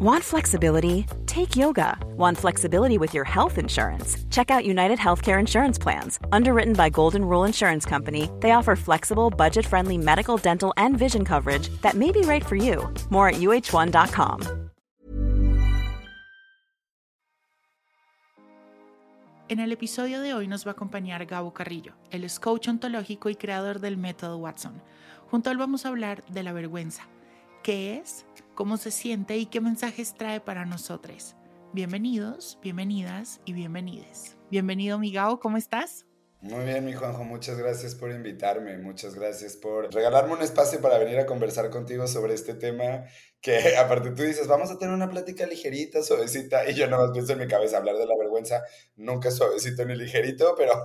Want 0.00 0.22
flexibility? 0.22 1.06
Take 1.26 1.56
yoga. 1.56 1.98
Want 2.16 2.38
flexibility 2.38 2.98
with 2.98 3.12
your 3.14 3.24
health 3.24 3.58
insurance? 3.58 4.16
Check 4.30 4.48
out 4.48 4.64
United 4.64 4.96
Healthcare 4.96 5.40
Insurance 5.40 5.76
Plans. 5.76 6.20
Underwritten 6.30 6.74
by 6.74 6.88
Golden 6.88 7.24
Rule 7.24 7.42
Insurance 7.44 7.84
Company, 7.84 8.30
they 8.38 8.52
offer 8.52 8.76
flexible, 8.76 9.28
budget 9.28 9.66
friendly 9.66 9.98
medical, 9.98 10.36
dental, 10.36 10.72
and 10.76 10.96
vision 10.96 11.24
coverage 11.24 11.68
that 11.82 11.94
may 11.94 12.12
be 12.12 12.20
right 12.20 12.46
for 12.46 12.54
you. 12.54 12.88
More 13.10 13.30
at 13.30 13.40
uh1.com. 13.40 14.70
En 19.48 19.58
el 19.58 19.72
episodio 19.72 20.20
de 20.20 20.32
hoy 20.32 20.46
nos 20.46 20.64
va 20.64 20.70
a 20.70 20.74
acompañar 20.74 21.26
Gabo 21.26 21.52
Carrillo. 21.52 21.94
Él 22.12 22.22
es 22.22 22.38
coach 22.38 22.68
ontológico 22.68 23.30
y 23.30 23.34
creador 23.34 23.80
del 23.80 23.96
método 23.96 24.38
Watson. 24.38 24.80
Junto 25.28 25.50
a 25.50 25.52
él 25.52 25.58
vamos 25.58 25.86
a 25.86 25.88
hablar 25.88 26.22
de 26.28 26.44
la 26.44 26.52
vergüenza. 26.52 27.02
¿Qué 27.64 27.96
es? 27.96 28.24
Cómo 28.58 28.76
se 28.76 28.90
siente 28.90 29.36
y 29.36 29.46
qué 29.46 29.60
mensajes 29.60 30.14
trae 30.14 30.40
para 30.40 30.64
nosotros. 30.64 31.36
Bienvenidos, 31.72 32.58
bienvenidas 32.60 33.40
y 33.44 33.52
bienvenides. 33.52 34.36
Bienvenido, 34.50 34.98
Migao, 34.98 35.38
¿cómo 35.38 35.56
estás? 35.56 36.06
Muy 36.40 36.64
bien, 36.64 36.84
mi 36.84 36.92
Juanjo, 36.92 37.22
muchas 37.22 37.56
gracias 37.56 37.94
por 37.94 38.10
invitarme, 38.10 38.76
muchas 38.78 39.14
gracias 39.14 39.56
por 39.56 39.94
regalarme 39.94 40.32
un 40.32 40.42
espacio 40.42 40.80
para 40.80 40.98
venir 40.98 41.20
a 41.20 41.26
conversar 41.26 41.70
contigo 41.70 42.08
sobre 42.08 42.34
este 42.34 42.54
tema 42.54 43.04
que 43.40 43.76
aparte 43.78 44.10
tú 44.10 44.24
dices, 44.24 44.48
vamos 44.48 44.72
a 44.72 44.78
tener 44.78 44.92
una 44.92 45.08
plática 45.08 45.46
ligerita, 45.46 46.02
suavecita, 46.02 46.68
y 46.68 46.74
yo 46.74 46.88
no 46.88 46.98
más 46.98 47.12
pienso 47.12 47.34
en 47.34 47.38
mi 47.38 47.46
cabeza 47.46 47.76
hablar 47.76 47.96
de 47.96 48.06
la 48.06 48.16
vergüenza, 48.18 48.64
nunca 48.96 49.30
suavecito 49.30 49.84
ni 49.84 49.94
ligerito, 49.94 50.56
pero, 50.56 50.72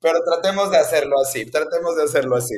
pero 0.00 0.18
tratemos 0.24 0.70
de 0.70 0.78
hacerlo 0.78 1.20
así, 1.20 1.46
tratemos 1.46 1.96
de 1.96 2.04
hacerlo 2.04 2.36
así. 2.36 2.54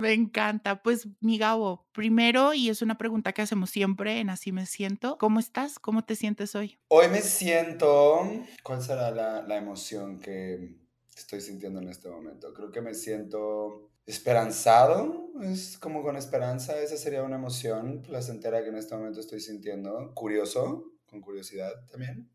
Me 0.00 0.12
encanta. 0.12 0.82
Pues, 0.82 1.08
mi 1.20 1.38
Gabo, 1.38 1.86
primero, 1.92 2.54
y 2.54 2.68
es 2.68 2.82
una 2.82 2.98
pregunta 2.98 3.32
que 3.32 3.42
hacemos 3.42 3.70
siempre 3.70 4.20
en 4.20 4.30
Así 4.30 4.52
me 4.52 4.66
siento, 4.66 5.18
¿cómo 5.18 5.40
estás? 5.40 5.78
¿Cómo 5.78 6.04
te 6.04 6.16
sientes 6.16 6.54
hoy? 6.54 6.78
Hoy 6.88 7.08
me 7.08 7.20
siento, 7.20 8.28
¿cuál 8.62 8.82
será 8.82 9.10
la, 9.10 9.42
la 9.42 9.56
emoción 9.56 10.18
que 10.18 10.76
estoy 11.16 11.40
sintiendo 11.40 11.80
en 11.80 11.88
este 11.88 12.08
momento? 12.08 12.52
Creo 12.54 12.70
que 12.70 12.80
me 12.80 12.94
siento 12.94 13.92
Esperanzado, 14.04 15.30
es 15.42 15.78
como 15.78 16.02
con 16.02 16.16
esperanza, 16.16 16.80
esa 16.82 16.96
sería 16.96 17.22
una 17.22 17.36
emoción 17.36 18.02
placentera 18.02 18.62
que 18.62 18.70
en 18.70 18.76
este 18.76 18.96
momento 18.96 19.20
estoy 19.20 19.38
sintiendo. 19.38 20.12
Curioso, 20.14 20.92
con 21.06 21.20
curiosidad 21.20 21.72
también. 21.88 22.28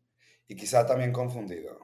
Y 0.46 0.56
quizá 0.56 0.86
también 0.86 1.12
confundido. 1.12 1.78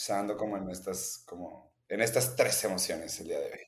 O 0.00 0.02
sea, 0.02 0.18
ando 0.18 0.34
como 0.34 0.56
en 0.56 0.70
estas, 0.70 1.22
como 1.26 1.74
en 1.86 2.00
estas 2.00 2.34
tres 2.34 2.64
emociones 2.64 3.20
el 3.20 3.28
día 3.28 3.38
de 3.38 3.52
hoy. 3.52 3.60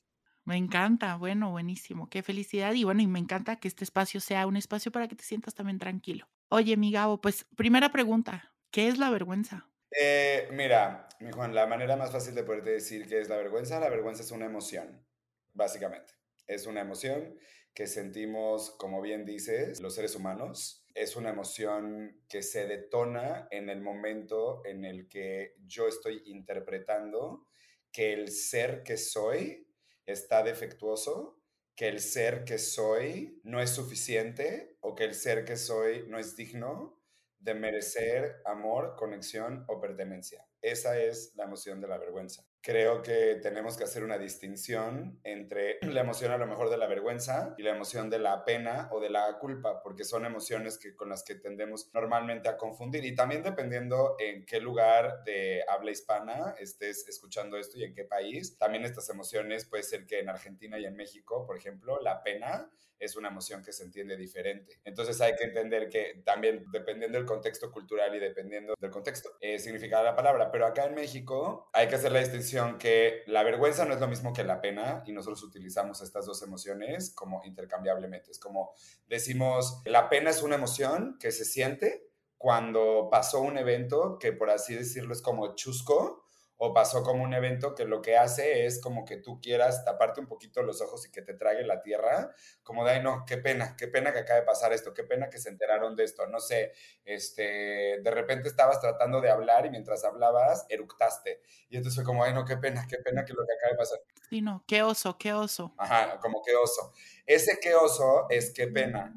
Me 0.47 0.56
encanta, 0.56 1.16
bueno, 1.16 1.50
buenísimo, 1.50 2.08
qué 2.08 2.22
felicidad 2.22 2.72
y 2.72 2.84
bueno, 2.84 3.02
y 3.02 3.06
me 3.06 3.19
encanta 3.19 3.56
que 3.56 3.69
este 3.69 3.84
espacio 3.84 4.19
sea 4.19 4.47
un 4.47 4.56
espacio 4.56 4.91
para 4.91 5.08
que 5.08 5.14
te 5.14 5.25
sientas 5.25 5.55
también 5.55 5.78
tranquilo. 5.78 6.27
Oye, 6.48 6.78
mi 6.78 6.91
Gabo, 6.91 7.20
pues 7.20 7.44
primera 7.55 7.92
pregunta, 7.92 8.50
¿qué 8.70 8.88
es 8.88 8.97
la 8.97 9.10
vergüenza? 9.10 9.69
Eh, 9.91 10.48
mira, 10.53 11.06
mi 11.20 11.33
Juan, 11.33 11.55
la 11.55 11.66
manera 11.66 11.98
más 11.98 12.10
fácil 12.10 12.34
de 12.34 12.44
poderte 12.44 12.70
decir 12.70 13.06
qué 13.06 13.20
es 13.20 13.28
la 13.28 13.36
vergüenza, 13.36 13.78
la 13.78 13.91
vergüenza 13.91 14.22
es 14.22 14.30
una 14.30 14.47
emoción 14.47 15.05
básicamente. 15.53 16.14
Es 16.47 16.66
una 16.66 16.80
emoción 16.80 17.36
que 17.75 17.87
sentimos, 17.87 18.70
como 18.70 19.01
bien 19.01 19.25
dices, 19.25 19.81
los 19.81 19.95
seres 19.95 20.15
humanos. 20.15 20.84
Es 20.95 21.17
una 21.17 21.31
emoción 21.31 22.23
que 22.28 22.42
se 22.42 22.67
detona 22.67 23.48
en 23.51 23.70
el 23.70 23.81
momento 23.81 24.62
en 24.67 24.84
el 24.84 25.09
que 25.09 25.55
yo 25.67 25.89
estoy 25.89 26.23
interpretando 26.27 27.47
que 27.91 28.12
el 28.12 28.31
ser 28.31 28.83
que 28.83 28.97
soy 28.97 29.67
está 30.06 30.43
defectuoso, 30.43 31.41
que 31.75 31.89
el 31.89 32.00
ser 32.00 32.45
que 32.45 32.59
soy 32.59 33.41
no 33.45 33.61
es 33.62 33.70
suficiente 33.70 34.77
o 34.81 34.95
que 34.95 35.05
el 35.05 35.15
ser 35.15 35.45
que 35.45 35.56
soy 35.56 36.05
no 36.09 36.19
es 36.19 36.37
digno 36.37 37.00
de 37.39 37.55
merecer 37.55 38.43
amor, 38.45 38.95
conexión 38.97 39.65
o 39.69 39.81
pertenencia. 39.81 40.47
Esa 40.61 41.00
es 41.00 41.34
la 41.34 41.45
emoción 41.45 41.81
de 41.81 41.89
la 41.89 41.98
vergüenza 41.98 42.52
creo 42.63 43.03
que 43.03 43.41
tenemos 43.43 43.77
que 43.77 43.84
hacer 43.84 44.05
una 44.05 44.19
distinción 44.19 45.19
entre 45.25 45.78
la 45.83 46.00
emoción 46.00 46.31
a 46.31 46.39
lo 46.39 46.47
mejor 46.47 46.71
de 46.71 46.78
la 46.78 46.87
vergüenza 46.87 47.55
y 47.59 47.62
la 47.62 47.71
emoción 47.71 48.09
de 48.09 48.21
la 48.21 48.45
pena 48.45 48.89
o 48.93 49.00
de 49.00 49.11
la 49.11 49.39
culpa, 49.39 49.83
porque 49.83 50.05
son 50.05 50.25
emociones 50.25 50.78
que, 50.78 50.95
con 50.95 51.09
las 51.09 51.25
que 51.25 51.34
tendemos 51.34 51.91
normalmente 51.93 52.49
a 52.49 52.56
confundir. 52.56 53.05
Y 53.05 53.17
también 53.17 53.43
dependiendo 53.43 54.15
en 54.21 54.47
qué 54.47 54.61
lugar 54.61 55.25
de 55.25 55.65
habla 55.69 55.91
hispana 55.91 56.55
estés 56.59 57.09
escuchando 57.09 57.56
esto 57.56 57.78
y 57.78 57.84
en 57.84 57.95
qué 57.95 58.05
país, 58.05 58.56
también 58.56 58.84
estas 58.84 59.11
emociones 59.11 59.67
puede 59.67 59.83
ser 59.83 60.06
que 60.06 60.21
en 60.21 60.28
Argentina 60.28 60.78
y 60.78 60.84
en 60.84 60.95
México, 60.95 61.45
por 61.45 61.56
ejemplo, 61.56 62.01
la 62.01 62.22
pena 62.22 62.71
es 63.03 63.17
una 63.17 63.29
emoción 63.29 63.63
que 63.65 63.73
se 63.73 63.83
entiende 63.83 64.17
diferente. 64.17 64.81
Entonces 64.85 65.21
hay 65.21 65.35
que 65.35 65.45
entender 65.45 65.89
que 65.89 66.23
también 66.25 66.65
dependiendo 66.73 67.19
del 67.19 67.27
contexto 67.27 67.71
cultural 67.73 68.15
y 68.15 68.21
dependiendo 68.21 68.75
del 68.79 68.91
contexto, 68.91 69.31
eh, 69.41 69.59
la 69.91 70.15
palabra. 70.15 70.51
Pero 70.53 70.67
acá 70.67 70.85
en 70.85 70.95
México 70.95 71.69
hay 71.73 71.89
que 71.89 71.97
hacer 71.97 72.13
la 72.13 72.21
distinción 72.21 72.79
que 72.79 73.23
la 73.27 73.43
vergüenza 73.43 73.85
no 73.85 73.95
es 73.95 74.01
lo 74.01 74.07
mismo 74.07 74.33
que 74.33 74.45
la 74.45 74.61
pena 74.61 75.03
y 75.05 75.13
nosotros 75.13 75.43
utilizamos 75.43 76.01
estas 76.01 76.27
dos 76.27 76.43
emociones 76.43 77.13
como 77.13 77.43
intercambiablemente. 77.45 78.31
Es 78.31 78.39
como 78.39 78.73
decimos, 79.09 79.83
la 79.84 80.09
pena 80.09 80.31
es 80.31 80.43
una 80.43 80.55
emoción 80.55 81.17
que 81.19 81.33
se 81.33 81.45
siente 81.45 82.09
cuando 82.39 83.09
pasó 83.11 83.41
un 83.41 83.59
evento 83.59 84.19
que 84.19 84.33
por 84.33 84.51
así 84.51 84.75
decirlo 84.75 85.13
es 85.13 85.23
como 85.23 85.55
chusco 85.57 86.22
o 86.65 86.73
pasó 86.73 87.03
como 87.03 87.25
un 87.25 87.34
evento 87.34 87.75
que 87.75 87.84
lo 87.84 88.00
que 88.00 88.17
hace 88.17 88.67
es 88.67 88.81
como 88.81 89.05
que 89.05 89.17
tú 89.17 89.41
quieras 89.41 89.84
taparte 89.84 90.21
un 90.21 90.28
poquito 90.28 90.62
los 90.62 90.81
ojos 90.81 91.05
y 91.05 91.11
que 91.11 91.21
te 91.21 91.34
trague 91.34 91.65
la 91.65 91.83
tierra, 91.83 92.33
como 92.62 92.84
de, 92.84 92.93
ay, 92.93 93.03
no, 93.03 93.25
qué 93.27 93.37
pena, 93.37 93.75
qué 93.77 93.89
pena 93.89 94.12
que 94.12 94.21
acabe 94.21 94.43
de 94.43 94.47
pasar 94.47 94.72
esto, 94.72 94.95
qué 94.95 95.03
pena 95.03 95.28
que 95.28 95.39
se 95.39 95.49
enteraron 95.49 95.97
de 95.97 96.05
esto, 96.05 96.25
no 96.28 96.39
sé, 96.39 96.71
este, 97.05 97.99
de 98.01 98.11
repente 98.12 98.49
estabas 98.49 98.81
tratando 98.81 99.21
de 99.21 99.28
hablar 99.28 99.67
y 99.67 99.71
mientras 99.71 100.05
hablabas, 100.05 100.65
eructaste. 100.69 101.43
Y 101.69 101.78
entonces 101.78 101.97
fue 101.97 102.05
como, 102.05 102.22
ay, 102.22 102.33
no, 102.33 102.45
qué 102.45 102.56
pena, 102.56 102.87
qué 102.89 102.99
pena 102.99 103.25
que 103.25 103.33
lo 103.33 103.45
que 103.45 103.55
acaba 103.55 103.72
de 103.72 103.78
pasar. 103.78 103.99
Sí, 104.31 104.41
no, 104.41 104.62
qué 104.65 104.84
oso, 104.84 105.19
qué 105.19 105.33
oso. 105.33 105.75
Ajá, 105.78 106.21
como 106.21 106.43
qué 106.47 106.55
oso. 106.55 106.93
Ese 107.27 107.59
qué 107.61 107.75
oso 107.75 108.27
es 108.31 108.55
qué 108.55 108.69
pena. 108.69 109.12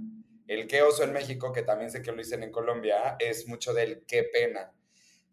El 0.47 0.65
qué 0.65 0.81
oso 0.81 1.03
en 1.03 1.13
México, 1.13 1.53
que 1.53 1.61
también 1.61 1.91
sé 1.91 2.01
que 2.01 2.11
lo 2.11 2.17
dicen 2.17 2.41
en 2.41 2.51
Colombia, 2.51 3.17
es 3.19 3.47
mucho 3.47 3.71
del 3.71 4.03
qué 4.07 4.23
pena. 4.23 4.73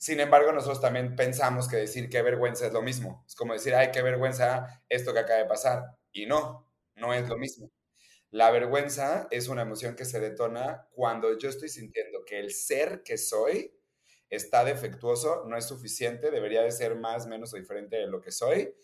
Sin 0.03 0.19
embargo, 0.19 0.51
nosotros 0.51 0.81
también 0.81 1.15
pensamos 1.15 1.69
que 1.69 1.77
decir 1.77 2.11
qué 2.11 2.23
vergüenza 2.23 2.67
es 2.67 2.73
lo 2.73 2.83
mismo. 2.83 3.25
Es 3.25 3.37
como 3.37 3.53
decir, 3.53 3.73
ay, 3.73 3.93
qué 3.93 4.03
vergüenza 4.03 4.83
esto 4.89 5.13
que 5.13 5.21
acaba 5.21 5.39
de 5.39 5.45
pasar. 5.45 5.97
Y 6.11 6.27
no, 6.27 6.69
no 6.97 7.15
es 7.15 7.29
lo 7.29 7.39
mismo. 7.39 7.71
La 8.33 8.51
vergüenza 8.51 9.29
es 9.31 9.47
una 9.47 9.63
emoción 9.63 9.95
que 9.95 10.05
se 10.05 10.19
detona 10.19 10.89
cuando 10.91 11.39
yo 11.39 11.49
estoy 11.49 11.69
sintiendo 11.69 12.25
que 12.25 12.41
el 12.41 12.53
ser 12.53 13.05
que 13.05 13.17
soy 13.17 13.79
está 14.29 14.65
defectuoso, 14.65 15.45
no 15.47 15.57
es 15.57 15.67
suficiente, 15.67 16.33
debería 16.33 16.63
de 16.63 16.73
ser 16.73 16.97
más, 16.97 17.29
menos 17.29 17.55
o 17.55 17.57
diferente 17.57 17.95
de 17.95 18.09
lo 18.09 18.21
que 18.21 18.33
soy 18.33 18.75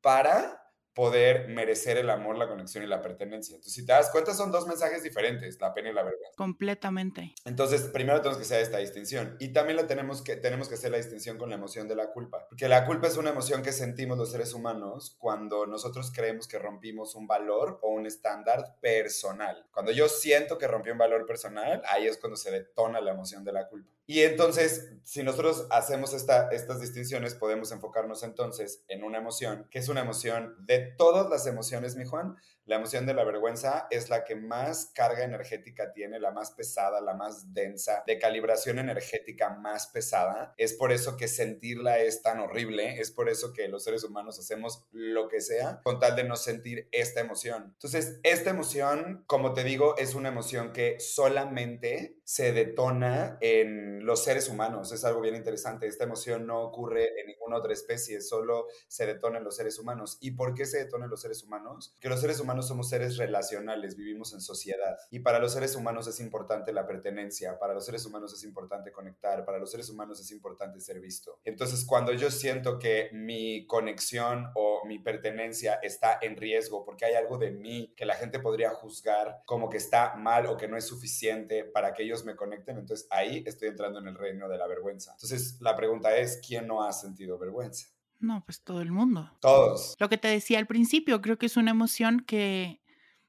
para 0.00 0.61
poder 0.94 1.48
merecer 1.48 1.96
el 1.96 2.10
amor, 2.10 2.36
la 2.36 2.48
conexión 2.48 2.84
y 2.84 2.86
la 2.86 3.00
pertenencia. 3.00 3.54
Entonces, 3.54 3.74
si 3.74 3.86
te 3.86 3.92
das 3.92 4.10
cuenta, 4.10 4.34
son 4.34 4.52
dos 4.52 4.66
mensajes 4.66 5.02
diferentes, 5.02 5.60
la 5.60 5.72
pena 5.72 5.90
y 5.90 5.94
la 5.94 6.02
vergüenza. 6.02 6.36
Completamente. 6.36 7.34
Entonces, 7.44 7.82
primero 7.82 8.20
tenemos 8.20 8.38
que 8.38 8.44
hacer 8.44 8.60
esta 8.62 8.78
distinción. 8.78 9.36
Y 9.38 9.48
también 9.48 9.76
la 9.76 9.86
tenemos 9.86 10.22
que, 10.22 10.36
tenemos 10.36 10.68
que 10.68 10.74
hacer 10.74 10.90
la 10.90 10.98
distinción 10.98 11.38
con 11.38 11.48
la 11.48 11.56
emoción 11.56 11.88
de 11.88 11.96
la 11.96 12.12
culpa. 12.12 12.46
Porque 12.48 12.68
la 12.68 12.84
culpa 12.84 13.06
es 13.06 13.16
una 13.16 13.30
emoción 13.30 13.62
que 13.62 13.72
sentimos 13.72 14.18
los 14.18 14.30
seres 14.30 14.52
humanos 14.52 15.16
cuando 15.18 15.66
nosotros 15.66 16.12
creemos 16.14 16.46
que 16.46 16.58
rompimos 16.58 17.14
un 17.14 17.26
valor 17.26 17.78
o 17.82 17.90
un 17.90 18.06
estándar 18.06 18.76
personal. 18.80 19.66
Cuando 19.72 19.92
yo 19.92 20.08
siento 20.08 20.58
que 20.58 20.68
rompí 20.68 20.90
un 20.90 20.98
valor 20.98 21.26
personal, 21.26 21.82
ahí 21.88 22.06
es 22.06 22.18
cuando 22.18 22.36
se 22.36 22.50
detona 22.50 23.00
la 23.00 23.12
emoción 23.12 23.44
de 23.44 23.52
la 23.52 23.68
culpa. 23.68 23.90
Y 24.12 24.24
entonces, 24.24 24.90
si 25.04 25.22
nosotros 25.22 25.66
hacemos 25.70 26.12
esta, 26.12 26.50
estas 26.50 26.82
distinciones, 26.82 27.34
podemos 27.34 27.72
enfocarnos 27.72 28.22
entonces 28.22 28.84
en 28.88 29.04
una 29.04 29.16
emoción, 29.16 29.66
que 29.70 29.78
es 29.78 29.88
una 29.88 30.02
emoción 30.02 30.54
de 30.66 30.80
todas 30.80 31.30
las 31.30 31.46
emociones, 31.46 31.96
mi 31.96 32.04
Juan, 32.04 32.36
la 32.64 32.76
emoción 32.76 33.06
de 33.06 33.14
la 33.14 33.24
vergüenza 33.24 33.88
es 33.90 34.08
la 34.08 34.22
que 34.22 34.36
más 34.36 34.92
carga 34.94 35.24
energética 35.24 35.92
tiene, 35.92 36.20
la 36.20 36.30
más 36.30 36.52
pesada, 36.52 37.00
la 37.00 37.14
más 37.14 37.52
densa, 37.52 38.04
de 38.06 38.18
calibración 38.18 38.78
energética 38.78 39.50
más 39.50 39.88
pesada. 39.88 40.54
Es 40.58 40.74
por 40.74 40.92
eso 40.92 41.16
que 41.16 41.26
sentirla 41.26 41.98
es 41.98 42.22
tan 42.22 42.38
horrible, 42.38 43.00
es 43.00 43.10
por 43.10 43.28
eso 43.28 43.52
que 43.52 43.66
los 43.66 43.82
seres 43.82 44.04
humanos 44.04 44.38
hacemos 44.38 44.84
lo 44.92 45.28
que 45.28 45.40
sea 45.40 45.80
con 45.82 45.98
tal 45.98 46.14
de 46.14 46.22
no 46.22 46.36
sentir 46.36 46.88
esta 46.92 47.20
emoción. 47.20 47.72
Entonces, 47.72 48.20
esta 48.22 48.50
emoción, 48.50 49.24
como 49.26 49.54
te 49.54 49.64
digo, 49.64 49.96
es 49.96 50.14
una 50.14 50.28
emoción 50.28 50.72
que 50.72 51.00
solamente 51.00 52.20
se 52.32 52.50
detona 52.52 53.36
en 53.42 54.06
los 54.06 54.24
seres 54.24 54.48
humanos. 54.48 54.90
Es 54.90 55.04
algo 55.04 55.20
bien 55.20 55.36
interesante. 55.36 55.86
Esta 55.86 56.04
emoción 56.04 56.46
no 56.46 56.62
ocurre 56.62 57.20
en 57.20 57.26
ninguna 57.26 57.58
otra 57.58 57.74
especie, 57.74 58.22
solo 58.22 58.68
se 58.88 59.04
detona 59.04 59.36
en 59.36 59.44
los 59.44 59.56
seres 59.56 59.78
humanos. 59.78 60.16
¿Y 60.22 60.30
por 60.30 60.54
qué 60.54 60.64
se 60.64 60.78
detona 60.78 61.04
en 61.04 61.10
los 61.10 61.20
seres 61.20 61.42
humanos? 61.42 61.94
Que 62.00 62.08
los 62.08 62.22
seres 62.22 62.40
humanos 62.40 62.68
somos 62.68 62.88
seres 62.88 63.18
relacionales, 63.18 63.96
vivimos 63.96 64.32
en 64.32 64.40
sociedad. 64.40 64.96
Y 65.10 65.18
para 65.18 65.40
los 65.40 65.52
seres 65.52 65.76
humanos 65.76 66.06
es 66.06 66.20
importante 66.20 66.72
la 66.72 66.86
pertenencia, 66.86 67.58
para 67.58 67.74
los 67.74 67.84
seres 67.84 68.06
humanos 68.06 68.32
es 68.32 68.44
importante 68.44 68.92
conectar, 68.92 69.44
para 69.44 69.58
los 69.58 69.70
seres 69.70 69.90
humanos 69.90 70.18
es 70.18 70.30
importante 70.30 70.80
ser 70.80 71.00
visto. 71.00 71.38
Entonces, 71.44 71.84
cuando 71.84 72.14
yo 72.14 72.30
siento 72.30 72.78
que 72.78 73.10
mi 73.12 73.66
conexión 73.66 74.46
o 74.54 74.86
mi 74.86 74.98
pertenencia 74.98 75.74
está 75.82 76.18
en 76.22 76.38
riesgo 76.38 76.82
porque 76.86 77.04
hay 77.04 77.12
algo 77.12 77.36
de 77.36 77.50
mí 77.50 77.92
que 77.94 78.06
la 78.06 78.14
gente 78.14 78.38
podría 78.38 78.70
juzgar 78.70 79.42
como 79.44 79.68
que 79.68 79.76
está 79.76 80.14
mal 80.14 80.46
o 80.46 80.56
que 80.56 80.66
no 80.66 80.78
es 80.78 80.86
suficiente 80.86 81.64
para 81.64 81.92
que 81.92 82.04
ellos 82.04 82.21
me 82.24 82.36
conecten, 82.36 82.78
entonces 82.78 83.06
ahí 83.10 83.42
estoy 83.46 83.68
entrando 83.68 83.98
en 83.98 84.08
el 84.08 84.14
reino 84.14 84.48
de 84.48 84.58
la 84.58 84.66
vergüenza. 84.66 85.12
Entonces, 85.12 85.60
la 85.60 85.76
pregunta 85.76 86.16
es, 86.16 86.40
¿quién 86.46 86.66
no 86.66 86.82
ha 86.82 86.92
sentido 86.92 87.38
vergüenza? 87.38 87.88
No, 88.20 88.44
pues 88.44 88.62
todo 88.62 88.80
el 88.80 88.92
mundo. 88.92 89.30
Todos. 89.40 89.96
Lo 89.98 90.08
que 90.08 90.18
te 90.18 90.28
decía 90.28 90.58
al 90.58 90.66
principio, 90.66 91.20
creo 91.20 91.38
que 91.38 91.46
es 91.46 91.56
una 91.56 91.72
emoción 91.72 92.20
que 92.20 92.80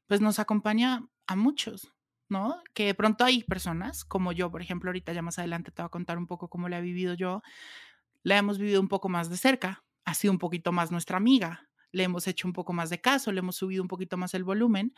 pues 0.07 0.21
nos 0.21 0.37
acompaña 0.37 1.07
a 1.25 1.35
muchos, 1.35 1.91
¿no? 2.29 2.61
Que 2.73 2.85
de 2.85 2.93
pronto 2.93 3.23
hay 3.23 3.43
personas, 3.43 4.05
como 4.05 4.31
yo, 4.31 4.51
por 4.51 4.61
ejemplo, 4.61 4.89
ahorita 4.89 5.13
ya 5.13 5.21
más 5.21 5.39
adelante 5.39 5.71
te 5.71 5.81
voy 5.81 5.87
a 5.87 5.89
contar 5.89 6.17
un 6.17 6.27
poco 6.27 6.49
cómo 6.49 6.69
la 6.69 6.77
he 6.77 6.81
vivido 6.81 7.15
yo, 7.15 7.41
la 8.21 8.37
hemos 8.37 8.57
vivido 8.59 8.79
un 8.79 8.87
poco 8.87 9.09
más 9.09 9.29
de 9.29 9.37
cerca, 9.37 9.83
ha 10.05 10.13
sido 10.13 10.31
un 10.31 10.39
poquito 10.39 10.71
más 10.71 10.91
nuestra 10.91 11.17
amiga, 11.17 11.69
le 11.91 12.03
hemos 12.03 12.27
hecho 12.27 12.47
un 12.47 12.53
poco 12.53 12.73
más 12.73 12.89
de 12.89 12.99
caso, 12.99 13.31
le 13.31 13.39
hemos 13.39 13.55
subido 13.55 13.81
un 13.81 13.87
poquito 13.87 14.17
más 14.17 14.33
el 14.33 14.43
volumen. 14.43 14.93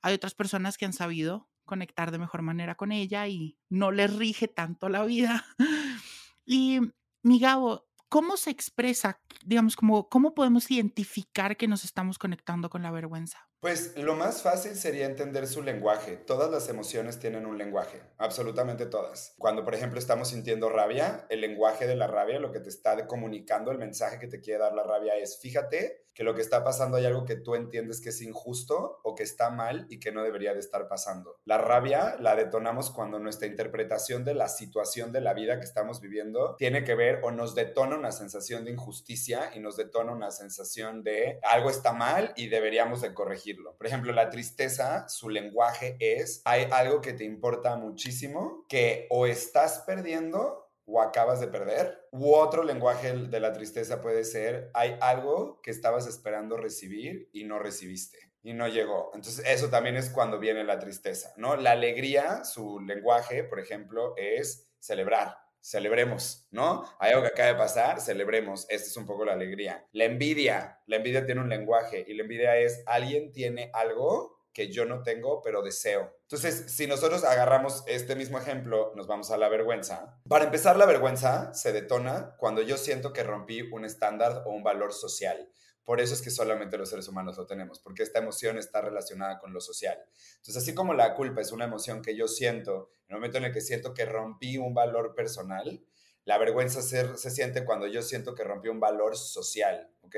Hay 0.00 0.14
otras 0.14 0.34
personas 0.34 0.78
que 0.78 0.86
han 0.86 0.92
sabido 0.92 1.48
conectar 1.66 2.10
de 2.10 2.18
mejor 2.18 2.42
manera 2.42 2.76
con 2.76 2.92
ella 2.92 3.26
y 3.28 3.58
no 3.68 3.90
les 3.90 4.14
rige 4.16 4.48
tanto 4.48 4.88
la 4.88 5.04
vida. 5.04 5.44
Y 6.48 6.78
mi 7.24 7.40
Gabo, 7.40 7.88
¿cómo 8.08 8.36
se 8.36 8.50
expresa, 8.50 9.20
digamos, 9.44 9.74
cómo 9.74 10.32
podemos 10.32 10.70
identificar 10.70 11.56
que 11.56 11.66
nos 11.66 11.84
estamos 11.84 12.18
conectando 12.18 12.70
con 12.70 12.84
la 12.84 12.92
vergüenza? 12.92 13.48
Pues 13.60 13.96
lo 13.96 14.14
más 14.14 14.42
fácil 14.42 14.76
sería 14.76 15.06
entender 15.06 15.46
su 15.46 15.62
lenguaje. 15.62 16.18
Todas 16.18 16.50
las 16.50 16.68
emociones 16.68 17.18
tienen 17.18 17.46
un 17.46 17.56
lenguaje, 17.56 18.02
absolutamente 18.18 18.84
todas. 18.84 19.34
Cuando, 19.38 19.64
por 19.64 19.74
ejemplo, 19.74 19.98
estamos 19.98 20.28
sintiendo 20.28 20.68
rabia, 20.68 21.26
el 21.30 21.40
lenguaje 21.40 21.86
de 21.86 21.96
la 21.96 22.06
rabia, 22.06 22.38
lo 22.38 22.52
que 22.52 22.60
te 22.60 22.68
está 22.68 23.06
comunicando, 23.06 23.70
el 23.70 23.78
mensaje 23.78 24.18
que 24.18 24.28
te 24.28 24.40
quiere 24.40 24.60
dar 24.60 24.74
la 24.74 24.82
rabia 24.82 25.16
es, 25.16 25.40
fíjate 25.40 26.06
que 26.16 26.24
lo 26.24 26.34
que 26.34 26.40
está 26.40 26.64
pasando 26.64 26.96
hay 26.96 27.04
algo 27.04 27.26
que 27.26 27.36
tú 27.36 27.54
entiendes 27.54 28.00
que 28.00 28.08
es 28.08 28.22
injusto 28.22 29.00
o 29.04 29.14
que 29.14 29.22
está 29.22 29.50
mal 29.50 29.86
y 29.90 30.00
que 30.00 30.12
no 30.12 30.22
debería 30.22 30.54
de 30.54 30.60
estar 30.60 30.88
pasando. 30.88 31.38
La 31.44 31.58
rabia 31.58 32.16
la 32.18 32.34
detonamos 32.34 32.90
cuando 32.90 33.18
nuestra 33.18 33.46
interpretación 33.46 34.24
de 34.24 34.32
la 34.32 34.48
situación 34.48 35.12
de 35.12 35.20
la 35.20 35.34
vida 35.34 35.58
que 35.58 35.66
estamos 35.66 36.00
viviendo 36.00 36.56
tiene 36.56 36.84
que 36.84 36.94
ver 36.94 37.20
o 37.22 37.32
nos 37.32 37.54
detona 37.54 37.98
una 37.98 38.12
sensación 38.12 38.64
de 38.64 38.70
injusticia 38.70 39.50
y 39.54 39.60
nos 39.60 39.76
detona 39.76 40.12
una 40.12 40.30
sensación 40.30 41.02
de 41.02 41.38
algo 41.42 41.68
está 41.68 41.92
mal 41.92 42.32
y 42.34 42.48
deberíamos 42.48 43.02
de 43.02 43.12
Por 43.54 43.86
ejemplo, 43.86 44.12
la 44.12 44.30
tristeza, 44.30 45.08
su 45.08 45.28
lenguaje 45.28 45.96
es, 46.00 46.42
hay 46.44 46.68
algo 46.70 47.00
que 47.00 47.12
te 47.12 47.24
importa 47.24 47.76
muchísimo 47.76 48.64
que 48.68 49.06
o 49.10 49.26
estás 49.26 49.84
perdiendo 49.86 50.70
o 50.84 51.02
acabas 51.02 51.40
de 51.40 51.48
perder. 51.48 52.08
U 52.12 52.34
otro 52.34 52.62
lenguaje 52.62 53.12
de 53.12 53.40
la 53.40 53.52
tristeza 53.52 54.00
puede 54.00 54.24
ser, 54.24 54.70
hay 54.74 54.96
algo 55.00 55.60
que 55.62 55.70
estabas 55.70 56.06
esperando 56.06 56.56
recibir 56.56 57.28
y 57.32 57.44
no 57.44 57.58
recibiste 57.58 58.18
y 58.42 58.52
no 58.52 58.68
llegó. 58.68 59.10
Entonces, 59.12 59.44
eso 59.46 59.68
también 59.68 59.96
es 59.96 60.08
cuando 60.08 60.38
viene 60.38 60.62
la 60.62 60.78
tristeza, 60.78 61.34
¿no? 61.36 61.56
La 61.56 61.72
alegría, 61.72 62.44
su 62.44 62.78
lenguaje, 62.78 63.42
por 63.42 63.58
ejemplo, 63.58 64.14
es 64.16 64.68
celebrar. 64.78 65.45
Celebremos, 65.66 66.46
¿no? 66.52 66.84
Hay 67.00 67.10
algo 67.10 67.22
que 67.22 67.30
acaba 67.30 67.48
de 67.48 67.56
pasar, 67.56 68.00
celebremos. 68.00 68.66
Esta 68.68 68.86
es 68.86 68.96
un 68.96 69.04
poco 69.04 69.24
la 69.24 69.32
alegría. 69.32 69.84
La 69.90 70.04
envidia, 70.04 70.78
la 70.86 70.94
envidia 70.94 71.26
tiene 71.26 71.40
un 71.40 71.48
lenguaje 71.48 72.04
y 72.06 72.14
la 72.14 72.22
envidia 72.22 72.56
es 72.56 72.84
alguien 72.86 73.32
tiene 73.32 73.72
algo 73.74 74.38
que 74.52 74.68
yo 74.68 74.84
no 74.84 75.02
tengo, 75.02 75.42
pero 75.42 75.62
deseo. 75.62 76.16
Entonces, 76.22 76.72
si 76.72 76.86
nosotros 76.86 77.24
agarramos 77.24 77.82
este 77.88 78.14
mismo 78.14 78.38
ejemplo, 78.38 78.92
nos 78.94 79.08
vamos 79.08 79.32
a 79.32 79.38
la 79.38 79.48
vergüenza. 79.48 80.20
Para 80.28 80.44
empezar, 80.44 80.76
la 80.76 80.86
vergüenza 80.86 81.52
se 81.52 81.72
detona 81.72 82.36
cuando 82.38 82.62
yo 82.62 82.76
siento 82.76 83.12
que 83.12 83.24
rompí 83.24 83.62
un 83.62 83.84
estándar 83.84 84.44
o 84.46 84.50
un 84.50 84.62
valor 84.62 84.92
social. 84.92 85.50
Por 85.86 86.00
eso 86.00 86.14
es 86.14 86.20
que 86.20 86.30
solamente 86.30 86.76
los 86.76 86.90
seres 86.90 87.06
humanos 87.06 87.36
lo 87.36 87.46
tenemos, 87.46 87.78
porque 87.78 88.02
esta 88.02 88.18
emoción 88.18 88.58
está 88.58 88.80
relacionada 88.80 89.38
con 89.38 89.52
lo 89.52 89.60
social. 89.60 89.96
Entonces, 90.38 90.56
así 90.56 90.74
como 90.74 90.94
la 90.94 91.14
culpa 91.14 91.40
es 91.40 91.52
una 91.52 91.64
emoción 91.64 92.02
que 92.02 92.16
yo 92.16 92.26
siento, 92.26 92.90
en 93.06 93.14
el 93.14 93.16
momento 93.18 93.38
en 93.38 93.44
el 93.44 93.52
que 93.52 93.60
siento 93.60 93.94
que 93.94 94.04
rompí 94.04 94.58
un 94.58 94.74
valor 94.74 95.14
personal, 95.14 95.80
la 96.24 96.38
vergüenza 96.38 96.82
se, 96.82 97.16
se 97.16 97.30
siente 97.30 97.64
cuando 97.64 97.86
yo 97.86 98.02
siento 98.02 98.34
que 98.34 98.42
rompí 98.42 98.68
un 98.68 98.80
valor 98.80 99.16
social, 99.16 99.88
¿ok? 100.02 100.16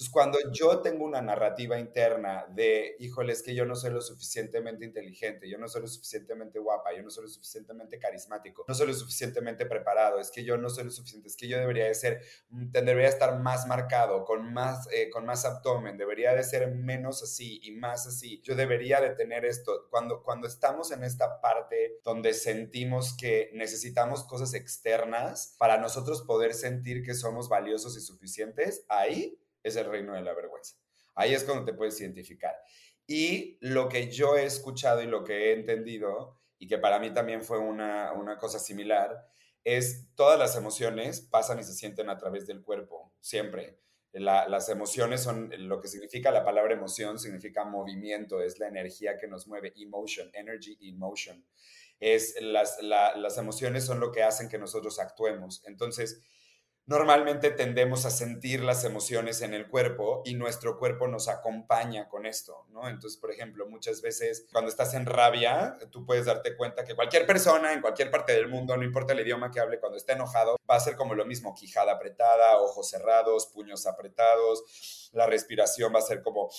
Entonces, 0.00 0.12
cuando 0.14 0.38
yo 0.50 0.80
tengo 0.80 1.04
una 1.04 1.20
narrativa 1.20 1.78
interna 1.78 2.46
de, 2.48 2.96
híjole, 3.00 3.34
es 3.34 3.42
que 3.42 3.54
yo 3.54 3.66
no 3.66 3.76
soy 3.76 3.90
lo 3.90 4.00
suficientemente 4.00 4.86
inteligente, 4.86 5.46
yo 5.46 5.58
no 5.58 5.68
soy 5.68 5.82
lo 5.82 5.88
suficientemente 5.88 6.58
guapa, 6.58 6.96
yo 6.96 7.02
no 7.02 7.10
soy 7.10 7.24
lo 7.24 7.28
suficientemente 7.28 7.98
carismático, 7.98 8.64
no 8.66 8.72
soy 8.72 8.86
lo 8.86 8.94
suficientemente 8.94 9.66
preparado, 9.66 10.18
es 10.18 10.30
que 10.30 10.42
yo 10.42 10.56
no 10.56 10.70
soy 10.70 10.84
lo 10.84 10.90
suficiente, 10.90 11.28
es 11.28 11.36
que 11.36 11.48
yo 11.48 11.58
debería 11.58 11.84
de 11.84 11.92
ser, 11.92 12.22
mm, 12.48 12.70
debería 12.70 13.10
estar 13.10 13.38
más 13.40 13.66
marcado, 13.66 14.24
con 14.24 14.50
más, 14.54 14.88
eh, 14.90 15.10
con 15.10 15.26
más 15.26 15.44
abdomen, 15.44 15.98
debería 15.98 16.34
de 16.34 16.44
ser 16.44 16.74
menos 16.74 17.22
así 17.22 17.60
y 17.62 17.72
más 17.72 18.06
así, 18.06 18.40
yo 18.40 18.54
debería 18.54 19.02
de 19.02 19.10
tener 19.10 19.44
esto. 19.44 19.86
Cuando, 19.90 20.22
cuando 20.22 20.48
estamos 20.48 20.92
en 20.92 21.04
esta 21.04 21.42
parte 21.42 22.00
donde 22.04 22.32
sentimos 22.32 23.14
que 23.18 23.50
necesitamos 23.52 24.24
cosas 24.24 24.54
externas 24.54 25.56
para 25.58 25.76
nosotros 25.76 26.22
poder 26.22 26.54
sentir 26.54 27.02
que 27.02 27.12
somos 27.12 27.50
valiosos 27.50 27.98
y 27.98 28.00
suficientes, 28.00 28.86
ahí 28.88 29.36
es 29.62 29.76
el 29.76 29.86
reino 29.86 30.14
de 30.14 30.22
la 30.22 30.34
vergüenza. 30.34 30.76
Ahí 31.14 31.34
es 31.34 31.44
cuando 31.44 31.64
te 31.64 31.74
puedes 31.74 32.00
identificar. 32.00 32.54
Y 33.06 33.58
lo 33.60 33.88
que 33.88 34.10
yo 34.10 34.36
he 34.36 34.44
escuchado 34.44 35.02
y 35.02 35.06
lo 35.06 35.24
que 35.24 35.48
he 35.48 35.52
entendido, 35.52 36.40
y 36.58 36.68
que 36.68 36.78
para 36.78 36.98
mí 37.00 37.12
también 37.12 37.42
fue 37.42 37.58
una, 37.58 38.38
cosa 38.38 38.58
similar, 38.58 39.26
es 39.64 40.06
todas 40.14 40.38
las 40.38 40.56
emociones 40.56 41.20
pasan 41.20 41.58
y 41.58 41.64
se 41.64 41.74
sienten 41.74 42.08
a 42.08 42.16
través 42.16 42.46
del 42.46 42.62
cuerpo, 42.62 43.12
siempre. 43.20 43.80
las 44.12 44.68
emociones 44.68 45.22
son 45.22 45.50
lo 45.68 45.80
que 45.80 45.88
significa 45.88 46.30
la 46.30 46.44
palabra 46.44 46.72
emoción, 46.72 47.18
significa 47.18 47.64
movimiento, 47.64 48.40
es 48.40 48.58
la 48.58 48.68
energía 48.68 49.18
que 49.18 49.26
nos 49.26 49.46
mueve, 49.46 49.72
emotion, 49.76 50.30
energy 50.32 50.76
in 50.80 50.98
motion. 50.98 51.44
Es 51.98 52.40
las, 52.40 52.80
las 52.80 53.38
emociones 53.38 53.84
son 53.84 53.98
lo 53.98 54.12
que 54.12 54.22
hacen 54.22 54.48
que 54.48 54.58
nosotros 54.58 54.98
actuemos. 55.00 55.62
Entonces, 55.66 56.22
normalmente 56.90 57.52
tendemos 57.52 58.04
a 58.04 58.10
sentir 58.10 58.64
las 58.64 58.82
emociones 58.82 59.42
en 59.42 59.54
el 59.54 59.68
cuerpo 59.68 60.22
y 60.24 60.34
nuestro 60.34 60.76
cuerpo 60.76 61.06
nos 61.06 61.28
acompaña 61.28 62.08
con 62.08 62.26
esto, 62.26 62.66
¿no? 62.70 62.88
Entonces, 62.88 63.16
por 63.16 63.30
ejemplo, 63.30 63.68
muchas 63.68 64.02
veces 64.02 64.48
cuando 64.50 64.70
estás 64.70 64.92
en 64.94 65.06
rabia, 65.06 65.78
tú 65.92 66.04
puedes 66.04 66.26
darte 66.26 66.56
cuenta 66.56 66.84
que 66.84 66.96
cualquier 66.96 67.26
persona 67.26 67.72
en 67.72 67.80
cualquier 67.80 68.10
parte 68.10 68.32
del 68.32 68.48
mundo, 68.48 68.76
no 68.76 68.82
importa 68.82 69.12
el 69.12 69.20
idioma 69.20 69.52
que 69.52 69.60
hable, 69.60 69.78
cuando 69.78 69.98
está 69.98 70.14
enojado, 70.14 70.56
va 70.68 70.74
a 70.74 70.80
ser 70.80 70.96
como 70.96 71.14
lo 71.14 71.24
mismo, 71.24 71.54
quijada 71.54 71.92
apretada, 71.92 72.58
ojos 72.58 72.90
cerrados, 72.90 73.46
puños 73.46 73.86
apretados, 73.86 75.10
la 75.12 75.26
respiración 75.26 75.94
va 75.94 76.00
a 76.00 76.02
ser 76.02 76.22
como 76.22 76.50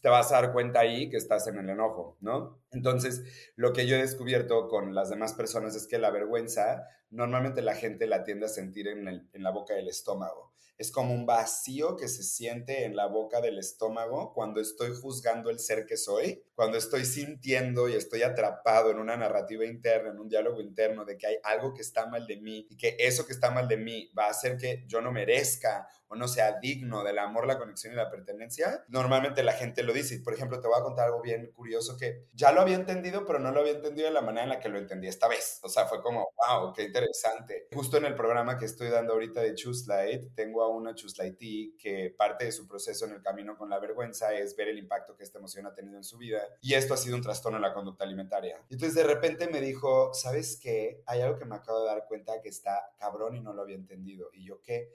te 0.00 0.08
vas 0.08 0.32
a 0.32 0.40
dar 0.40 0.52
cuenta 0.52 0.80
ahí 0.80 1.10
que 1.10 1.16
estás 1.16 1.46
en 1.46 1.58
el 1.58 1.68
enojo, 1.68 2.16
¿no? 2.20 2.58
Entonces, 2.72 3.22
lo 3.56 3.72
que 3.72 3.86
yo 3.86 3.96
he 3.96 4.00
descubierto 4.00 4.68
con 4.68 4.94
las 4.94 5.10
demás 5.10 5.34
personas 5.34 5.74
es 5.74 5.86
que 5.86 5.98
la 5.98 6.10
vergüenza 6.10 6.86
normalmente 7.10 7.62
la 7.62 7.74
gente 7.74 8.06
la 8.06 8.24
tiende 8.24 8.46
a 8.46 8.48
sentir 8.48 8.88
en, 8.88 9.08
en 9.08 9.42
la 9.42 9.50
boca 9.50 9.74
del 9.74 9.88
estómago. 9.88 10.52
Es 10.78 10.90
como 10.90 11.12
un 11.12 11.26
vacío 11.26 11.94
que 11.94 12.08
se 12.08 12.22
siente 12.22 12.86
en 12.86 12.96
la 12.96 13.04
boca 13.04 13.42
del 13.42 13.58
estómago 13.58 14.32
cuando 14.32 14.62
estoy 14.62 14.96
juzgando 14.98 15.50
el 15.50 15.58
ser 15.58 15.84
que 15.84 15.98
soy, 15.98 16.42
cuando 16.54 16.78
estoy 16.78 17.04
sintiendo 17.04 17.86
y 17.86 17.92
estoy 17.92 18.22
atrapado 18.22 18.90
en 18.90 18.98
una 18.98 19.14
narrativa 19.14 19.66
interna, 19.66 20.08
en 20.08 20.18
un 20.18 20.30
diálogo 20.30 20.58
interno 20.62 21.04
de 21.04 21.18
que 21.18 21.26
hay 21.26 21.36
algo 21.44 21.74
que 21.74 21.82
está 21.82 22.06
mal 22.06 22.26
de 22.26 22.38
mí 22.38 22.66
y 22.70 22.78
que 22.78 22.96
eso 22.98 23.26
que 23.26 23.34
está 23.34 23.50
mal 23.50 23.68
de 23.68 23.76
mí 23.76 24.10
va 24.18 24.28
a 24.28 24.30
hacer 24.30 24.56
que 24.56 24.84
yo 24.86 25.02
no 25.02 25.12
merezca 25.12 25.86
o 26.08 26.16
no 26.16 26.26
sea 26.26 26.58
digno 26.58 27.04
del 27.04 27.18
amor, 27.18 27.46
la 27.46 27.58
conexión 27.58 27.92
y 27.92 27.96
la 27.96 28.10
pertenencia, 28.10 28.82
normalmente 28.88 29.42
la 29.42 29.52
gente 29.52 29.82
lo 29.82 29.92
dice. 29.92 30.18
Por 30.20 30.32
ejemplo, 30.32 30.60
te 30.60 30.66
voy 30.66 30.80
a 30.80 30.82
contar 30.82 31.06
algo 31.06 31.20
bien 31.20 31.52
curioso 31.52 31.96
que 31.98 32.26
ya 32.32 32.52
lo 32.52 32.59
había 32.60 32.76
entendido, 32.76 33.24
pero 33.24 33.38
no 33.38 33.50
lo 33.50 33.60
había 33.60 33.72
entendido 33.72 34.08
de 34.08 34.14
la 34.14 34.20
manera 34.20 34.44
en 34.44 34.48
la 34.50 34.60
que 34.60 34.68
lo 34.68 34.78
entendí 34.78 35.08
esta 35.08 35.28
vez. 35.28 35.60
O 35.62 35.68
sea, 35.68 35.86
fue 35.86 36.02
como, 36.02 36.28
wow, 36.36 36.72
qué 36.72 36.84
interesante. 36.84 37.68
Justo 37.72 37.96
en 37.96 38.04
el 38.04 38.14
programa 38.14 38.58
que 38.58 38.64
estoy 38.64 38.88
dando 38.88 39.14
ahorita 39.14 39.40
de 39.40 39.54
Choose 39.54 39.86
Light, 39.86 40.34
tengo 40.34 40.62
a 40.62 40.68
una 40.68 40.94
Choose 40.94 41.16
Light 41.18 41.38
que 41.78 42.14
parte 42.16 42.44
de 42.44 42.52
su 42.52 42.66
proceso 42.66 43.06
en 43.06 43.12
el 43.12 43.22
camino 43.22 43.56
con 43.56 43.70
la 43.70 43.78
vergüenza 43.78 44.32
es 44.34 44.56
ver 44.56 44.68
el 44.68 44.78
impacto 44.78 45.16
que 45.16 45.24
esta 45.24 45.38
emoción 45.38 45.66
ha 45.66 45.74
tenido 45.74 45.96
en 45.96 46.04
su 46.04 46.18
vida. 46.18 46.42
Y 46.60 46.74
esto 46.74 46.94
ha 46.94 46.96
sido 46.96 47.16
un 47.16 47.22
trastorno 47.22 47.58
en 47.58 47.62
la 47.62 47.72
conducta 47.72 48.04
alimentaria. 48.04 48.62
Y 48.68 48.74
entonces 48.74 48.94
de 48.94 49.04
repente 49.04 49.48
me 49.48 49.60
dijo, 49.60 50.12
¿sabes 50.14 50.58
qué? 50.60 51.02
Hay 51.06 51.20
algo 51.20 51.38
que 51.38 51.44
me 51.44 51.56
acabo 51.56 51.80
de 51.80 51.86
dar 51.86 52.06
cuenta 52.06 52.40
que 52.42 52.48
está 52.48 52.92
cabrón 52.98 53.36
y 53.36 53.40
no 53.40 53.52
lo 53.52 53.62
había 53.62 53.76
entendido. 53.76 54.30
Y 54.32 54.44
yo, 54.44 54.60
¿qué? 54.62 54.92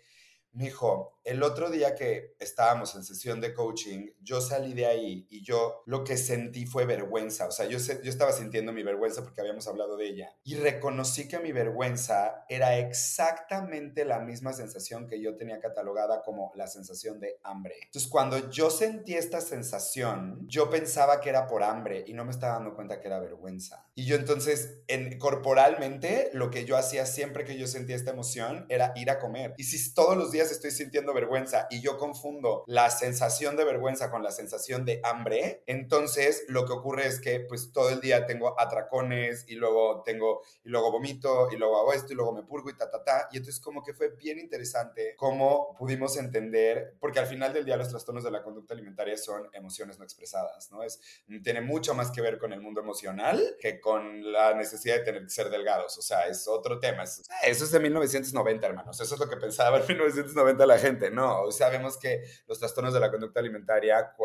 Me 0.56 0.66
dijo, 0.66 1.20
el 1.26 1.44
otro 1.44 1.70
día 1.70 1.96
que 1.96 2.36
estábamos 2.40 2.96
en 2.96 3.04
sesión 3.04 3.42
de 3.42 3.54
coaching, 3.54 4.12
yo 4.22 4.40
salí 4.40 4.74
de 4.74 4.86
ahí 4.86 5.28
y 5.30 5.44
yo 5.44 5.84
lo 5.86 6.04
que 6.04 6.18
sentí 6.18 6.66
fue 6.66 6.86
vergüenza. 6.86 7.48
O 7.48 7.52
sea, 7.52 7.66
yo, 7.66 7.78
yo 7.78 8.10
estaba 8.10 8.32
sintiendo 8.32 8.72
mi 8.72 8.82
vergüenza 8.82 9.22
porque 9.24 9.42
habíamos 9.42 9.68
hablado 9.68 9.98
de 9.98 10.08
ella. 10.08 10.36
Y 10.44 10.56
reconocí 10.56 11.28
que 11.28 11.40
mi 11.40 11.52
vergüenza 11.52 12.46
era 12.48 12.78
exactamente 12.78 14.06
la 14.06 14.20
misma 14.20 14.54
sensación 14.54 15.08
que 15.08 15.22
yo 15.22 15.36
tenía 15.36 15.60
catalogada 15.60 16.22
como 16.24 16.54
la 16.56 16.68
sensación 16.68 17.20
de 17.20 17.40
hambre. 17.44 17.76
Entonces, 17.84 18.10
cuando 18.10 18.50
yo 18.50 18.70
sentí 18.70 19.16
esta 19.16 19.42
sensación, 19.42 20.48
yo 20.48 20.70
pensaba 20.70 21.20
que 21.20 21.30
era 21.30 21.48
por 21.48 21.64
hambre 21.64 22.06
y 22.08 22.14
no 22.14 22.24
me 22.24 22.32
estaba 22.32 22.54
dando 22.54 22.76
cuenta 22.76 23.02
que 23.02 23.08
era 23.08 23.20
vergüenza. 23.20 23.85
Y 23.98 24.06
yo 24.06 24.18
entonces, 24.18 24.80
en, 24.88 25.18
corporalmente, 25.20 26.30
lo 26.34 26.52
que 26.52 26.66
yo 26.66 26.76
hacía 26.76 27.06
siempre 27.06 27.46
que 27.46 27.58
yo 27.58 27.66
sentía 27.66 27.96
esta 27.96 28.12
emoción 28.12 28.66
era 28.68 28.92
ir 28.98 29.10
a 29.10 29.20
comer. 29.20 29.54
Y 29.58 29.64
si 29.64 29.94
todos 29.94 30.18
los 30.18 30.32
días 30.32 30.52
estoy 30.52 30.72
sintiendo 30.72 31.14
vergüenza 31.14 31.68
y 31.70 31.80
yo 31.80 31.98
confundo 31.98 32.66
la 32.68 32.90
sensación 32.90 33.56
de 33.56 33.64
vergüenza 33.64 34.12
con 34.12 34.22
la 34.22 34.32
sensación 34.32 34.84
de 34.84 35.00
hambre, 35.06 35.64
entonces 35.66 36.44
lo 36.50 36.66
que 36.66 36.74
ocurre 36.74 37.08
es 37.08 37.22
que 37.22 37.40
pues 37.40 37.72
todo 37.72 37.90
el 37.90 38.02
día 38.02 38.26
tengo 38.26 38.60
atracones 38.60 39.46
y 39.48 39.56
luego 39.56 40.04
tengo 40.04 40.42
y 40.66 40.70
luego 40.70 40.92
vomito 40.92 41.48
y 41.52 41.56
luego 41.56 41.80
hago 41.80 41.94
esto 41.94 42.12
y 42.12 42.16
luego 42.16 42.34
me 42.34 42.44
purgo 42.44 42.70
y 42.70 42.76
ta 42.76 42.92
ta 42.92 43.04
ta 43.04 43.30
y 43.32 43.38
entonces 43.38 43.62
como 43.62 43.82
que 43.82 43.94
fue 43.94 44.10
bien 44.10 44.40
interesante 44.40 45.16
cómo 45.16 45.74
pudimos 45.78 46.18
entender 46.18 46.96
porque 47.00 47.20
al 47.20 47.28
final 47.28 47.54
del 47.54 47.64
día 47.64 47.78
los 47.78 47.90
trastornos 47.90 48.24
de 48.24 48.32
la 48.32 48.44
conducta 48.44 48.74
alimentaria 48.74 49.16
son 49.18 49.48
emociones 49.54 49.98
no 49.98 50.04
expresadas, 50.04 50.70
¿no? 50.72 50.84
Es 50.84 51.00
tiene 51.44 51.62
mucho 51.62 51.94
más 51.94 52.12
que 52.12 52.22
ver 52.22 52.38
con 52.38 52.52
el 52.52 52.60
mundo 52.60 52.82
emocional 52.82 53.56
que 53.60 53.80
con 53.86 54.32
la 54.32 54.56
necesidad 54.56 54.96
de 54.96 55.02
tener 55.04 55.22
que 55.22 55.30
ser 55.30 55.52
delgados, 55.52 55.96
o 56.00 56.02
sea, 56.02 56.26
es 56.26 56.48
otro 56.48 56.80
tema, 56.80 57.04
eso 57.04 57.22
es 57.44 57.72
de 57.72 57.80
1990, 57.80 58.66
hermanos, 58.66 59.00
eso 59.00 59.14
es 59.14 59.20
lo 59.20 59.30
que 59.30 59.38
pensaba 59.38 59.78
en 59.80 59.86
1990 59.86 60.66
la 60.66 60.80
gente 60.80 61.12
no. 61.12 61.52
Sabemos 61.52 62.00
que 62.00 62.24
los 62.48 62.58
trastornos 62.58 62.96
de 62.96 63.00
la 63.00 63.12
conducta 63.12 63.42
alimentaria, 63.42 64.16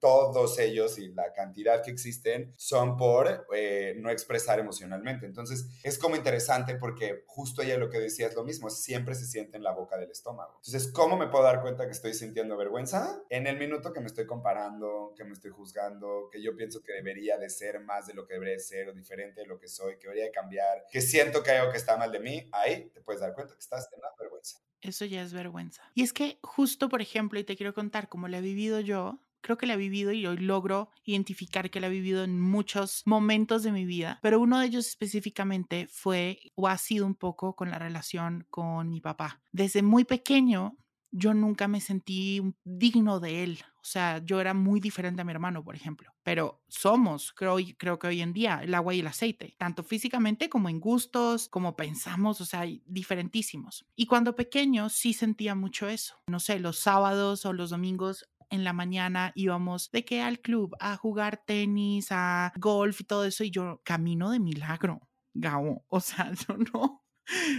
todos 0.00 0.58
ellos 0.58 0.96
y 0.96 1.08
la 1.08 1.34
cantidad 1.34 1.82
que 1.82 1.90
existen, 1.90 2.54
son 2.56 2.96
por 2.96 3.46
eh, 3.54 3.94
no 3.98 4.08
expresar 4.08 4.58
emocionalmente. 4.58 5.26
Entonces, 5.26 5.66
es 5.82 5.98
como 5.98 6.16
interesante 6.16 6.76
porque 6.76 7.24
justo 7.26 7.60
ella 7.60 7.76
lo 7.76 7.90
que 7.90 8.00
decía 8.00 8.28
es 8.28 8.34
lo 8.34 8.42
mismo, 8.42 8.70
siempre 8.70 9.14
se 9.14 9.26
siente 9.26 9.58
en 9.58 9.64
la 9.64 9.72
boca 9.72 9.98
del 9.98 10.12
estómago. 10.12 10.62
Entonces, 10.64 10.90
¿cómo 10.90 11.18
me 11.18 11.26
puedo 11.26 11.44
dar 11.44 11.60
cuenta 11.60 11.84
que 11.84 11.92
estoy 11.92 12.14
sintiendo 12.14 12.56
vergüenza? 12.56 13.22
En 13.28 13.46
el 13.46 13.58
minuto 13.58 13.92
que 13.92 14.00
me 14.00 14.06
estoy 14.06 14.24
comparando, 14.24 15.12
que 15.14 15.24
me 15.24 15.34
estoy 15.34 15.50
juzgando, 15.50 16.30
que 16.32 16.42
yo 16.42 16.56
pienso 16.56 16.82
que 16.82 16.94
debería 16.94 17.36
de 17.36 17.50
ser 17.50 17.80
más 17.80 18.06
de 18.06 18.14
lo 18.14 18.26
que 18.26 18.32
debería 18.32 18.58
ser 18.58 18.93
diferente 18.94 19.40
de 19.40 19.46
lo 19.46 19.58
que 19.58 19.68
soy, 19.68 19.96
que 19.98 20.08
debería 20.08 20.24
de 20.24 20.30
cambiar, 20.30 20.86
que 20.90 21.00
siento 21.00 21.42
que 21.42 21.50
hay 21.50 21.58
algo 21.58 21.72
que 21.72 21.78
está 21.78 21.96
mal 21.96 22.12
de 22.12 22.20
mí, 22.20 22.48
ahí 22.52 22.90
te 22.90 23.00
puedes 23.00 23.20
dar 23.20 23.34
cuenta 23.34 23.54
que 23.54 23.60
estás 23.60 23.88
en 23.92 24.00
la 24.00 24.08
vergüenza. 24.18 24.58
Eso 24.80 25.04
ya 25.04 25.22
es 25.22 25.32
vergüenza. 25.32 25.82
Y 25.94 26.02
es 26.02 26.12
que 26.12 26.38
justo, 26.42 26.88
por 26.88 27.00
ejemplo, 27.00 27.38
y 27.38 27.44
te 27.44 27.56
quiero 27.56 27.72
contar 27.72 28.08
cómo 28.08 28.28
lo 28.28 28.36
he 28.36 28.40
vivido 28.40 28.80
yo, 28.80 29.20
creo 29.44 29.58
que 29.58 29.66
la 29.66 29.74
he 29.74 29.76
vivido 29.76 30.10
y 30.12 30.26
hoy 30.26 30.38
logro 30.38 30.88
identificar 31.04 31.70
que 31.70 31.78
la 31.78 31.88
he 31.88 31.90
vivido 31.90 32.24
en 32.24 32.40
muchos 32.40 33.02
momentos 33.04 33.62
de 33.62 33.72
mi 33.72 33.84
vida, 33.84 34.18
pero 34.22 34.40
uno 34.40 34.58
de 34.58 34.66
ellos 34.66 34.86
específicamente 34.86 35.86
fue 35.86 36.38
o 36.54 36.66
ha 36.66 36.78
sido 36.78 37.06
un 37.06 37.14
poco 37.14 37.54
con 37.54 37.70
la 37.70 37.78
relación 37.78 38.46
con 38.50 38.88
mi 38.90 39.00
papá. 39.00 39.42
Desde 39.52 39.82
muy 39.82 40.04
pequeño 40.04 40.78
yo 41.16 41.32
nunca 41.32 41.68
me 41.68 41.80
sentí 41.80 42.42
digno 42.64 43.20
de 43.20 43.44
él. 43.44 43.58
O 43.76 43.86
sea, 43.86 44.18
yo 44.24 44.40
era 44.40 44.52
muy 44.52 44.80
diferente 44.80 45.22
a 45.22 45.24
mi 45.24 45.30
hermano, 45.30 45.62
por 45.62 45.76
ejemplo. 45.76 46.12
Pero 46.24 46.62
somos, 46.68 47.32
creo, 47.32 47.56
creo 47.78 47.98
que 47.98 48.08
hoy 48.08 48.20
en 48.20 48.32
día, 48.32 48.60
el 48.62 48.74
agua 48.74 48.94
y 48.94 49.00
el 49.00 49.06
aceite, 49.06 49.54
tanto 49.56 49.84
físicamente 49.84 50.48
como 50.48 50.68
en 50.68 50.80
gustos, 50.80 51.48
como 51.48 51.76
pensamos, 51.76 52.40
o 52.40 52.44
sea, 52.44 52.64
diferentísimos. 52.86 53.86
Y 53.94 54.06
cuando 54.06 54.34
pequeño 54.34 54.88
sí 54.88 55.12
sentía 55.12 55.54
mucho 55.54 55.88
eso. 55.88 56.16
No 56.26 56.40
sé, 56.40 56.58
los 56.58 56.78
sábados 56.78 57.46
o 57.46 57.52
los 57.52 57.70
domingos 57.70 58.28
en 58.50 58.64
la 58.64 58.72
mañana 58.72 59.32
íbamos 59.36 59.90
de 59.92 60.04
que 60.04 60.20
al 60.20 60.40
club 60.40 60.74
a 60.80 60.96
jugar 60.96 61.42
tenis, 61.46 62.08
a 62.10 62.52
golf 62.56 63.00
y 63.02 63.04
todo 63.04 63.24
eso, 63.24 63.44
y 63.44 63.50
yo 63.50 63.80
camino 63.84 64.30
de 64.30 64.40
milagro. 64.40 65.08
Gao, 65.32 65.84
o 65.88 66.00
sea, 66.00 66.32
yo 66.32 66.56
no, 66.72 67.03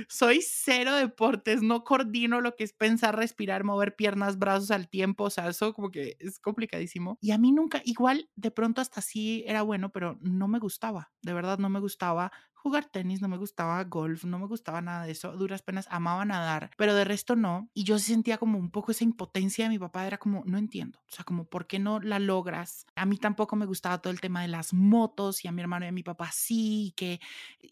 soy 0.09 0.41
cero 0.41 0.93
deportes, 0.95 1.61
no 1.61 1.83
coordino 1.83 2.41
lo 2.41 2.55
que 2.55 2.63
es 2.63 2.73
pensar, 2.73 3.15
respirar, 3.15 3.63
mover 3.63 3.95
piernas, 3.95 4.37
brazos 4.39 4.71
al 4.71 4.89
tiempo, 4.89 5.25
o 5.25 5.29
sea, 5.29 5.47
eso 5.49 5.73
como 5.73 5.91
que 5.91 6.17
es 6.19 6.39
complicadísimo. 6.39 7.17
Y 7.21 7.31
a 7.31 7.37
mí 7.37 7.51
nunca, 7.51 7.81
igual 7.85 8.29
de 8.35 8.51
pronto 8.51 8.81
hasta 8.81 9.01
sí 9.01 9.43
era 9.47 9.61
bueno, 9.63 9.91
pero 9.91 10.17
no 10.21 10.47
me 10.47 10.59
gustaba, 10.59 11.11
de 11.21 11.33
verdad 11.33 11.57
no 11.59 11.69
me 11.69 11.79
gustaba 11.79 12.31
jugar 12.65 12.85
tenis, 12.85 13.21
no 13.21 13.27
me 13.27 13.37
gustaba 13.37 13.83
golf, 13.83 14.23
no 14.23 14.39
me 14.39 14.47
gustaba 14.47 14.81
nada 14.81 15.05
de 15.05 15.11
eso, 15.11 15.31
duras 15.37 15.61
penas 15.61 15.85
amaba 15.91 16.25
nadar, 16.25 16.71
pero 16.77 16.95
de 16.95 17.05
resto 17.05 17.35
no. 17.35 17.69
Y 17.75 17.83
yo 17.83 17.99
sentía 17.99 18.39
como 18.39 18.57
un 18.57 18.71
poco 18.71 18.91
esa 18.91 19.03
impotencia 19.03 19.65
de 19.65 19.69
mi 19.69 19.77
papá, 19.77 20.07
era 20.07 20.17
como, 20.17 20.41
no 20.47 20.57
entiendo, 20.57 20.97
o 21.07 21.11
sea, 21.13 21.23
como, 21.23 21.45
¿por 21.45 21.67
qué 21.67 21.77
no 21.77 21.99
la 21.99 22.17
logras? 22.17 22.87
A 22.95 23.05
mí 23.05 23.19
tampoco 23.19 23.55
me 23.55 23.67
gustaba 23.67 23.99
todo 23.99 24.11
el 24.11 24.19
tema 24.19 24.41
de 24.41 24.47
las 24.47 24.73
motos 24.73 25.45
y 25.45 25.47
a 25.47 25.51
mi 25.51 25.61
hermano 25.61 25.85
y 25.85 25.89
a 25.89 25.91
mi 25.91 26.01
papá 26.01 26.31
sí, 26.33 26.95
que 26.97 27.19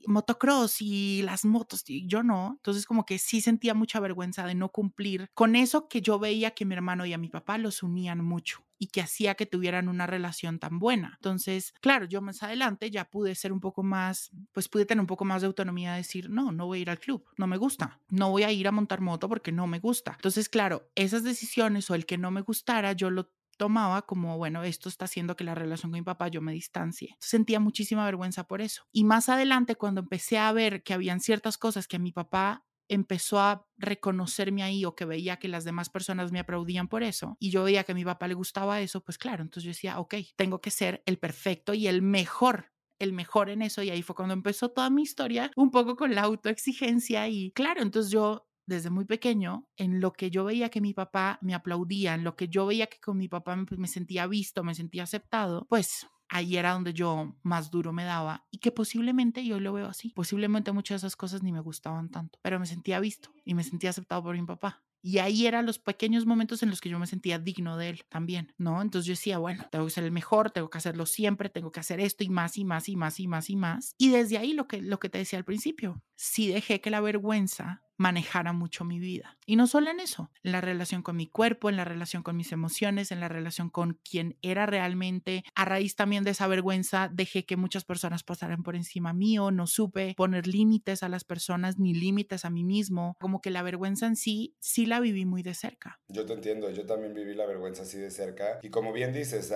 motocross 0.05 0.79
y 0.81 1.23
las 1.23 1.43
motos, 1.43 1.83
y 1.88 2.05
yo 2.05 2.21
no. 2.21 2.51
Entonces 2.57 2.85
como 2.85 3.03
que 3.03 3.17
sí 3.17 3.41
sentía 3.41 3.73
mucha 3.73 4.00
vergüenza 4.00 4.45
de 4.45 4.53
no 4.53 4.69
cumplir 4.69 5.27
con 5.33 5.55
eso 5.55 5.88
que 5.88 6.01
yo 6.01 6.19
veía 6.19 6.51
que 6.51 6.65
mi 6.65 6.75
hermano 6.75 7.07
y 7.07 7.13
a 7.13 7.17
mi 7.17 7.29
papá 7.29 7.57
los 7.57 7.81
unían 7.81 8.23
mucho 8.23 8.63
y 8.77 8.87
que 8.87 9.01
hacía 9.01 9.35
que 9.35 9.45
tuvieran 9.45 9.87
una 9.87 10.07
relación 10.07 10.59
tan 10.59 10.79
buena. 10.79 11.13
Entonces, 11.15 11.73
claro, 11.81 12.05
yo 12.05 12.21
más 12.21 12.43
adelante 12.43 12.91
ya 12.91 13.09
pude 13.09 13.35
ser 13.35 13.53
un 13.53 13.59
poco 13.59 13.83
más, 13.83 14.31
pues 14.51 14.67
pude 14.67 14.85
tener 14.85 15.01
un 15.01 15.07
poco 15.07 15.25
más 15.25 15.41
de 15.41 15.47
autonomía 15.47 15.91
de 15.91 15.97
decir, 15.97 16.29
no, 16.29 16.51
no 16.51 16.65
voy 16.65 16.79
a 16.79 16.81
ir 16.81 16.89
al 16.89 16.99
club, 16.99 17.25
no 17.37 17.47
me 17.47 17.57
gusta, 17.57 17.99
no 18.09 18.29
voy 18.29 18.43
a 18.43 18.51
ir 18.51 18.67
a 18.67 18.71
montar 18.71 19.01
moto 19.01 19.29
porque 19.29 19.51
no 19.51 19.67
me 19.67 19.79
gusta. 19.79 20.13
Entonces, 20.15 20.49
claro, 20.49 20.89
esas 20.95 21.23
decisiones 21.23 21.89
o 21.89 21.95
el 21.95 22.05
que 22.05 22.17
no 22.17 22.31
me 22.31 22.41
gustara, 22.41 22.93
yo 22.93 23.09
lo 23.09 23.31
tomaba 23.57 24.01
como, 24.01 24.37
bueno, 24.37 24.63
esto 24.63 24.89
está 24.89 25.05
haciendo 25.05 25.35
que 25.35 25.43
la 25.43 25.55
relación 25.55 25.91
con 25.91 25.99
mi 25.99 26.03
papá 26.03 26.27
yo 26.27 26.41
me 26.41 26.53
distancie. 26.53 27.15
Sentía 27.19 27.59
muchísima 27.59 28.05
vergüenza 28.05 28.45
por 28.45 28.61
eso. 28.61 28.83
Y 28.91 29.03
más 29.03 29.29
adelante, 29.29 29.75
cuando 29.75 30.01
empecé 30.01 30.37
a 30.37 30.51
ver 30.51 30.83
que 30.83 30.93
habían 30.93 31.19
ciertas 31.19 31.57
cosas 31.57 31.87
que 31.87 31.97
a 31.97 31.99
mi 31.99 32.11
papá 32.11 32.65
empezó 32.89 33.39
a 33.39 33.67
reconocerme 33.77 34.63
ahí 34.63 34.85
o 34.85 34.95
que 34.95 35.05
veía 35.05 35.37
que 35.37 35.47
las 35.47 35.63
demás 35.63 35.89
personas 35.89 36.31
me 36.31 36.39
aplaudían 36.39 36.87
por 36.87 37.03
eso 37.03 37.37
y 37.39 37.49
yo 37.51 37.63
veía 37.63 37.83
que 37.83 37.93
a 37.93 37.95
mi 37.95 38.05
papá 38.05 38.27
le 38.27 38.33
gustaba 38.33 38.81
eso, 38.81 39.03
pues 39.03 39.17
claro, 39.17 39.43
entonces 39.43 39.63
yo 39.63 39.69
decía, 39.69 39.99
ok, 39.99 40.15
tengo 40.35 40.61
que 40.61 40.71
ser 40.71 41.01
el 41.05 41.17
perfecto 41.17 41.73
y 41.73 41.87
el 41.87 42.01
mejor 42.01 42.71
el 42.99 43.11
mejor 43.11 43.49
en 43.49 43.61
eso 43.61 43.83
y 43.83 43.89
ahí 43.89 44.01
fue 44.01 44.15
cuando 44.15 44.33
empezó 44.33 44.69
toda 44.69 44.89
mi 44.89 45.01
historia, 45.01 45.51
un 45.57 45.71
poco 45.71 45.95
con 45.95 46.15
la 46.15 46.21
autoexigencia 46.21 47.27
y 47.27 47.51
claro, 47.51 47.81
entonces 47.81 48.11
yo 48.11 48.47
desde 48.65 48.89
muy 48.89 49.03
pequeño, 49.05 49.67
en 49.75 49.99
lo 49.99 50.13
que 50.13 50.31
yo 50.31 50.45
veía 50.45 50.69
que 50.69 50.79
mi 50.79 50.93
papá 50.93 51.37
me 51.41 51.53
aplaudía, 51.53 52.13
en 52.13 52.23
lo 52.23 52.35
que 52.35 52.47
yo 52.47 52.65
veía 52.65 52.87
que 52.87 52.99
con 52.99 53.17
mi 53.17 53.27
papá 53.27 53.55
me, 53.57 53.65
me 53.77 53.87
sentía 53.87 54.25
visto, 54.27 54.63
me 54.63 54.73
sentía 54.73 55.03
aceptado, 55.03 55.65
pues 55.69 56.07
ahí 56.33 56.57
era 56.57 56.71
donde 56.71 56.93
yo 56.93 57.35
más 57.43 57.69
duro 57.69 57.93
me 57.93 58.03
daba 58.03 58.45
y 58.49 58.57
que 58.57 58.71
posiblemente 58.71 59.45
yo 59.45 59.59
lo 59.59 59.71
veo 59.71 59.87
así. 59.87 60.09
Posiblemente 60.09 60.71
muchas 60.71 61.01
de 61.01 61.07
esas 61.07 61.15
cosas 61.15 61.43
ni 61.43 61.51
me 61.51 61.59
gustaban 61.59 62.09
tanto, 62.09 62.39
pero 62.41 62.59
me 62.59 62.65
sentía 62.65 62.99
visto 62.99 63.29
y 63.45 63.53
me 63.53 63.63
sentía 63.63 63.91
aceptado 63.91 64.23
por 64.23 64.35
mi 64.35 64.43
papá. 64.43 64.83
Y 65.05 65.17
ahí 65.17 65.47
eran 65.47 65.65
los 65.65 65.79
pequeños 65.79 66.25
momentos 66.25 66.63
en 66.63 66.69
los 66.69 66.79
que 66.79 66.89
yo 66.89 66.97
me 66.97 67.07
sentía 67.07 67.37
digno 67.37 67.75
de 67.75 67.89
él 67.89 68.05
también, 68.07 68.53
¿no? 68.57 68.81
Entonces 68.81 69.05
yo 69.05 69.11
decía, 69.11 69.37
bueno, 69.37 69.65
tengo 69.69 69.85
que 69.85 69.91
ser 69.91 70.05
el 70.05 70.11
mejor, 70.11 70.49
tengo 70.49 70.69
que 70.69 70.77
hacerlo 70.77 71.05
siempre, 71.05 71.49
tengo 71.49 71.73
que 71.73 71.81
hacer 71.81 71.99
esto 71.99 72.23
y 72.23 72.29
más 72.29 72.57
y 72.57 72.63
más 72.63 72.87
y 72.87 72.95
más 72.95 73.19
y 73.19 73.27
más 73.27 73.49
y 73.49 73.55
más. 73.57 73.95
Y 73.97 74.09
desde 74.09 74.37
ahí 74.37 74.53
lo 74.53 74.65
que, 74.67 74.81
lo 74.81 74.99
que 74.99 75.09
te 75.09 75.17
decía 75.17 75.37
al 75.37 75.45
principio, 75.45 76.01
sí 76.15 76.47
dejé 76.47 76.79
que 76.79 76.89
la 76.89 77.01
vergüenza 77.01 77.83
manejara 77.97 78.53
mucho 78.53 78.83
mi 78.83 79.00
vida. 79.00 79.38
Y 79.45 79.55
no 79.55 79.67
solo 79.67 79.91
en 79.91 80.00
eso, 80.00 80.31
en 80.43 80.51
la 80.51 80.62
relación 80.62 81.01
con 81.01 81.15
mi 81.15 81.27
cuerpo, 81.27 81.69
en 81.69 81.77
la 81.77 81.85
relación 81.85 82.23
con 82.23 82.38
mis 82.38 82.51
emociones, 82.51 83.12
en 83.12 83.19
la 83.19 83.27
relación 83.27 83.69
con 83.69 84.00
quien 84.09 84.38
era 84.41 84.65
realmente. 84.65 85.43
A 85.55 85.65
raíz 85.65 85.95
también 85.95 86.23
de 86.23 86.31
esa 86.31 86.47
vergüenza, 86.47 87.09
dejé 87.12 87.45
que 87.45 87.57
muchas 87.57 87.83
personas 87.83 88.23
pasaran 88.23 88.63
por 88.63 88.75
encima 88.75 89.13
mío, 89.13 89.51
no 89.51 89.67
supe 89.67 90.13
poner 90.15 90.47
límites 90.47 91.03
a 91.03 91.09
las 91.09 91.23
personas 91.23 91.77
ni 91.77 91.93
límites 91.93 92.45
a 92.45 92.50
mí 92.50 92.63
mismo. 92.63 93.15
Como 93.19 93.41
que 93.41 93.51
la 93.51 93.63
vergüenza 93.63 94.07
en 94.07 94.15
sí, 94.15 94.55
sí 94.59 94.85
la 94.85 95.00
viví 95.00 95.25
muy 95.25 95.43
de 95.43 95.53
cerca. 95.53 96.00
Yo 96.07 96.25
te 96.25 96.33
entiendo, 96.33 96.69
yo 96.69 96.85
también 96.85 97.13
viví 97.13 97.33
la 97.33 97.45
vergüenza 97.45 97.83
así 97.83 97.97
de 97.97 98.12
cerca. 98.12 98.59
Y 98.62 98.69
como 98.69 98.93
bien 98.93 99.13
dices, 99.13 99.53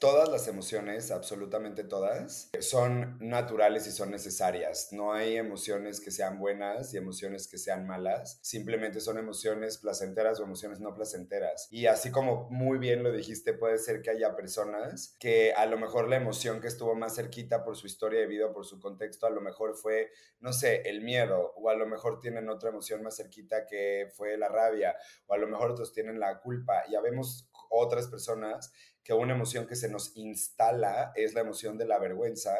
todas 0.00 0.28
las 0.28 0.48
emociones, 0.48 1.10
absolutamente 1.10 1.84
todas, 1.84 2.50
son 2.60 3.18
naturales 3.20 3.86
y 3.86 3.92
son 3.92 4.10
necesarias. 4.10 4.88
No 4.92 5.12
hay 5.12 5.36
emociones 5.36 6.00
que 6.00 6.10
sean 6.10 6.38
buenas 6.38 6.92
y 6.94 6.96
emociones 6.96 7.48
que 7.48 7.55
sean 7.58 7.86
malas, 7.86 8.38
simplemente 8.42 9.00
son 9.00 9.18
emociones 9.18 9.78
placenteras 9.78 10.40
o 10.40 10.44
emociones 10.44 10.80
no 10.80 10.94
placenteras. 10.94 11.68
Y 11.70 11.86
así 11.86 12.10
como 12.10 12.48
muy 12.50 12.78
bien 12.78 13.02
lo 13.02 13.12
dijiste, 13.12 13.52
puede 13.52 13.78
ser 13.78 14.02
que 14.02 14.10
haya 14.10 14.36
personas 14.36 15.16
que 15.18 15.52
a 15.52 15.66
lo 15.66 15.78
mejor 15.78 16.08
la 16.08 16.16
emoción 16.16 16.60
que 16.60 16.68
estuvo 16.68 16.94
más 16.94 17.16
cerquita 17.16 17.64
por 17.64 17.76
su 17.76 17.86
historia 17.86 18.20
de 18.20 18.26
vida, 18.26 18.52
por 18.52 18.64
su 18.64 18.80
contexto, 18.80 19.26
a 19.26 19.30
lo 19.30 19.40
mejor 19.40 19.76
fue, 19.76 20.10
no 20.40 20.52
sé, 20.52 20.82
el 20.86 21.02
miedo, 21.02 21.52
o 21.56 21.70
a 21.70 21.74
lo 21.74 21.86
mejor 21.86 22.20
tienen 22.20 22.48
otra 22.48 22.70
emoción 22.70 23.02
más 23.02 23.16
cerquita 23.16 23.66
que 23.66 24.08
fue 24.14 24.36
la 24.36 24.48
rabia, 24.48 24.96
o 25.26 25.34
a 25.34 25.38
lo 25.38 25.46
mejor 25.46 25.70
otros 25.70 25.92
tienen 25.92 26.20
la 26.20 26.40
culpa. 26.40 26.82
Ya 26.90 27.00
vemos 27.00 27.48
otras 27.70 28.08
personas 28.08 28.72
que 29.02 29.12
una 29.12 29.34
emoción 29.34 29.66
que 29.66 29.76
se 29.76 29.88
nos 29.88 30.16
instala 30.16 31.12
es 31.14 31.34
la 31.34 31.40
emoción 31.40 31.78
de 31.78 31.86
la 31.86 31.98
vergüenza 31.98 32.50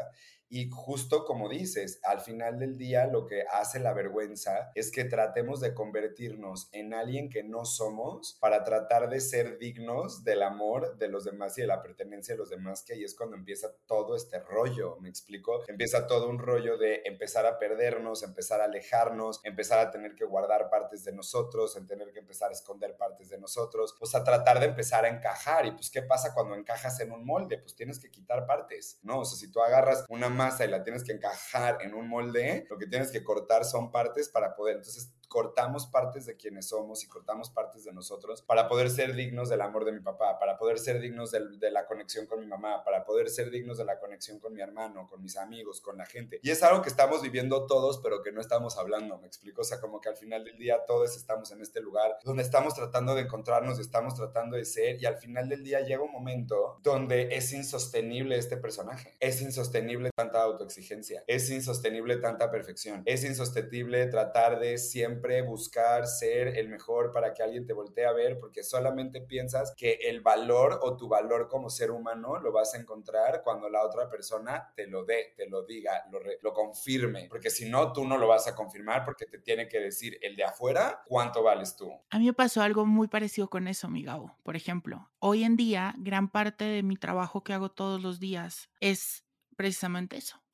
y 0.49 0.71
justo 0.71 1.25
como 1.25 1.49
dices, 1.49 2.01
al 2.05 2.21
final 2.21 2.59
del 2.59 2.79
día 2.79 3.07
lo 3.07 3.27
que 3.27 3.45
hace 3.53 3.81
la 3.81 3.93
vergüenza 3.93 4.71
es 4.75 4.91
que 4.91 5.05
tratemos 5.05 5.61
de 5.61 5.75
convertirnos 5.75 6.69
en 6.73 6.95
alguien 6.95 7.29
que 7.29 7.43
no 7.43 7.65
somos 7.65 8.37
para 8.41 8.65
tratar 8.65 9.09
de 9.09 9.21
ser 9.21 9.59
dignos 9.59 10.25
del 10.25 10.43
amor 10.43 10.97
de 10.99 11.09
los 11.09 11.25
demás 11.25 11.57
y 11.59 11.63
de 11.63 11.67
la 11.67 11.83
pertenencia 11.83 12.35
de 12.35 12.39
los 12.39 12.51
demás, 12.51 12.83
que 12.83 12.95
ahí 12.95 13.05
es 13.05 13.15
cuando 13.15 13.37
empieza 13.37 13.69
todo 13.87 14.17
este 14.17 14.39
rollo, 14.39 14.99
¿me 15.01 15.09
explico? 15.09 15.63
Empieza 15.69 16.07
todo 16.07 16.29
un 16.29 16.39
rollo 16.39 16.77
de 16.79 17.03
empezar 17.05 17.47
a 17.47 17.59
perdernos, 17.59 18.23
empezar 18.23 18.61
a 18.61 18.65
alejarnos, 18.65 19.41
empezar 19.45 19.79
a 19.79 19.91
tener 19.91 20.15
que 20.15 20.25
guardar 20.25 20.71
partes 20.71 21.05
de 21.05 21.13
nosotros, 21.13 21.77
en 21.77 21.87
tener 21.87 22.13
que 22.13 22.21
empezar 22.21 22.51
a 22.51 22.53
esconder 22.53 22.97
partes 22.97 23.29
de 23.29 23.39
nosotros, 23.39 23.95
pues 23.99 24.15
a 24.15 24.25
tratar 24.25 24.61
de 24.61 24.67
empezar 24.67 25.05
a 25.05 25.09
encajar. 25.09 25.67
Y 25.67 25.73
pues, 25.73 25.91
¿qué 25.91 26.03
pasa 26.03 26.35
cuando 26.35 26.55
encajas 26.55 27.01
en 27.01 27.13
un 27.13 27.25
molde? 27.25 27.59
Pues 27.59 27.75
tienes 27.75 27.99
que 27.99 28.11
quitar 28.11 28.47
partes, 28.47 28.99
¿no? 29.03 29.21
O 29.21 29.25
sea, 29.25 29.39
si 29.39 29.51
tú 29.51 29.61
agarras 29.61 30.05
una 30.09 30.29
masa 30.37 30.65
y 30.65 30.69
la 30.69 30.85
tienes 30.85 31.03
que 31.03 31.13
encajar 31.13 31.79
en 31.81 31.95
un 31.95 32.09
molde, 32.09 32.67
lo 32.71 32.79
que 32.79 32.87
tienes 32.87 33.11
que 33.11 33.25
cortar 33.25 33.65
son 33.65 33.91
partes 33.91 34.29
para 34.29 34.55
poder. 34.55 34.77
Entonces, 34.77 35.13
cortamos 35.29 35.87
partes 35.87 36.27
de 36.27 36.37
quienes 36.37 36.69
somos 36.69 37.03
y 37.05 37.09
cortamos 37.09 37.51
partes 37.51 37.85
de 37.85 37.93
nosotros 37.93 38.43
para 38.43 38.69
poder 38.69 38.91
ser 38.91 39.15
dignos 39.15 39.49
del 39.49 39.61
amor 39.61 39.85
de 39.85 39.93
mi 39.93 40.01
papá, 40.01 40.39
para 40.39 40.57
poder 40.57 40.79
ser 40.79 41.01
dignos 41.01 41.31
de, 41.33 41.71
la 41.71 41.87
conexión 41.87 42.27
con 42.27 42.41
mi 42.41 42.47
mamá, 42.47 42.85
para 42.85 43.05
poder 43.05 43.29
ser 43.29 43.51
dignos 43.51 43.79
de 43.79 43.85
la 43.85 43.99
conexión 43.99 44.39
con 44.39 44.55
mi 44.55 44.61
hermano, 44.61 45.07
con 45.09 45.23
mis 45.23 45.37
amigos, 45.37 45.81
con 45.81 45.97
la 45.97 46.07
gente. 46.07 46.39
Y 46.43 46.51
es 46.51 46.63
algo 46.63 46.83
que 46.83 46.89
estamos 46.89 47.23
viviendo 47.23 47.67
todos, 47.67 47.99
pero 47.99 48.23
que 48.23 48.33
no 48.33 48.41
estamos 48.41 48.79
hablando, 48.79 49.19
¿me 49.19 49.27
explico? 49.27 49.63
O 49.63 49.65
sea, 49.65 49.81
como 49.81 50.01
que 50.01 50.09
al 50.09 50.17
final 50.17 50.45
del 50.45 50.59
día 50.59 50.85
todos 50.87 51.17
estamos 51.17 51.51
en 51.51 51.61
este 51.61 51.81
lugar 51.81 52.19
donde 52.25 52.43
estamos 52.43 52.75
tratando 52.75 53.15
de 53.15 53.23
encontrarnos, 53.23 53.79
estamos 53.79 54.15
tratando 54.15 54.57
de 54.57 54.65
ser 54.65 55.01
y 55.01 55.07
al 55.07 55.17
final 55.17 55.49
del 55.49 55.65
día 55.65 55.81
llega 55.81 56.03
un 56.03 56.13
momento 56.13 56.79
donde 56.83 57.35
es 57.37 57.53
insostenible 57.53 58.39
este 58.39 58.57
personaje, 58.57 59.17
es 59.21 59.43
insostenible 59.43 60.11
tanta 60.15 60.43
autoexigencia, 60.43 61.25
es 61.27 61.51
insostenible 61.51 62.17
tanta 62.17 62.51
perfección, 62.51 63.03
es 63.07 63.25
insostenible 63.25 64.07
tratar 64.07 64.61
de 64.61 64.79
siempre 64.79 65.16
buscar 65.43 66.07
ser 66.07 66.49
el 66.59 66.69
mejor 66.69 67.13
para 67.13 67.33
que 67.33 67.43
alguien 67.43 67.67
te 67.67 67.73
voltee 67.73 68.07
a 68.07 68.13
ver, 68.13 68.39
porque 68.39 68.63
solamente 68.63 69.21
piensas 69.21 69.75
que 69.77 69.99
el 70.03 70.21
valor 70.21 70.81
o 70.83 70.97
tu 70.97 71.09
valor 71.09 71.49
como 71.49 71.71
ser 71.71 71.91
humano 71.91 72.39
lo 72.39 72.53
vas 72.53 72.75
a 72.75 72.79
encontrar 72.79 73.43
cuando 73.43 73.69
la 73.69 73.85
otra 73.85 74.09
persona 74.09 74.73
te 74.75 74.87
lo 74.87 75.05
dé, 75.05 75.35
te 75.37 75.49
lo 75.49 75.65
diga, 75.65 76.05
lo, 76.11 76.21
lo 76.43 76.53
confirme, 76.53 77.27
porque 77.29 77.51
si 77.51 77.69
no, 77.69 77.93
tú 77.93 78.05
no 78.07 78.19
lo 78.19 78.27
vas 78.29 78.47
a 78.47 78.55
confirmar 78.55 79.05
porque 79.05 79.27
te 79.27 79.39
tiene 79.39 79.69
que 79.69 79.81
decir 79.81 80.19
el 80.23 80.37
de 80.37 80.45
afuera 80.45 81.03
cuánto 81.07 81.43
vales 81.43 81.77
tú. 81.77 81.91
A 82.11 82.19
mí 82.19 82.27
me 82.27 82.33
pasó 82.33 82.63
algo 82.63 82.87
muy 82.87 83.09
parecido 83.09 83.49
con 83.49 83.69
eso, 83.69 83.89
mi 83.89 84.03
Gabo. 84.03 84.37
Por 84.43 84.57
ejemplo, 84.57 85.11
hoy 85.19 85.45
en 85.45 85.57
día, 85.57 85.95
gran 85.99 86.31
parte 86.31 86.65
de 86.65 86.83
mi 86.83 86.97
trabajo 86.97 87.43
que 87.43 87.53
hago 87.53 87.71
todos 87.71 88.03
los 88.03 88.21
días 88.21 88.71
es 88.81 89.25
precisamente 89.57 90.17
eso 90.17 90.46